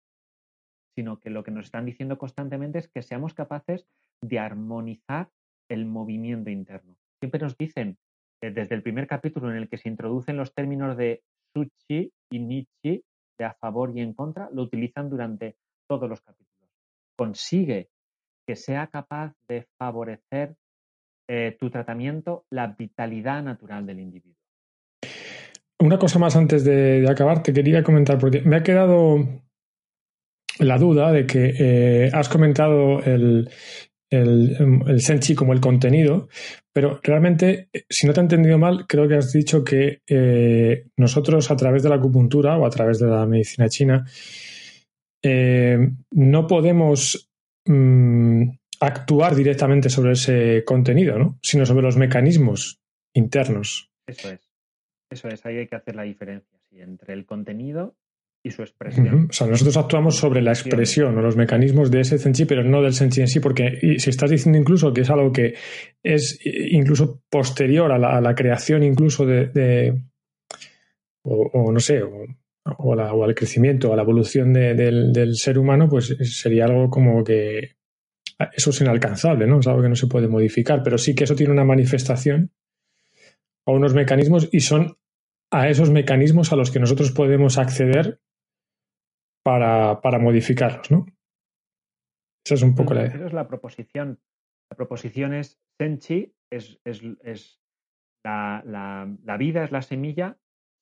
[0.93, 3.87] sino que lo que nos están diciendo constantemente es que seamos capaces
[4.21, 5.31] de armonizar
[5.69, 6.97] el movimiento interno.
[7.23, 7.97] Siempre nos dicen,
[8.41, 11.23] eh, desde el primer capítulo en el que se introducen los términos de
[11.53, 13.01] su-chi y ni-chi,
[13.39, 15.55] de a favor y en contra, lo utilizan durante
[15.87, 16.69] todos los capítulos.
[17.15, 17.87] consigue
[18.45, 20.57] que sea capaz de favorecer
[21.29, 24.35] eh, tu tratamiento la vitalidad natural del individuo.
[25.79, 29.15] Una cosa más antes de, acabar, te quería comentar, porque me ha quedado
[30.59, 33.49] la duda de que eh, has comentado el,
[34.13, 36.29] el, senchi como el contenido,
[36.71, 41.51] pero realmente, si no te he entendido mal, creo que has dicho que eh, nosotros
[41.51, 44.05] a través de la acupuntura o a través de la medicina china
[46.11, 47.31] no podemos
[47.65, 48.49] mm,
[48.81, 51.39] actuar directamente sobre ese contenido, ¿no?
[51.41, 52.81] sino sobre los mecanismos
[53.13, 53.89] internos.
[54.05, 54.41] Eso es.
[55.09, 57.95] Eso es, ahí hay que hacer la diferencia entre el contenido
[58.45, 59.27] y su expresión.
[59.29, 62.81] O sea, nosotros actuamos sobre la expresión o los mecanismos de ese senchi, pero no
[62.81, 65.55] del senchi en sí, porque si estás diciendo incluso que es algo que
[66.03, 69.97] es incluso posterior a la, creación incluso de,
[71.23, 76.13] o, no sé, o, al crecimiento, o a la evolución del, del, ser humano, pues
[76.23, 77.77] sería algo como que
[78.53, 79.61] eso es inalcanzable, ¿no?
[79.61, 82.51] Es algo que no se puede modificar, pero sí que eso tiene una manifestación
[83.65, 84.97] o unos mecanismos y son
[85.49, 88.19] a esos mecanismos a los que nosotros podemos acceder
[89.43, 91.05] para, modificarlos, ¿no?
[92.45, 93.05] Esa es un poco la...
[93.05, 94.19] Esa es la proposición.
[94.69, 97.59] La proposición es Senchi, es, es,
[98.23, 100.37] la, la, vida es la semilla,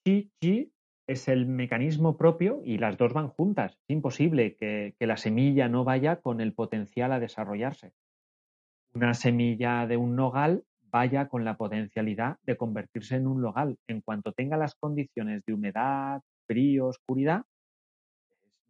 [0.06, 0.72] Chi Chi
[1.08, 3.74] es el mecanismo propio y las dos van juntas.
[3.74, 7.94] Es imposible que, la semilla no vaya con el potencial a desarrollarse.
[8.94, 13.78] Una semilla de un nogal vaya con la potencialidad de convertirse en un nogal.
[13.88, 17.51] En cuanto tenga las condiciones de humedad, frío, oscuridad, es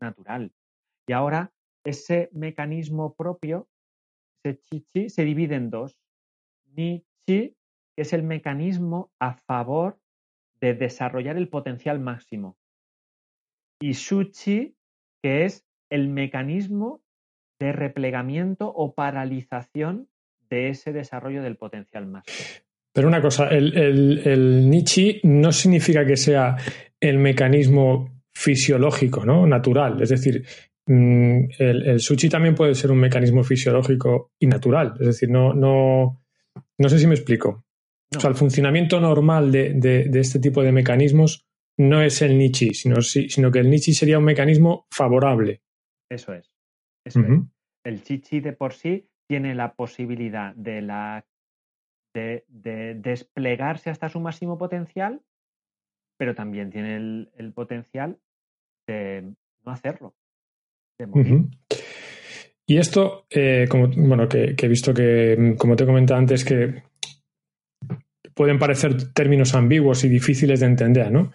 [0.01, 0.51] natural.
[1.07, 1.51] Y ahora
[1.83, 3.67] ese mecanismo propio,
[4.43, 5.97] ese chi-chi, se divide en dos.
[6.75, 7.55] Ni-chi,
[7.95, 9.99] que es el mecanismo a favor
[10.59, 12.57] de desarrollar el potencial máximo.
[13.81, 14.75] Y Suchi,
[15.23, 17.01] que es el mecanismo
[17.59, 20.07] de replegamiento o paralización
[20.49, 22.61] de ese desarrollo del potencial máximo.
[22.93, 26.57] Pero una cosa, el, el, Nichi no significa que sea
[26.99, 29.45] el mecanismo fisiológico, ¿no?
[29.47, 30.01] Natural.
[30.01, 30.45] Es decir,
[30.87, 34.93] mm, el, el, Suchi también puede ser un mecanismo fisiológico y natural.
[34.99, 36.21] Es decir, no, no,
[36.77, 37.65] no sé si me explico.
[38.15, 41.45] O sea, el funcionamiento normal de, este tipo de mecanismos
[41.77, 45.61] no es el Nichi, sino, sino que el Nichi sería un mecanismo favorable.
[46.09, 46.51] Eso es.
[47.85, 51.25] El Chichi de por sí tiene la posibilidad de, la,
[52.13, 52.43] de,
[52.99, 55.21] desplegarse hasta su máximo potencial,
[56.21, 58.19] pero también tiene el, potencial
[58.85, 59.23] de
[59.65, 60.13] no hacerlo,
[60.99, 61.45] de morir.
[62.67, 66.83] Y esto, eh, como bueno, que, he visto que, como te he comentado antes, que
[68.35, 71.31] pueden parecer términos ambiguos y difíciles de entender, ¿no?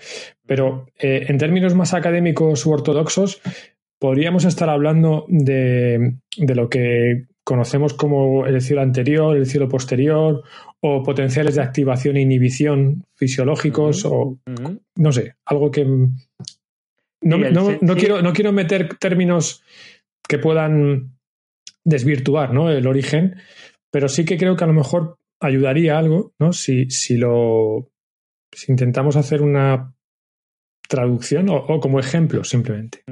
[0.46, 3.42] Pero eh, en términos más académicos u ortodoxos,
[3.98, 10.42] podríamos estar hablando de, lo que conocemos como el cielo anterior, el cielo posterior,
[10.80, 14.40] o potenciales de activación e inhibición fisiológicos, o
[14.96, 15.86] no sé, algo que.
[17.22, 19.62] No, quiero, no quiero meter términos
[20.28, 21.12] que puedan
[21.84, 22.68] desvirtuar ¿no?
[22.70, 23.36] el origen,
[23.92, 26.52] pero sí que creo que a lo mejor ayudaría algo, ¿no?
[26.52, 27.90] Si, si lo.
[28.52, 29.94] Si intentamos hacer una
[30.88, 33.02] traducción o, como ejemplo, simplemente.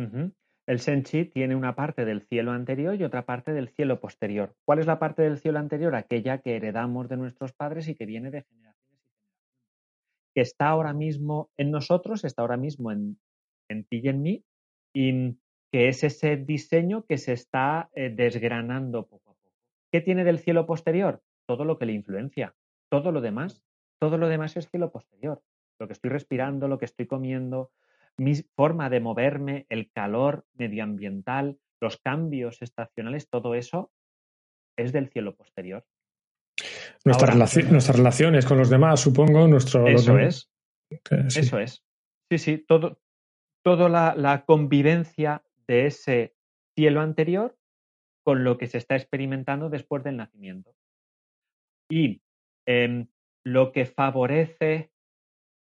[0.67, 4.55] El Senchi tiene una parte del cielo anterior y otra parte del cielo posterior.
[4.65, 5.95] ¿Cuál es la parte del cielo anterior?
[5.95, 9.53] Aquella que heredamos de nuestros padres y que viene de generaciones y generaciones.
[10.35, 13.19] Que está ahora mismo en nosotros, está ahora mismo en,
[13.69, 14.45] ti y en mí,
[14.95, 15.37] y
[15.71, 19.53] que es ese diseño que se está eh, desgranando poco a poco.
[19.93, 21.21] ¿Qué tiene del cielo posterior?
[21.47, 22.55] todo lo que le influencia.
[22.89, 23.63] Todo lo demás,
[23.99, 25.43] todo lo demás es cielo posterior.
[25.79, 27.71] Lo que estoy respirando, lo que estoy comiendo,
[28.19, 33.93] mi forma de moverme, el calor medioambiental, los cambios estacionales, todo eso
[34.77, 35.85] es del cielo posterior.
[37.05, 39.87] nuestras relaciones con los demás, supongo, nuestro...
[39.87, 40.51] Eso es.
[41.37, 41.85] Eso es.
[42.31, 43.01] Sí, sí, todo,
[43.65, 46.35] toda la, la convivencia de ese
[46.77, 47.57] cielo anterior
[48.25, 50.75] con lo que se está experimentando después del nacimiento.
[51.91, 52.23] Y
[52.67, 53.09] em,
[53.45, 54.91] lo que favorece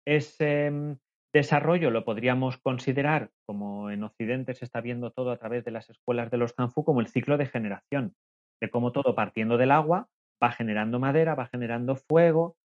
[0.08, 0.98] ese mm,
[1.36, 5.90] desarrollo lo podríamos considerar, como en Occidente se está viendo todo a través de las
[5.90, 8.16] escuelas de los Hanfu, como el ciclo de generación,
[8.62, 10.08] de cómo todo partiendo del agua
[10.42, 12.56] va generando madera, va generando fuego,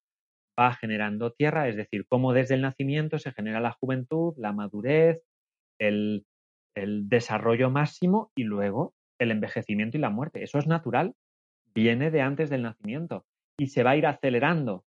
[0.58, 5.20] va generando tierra, es decir, cómo desde el nacimiento se genera la juventud, la madurez,
[5.80, 6.24] el
[6.76, 10.44] desarrollo máximo y luego el envejecimiento y la muerte.
[10.44, 11.14] Eso es natural,
[11.74, 13.24] viene de antes del nacimiento
[13.58, 14.84] y se va a ir acelerando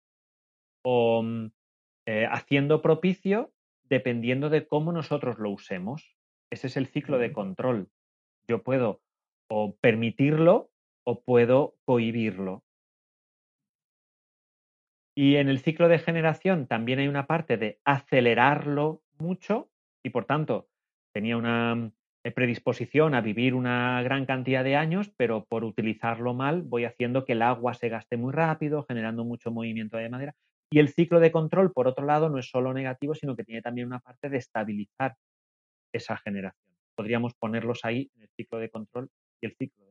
[0.84, 1.52] o mm,
[2.08, 3.52] eh, haciendo propicio
[3.90, 6.16] dependiendo de cómo nosotros lo usemos.
[6.52, 7.90] Ese es el ciclo de control.
[8.48, 9.02] Yo puedo
[9.50, 10.72] o permitirlo
[11.06, 12.64] o puedo cohibirlo.
[15.16, 19.70] Y en el ciclo de generación también hay una parte de acelerarlo mucho
[20.04, 20.70] y por tanto
[21.14, 21.92] tenía una
[22.24, 27.26] eh, predisposición a vivir una gran cantidad de años, pero por utilizarlo mal voy haciendo
[27.26, 30.36] que el agua se gaste muy rápido, generando mucho movimiento de madera.
[30.72, 33.62] Y el ciclo de control, por otro lado, no es solo negativo, sino que tiene
[33.62, 35.16] también una parte de estabilizar
[35.94, 36.76] esa generación.
[36.96, 39.10] Podríamos ponerlos ahí en el ciclo de control
[39.42, 39.90] y el ciclo de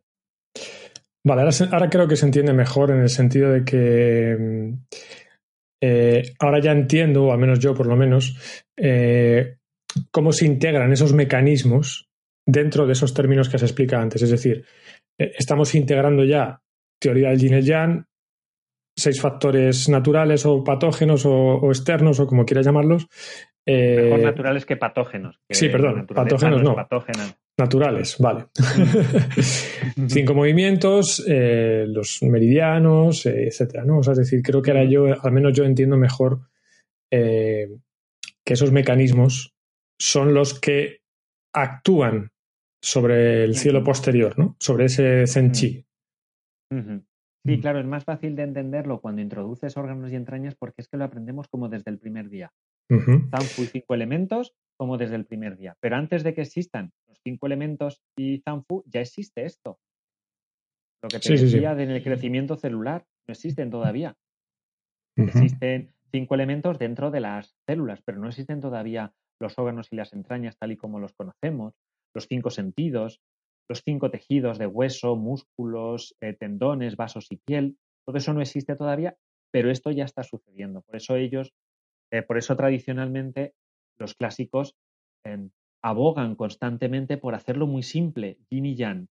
[1.25, 4.73] Vale, ahora, creo que se entiende mejor en el sentido de que mm,
[5.83, 9.59] eh, ahora ya entiendo, o al menos yo por lo menos, eh,
[10.11, 12.09] cómo se integran esos mecanismos
[12.47, 14.23] dentro de esos términos que se explica antes.
[14.23, 14.65] Es decir,
[15.19, 16.61] eh, estamos integrando ya
[17.01, 18.07] teoría del yin y yang,
[18.99, 23.07] seis factores naturales o patógenos o, externos o como quieras llamarlos.
[23.65, 25.39] Mejor naturales que patógenos.
[25.49, 26.75] sí, perdón, patógenos no.
[27.59, 28.47] Naturales, vale.
[30.07, 33.99] Cinco movimientos, eh, los meridianos, eh, etcétera, ¿no?
[33.99, 36.41] O sea, es decir, creo que ahora yo, al menos yo entiendo mejor
[37.11, 37.69] eh,
[38.45, 39.55] que esos mecanismos
[39.99, 41.01] son los que
[41.53, 42.31] actúan
[42.81, 44.57] sobre el cielo posterior, ¿no?
[44.61, 45.85] Sobre ese Zen Chi.
[47.45, 50.97] Sí, claro, es más fácil de entenderlo cuando introduces órganos y entrañas porque es que
[50.97, 52.53] lo aprendemos como desde el primer día.
[52.89, 55.77] Tan cinco elementos como desde el primer día.
[55.81, 59.79] Pero antes de que existan los cinco elementos y Zanfu, ya existe esto.
[61.03, 64.17] Lo que te decía del crecimiento celular, no existen todavía.
[65.17, 70.13] Existen cinco elementos dentro de las células, pero no existen todavía los órganos y las
[70.13, 71.75] entrañas tal y como los conocemos,
[72.15, 73.21] los cinco sentidos,
[73.69, 77.77] los cinco tejidos de hueso, músculos, eh, tendones, vasos y piel.
[78.07, 79.17] Todo eso no existe todavía,
[79.53, 80.83] pero esto ya está sucediendo.
[80.83, 81.53] Por eso ellos,
[82.11, 83.55] eh, por eso tradicionalmente
[83.99, 84.75] los clásicos
[85.25, 85.51] em,
[85.83, 89.09] abogan constantemente por hacerlo muy simple, yin y yang.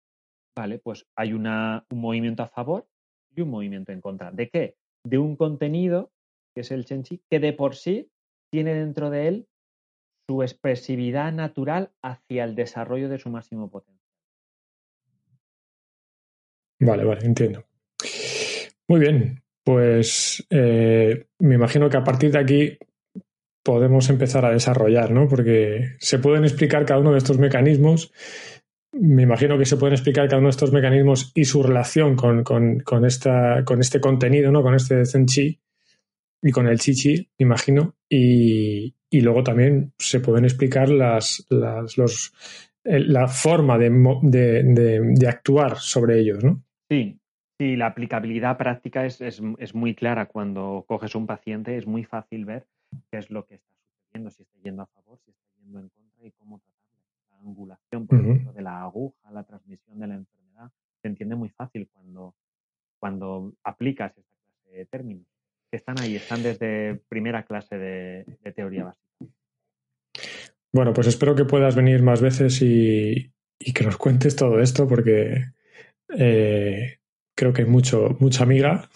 [0.57, 1.47] Vale, pues hay un
[1.91, 2.87] movimiento a favor
[3.35, 4.33] y un movimiento en contra.
[4.33, 4.77] ¿De qué?
[5.05, 6.11] De un contenido,
[6.55, 8.11] que es el chenchi, que de por sí
[8.51, 9.49] tiene dentro de él
[10.29, 14.00] su expresividad natural hacia el desarrollo de su máximo potencial.
[16.81, 17.65] Vale, vale, entiendo.
[18.89, 22.79] Muy bien, pues eh, me imagino que a partir de aquí
[23.63, 25.29] podemos empezar a desarrollar, ¿no?
[25.29, 28.13] Porque se pueden explicar cada uno de estos mecanismos.
[28.93, 32.43] Me imagino que se pueden explicar cada uno de estos mecanismos y su relación con,
[32.43, 34.63] con, esta, con este contenido, ¿no?
[34.63, 35.61] Con este Zen Chi
[36.43, 37.97] y con el Chi me imagino.
[38.09, 42.33] Y, luego también se pueden explicar las, las los,
[42.83, 43.91] la forma de,
[44.23, 46.65] de, de, actuar sobre ellos, ¿no?
[46.91, 47.21] Sí,
[47.57, 52.05] sí, la aplicabilidad práctica es, es, es muy clara cuando coges un paciente, es muy
[52.05, 52.67] fácil ver
[53.11, 55.89] qué es lo que está sucediendo, si está yendo a favor, si está yendo en
[55.89, 56.81] contra y cómo tratarlo.
[57.31, 61.49] La angulación, por ejemplo, de la aguja, la transmisión de la enfermedad, se entiende muy
[61.51, 62.35] fácil cuando,
[62.99, 65.27] cuando aplicas esta clase de términos.
[65.71, 68.25] Que están ahí, están desde primera clase de,
[68.57, 69.07] teoría básica.
[70.73, 73.33] Bueno, pues espero que puedas venir más veces y,
[73.73, 75.45] que nos cuentes todo esto porque
[76.17, 76.99] eh,
[77.35, 78.89] creo que hay mucho, mucha amiga.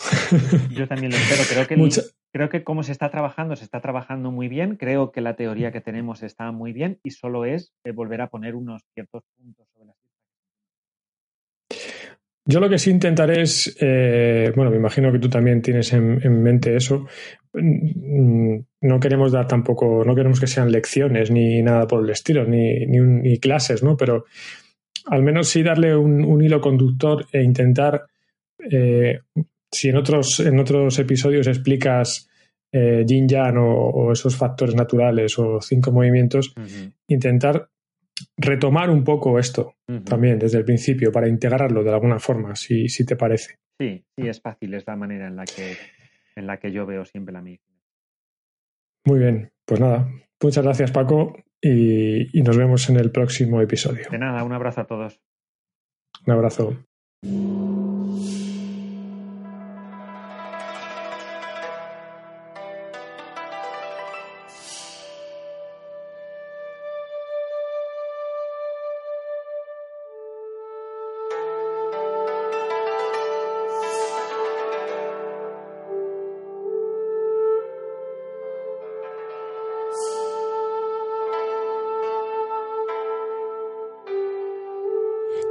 [0.71, 1.67] Yo también lo espero.
[1.67, 2.03] Creo que
[2.35, 4.75] Creo que como se está trabajando, se está trabajando muy bien.
[4.75, 8.29] Creo que la teoría que tenemos está muy bien y solo es eh, volver a
[8.29, 9.95] poner unos ciertos puntos sobre la
[12.47, 16.43] yo lo que sí intentaré es, eh, bueno, me imagino que tú también tienes en,
[16.43, 17.07] mente eso.
[17.55, 22.45] Mm, no queremos dar tampoco, no queremos que sean lecciones ni nada por el estilo,
[22.45, 23.97] ni, ni, clases, ¿no?
[23.97, 24.27] Pero
[25.07, 28.07] al menos sí darle un, hilo conductor e intentar
[28.71, 29.21] eh,
[29.71, 32.29] si en otros, en otros episodios explicas
[32.73, 36.55] eh, yin yang o, esos factores naturales o cinco movimientos,
[37.09, 37.69] intentar
[38.37, 39.75] retomar un poco esto
[40.05, 43.59] también desde el principio para integrarlo de alguna forma, si, si te parece.
[43.79, 45.77] Sí, sí, es fácil, es la manera en la que,
[46.37, 47.79] en la que yo veo siempre la medicina.
[49.05, 50.09] Muy bien, pues nada,
[50.41, 54.07] muchas gracias Paco y, y nos vemos en el próximo episodio.
[54.11, 55.21] De nada, un abrazo a todos.
[56.27, 56.77] Un abrazo.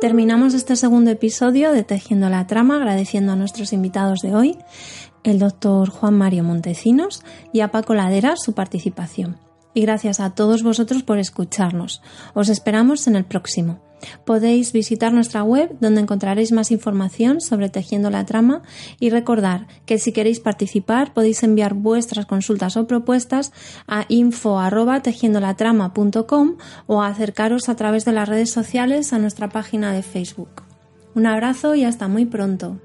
[0.04, 4.58] Terminamos este segundo episodio de Tejiendo la Trama agradeciendo a nuestros invitados de hoy,
[5.24, 7.24] el doctor Juan Mario Montecinos
[7.54, 9.38] y a Paco Ladera su participación.
[9.74, 12.02] Y gracias a todos vosotros por escucharnos.
[12.34, 13.80] Os esperamos en el próximo.
[14.26, 18.64] Podéis visitar nuestra web donde encontraréis más información sobre Tejiendo la Trama
[19.00, 23.52] y recordar que si queréis participar podéis enviar vuestras consultas o propuestas
[23.88, 26.58] a info@tejiendolatrama.com
[26.88, 30.64] o acercaros a través de las redes sociales a nuestra página de Facebook.
[31.16, 32.80] Un abrazo y hasta muy pronto.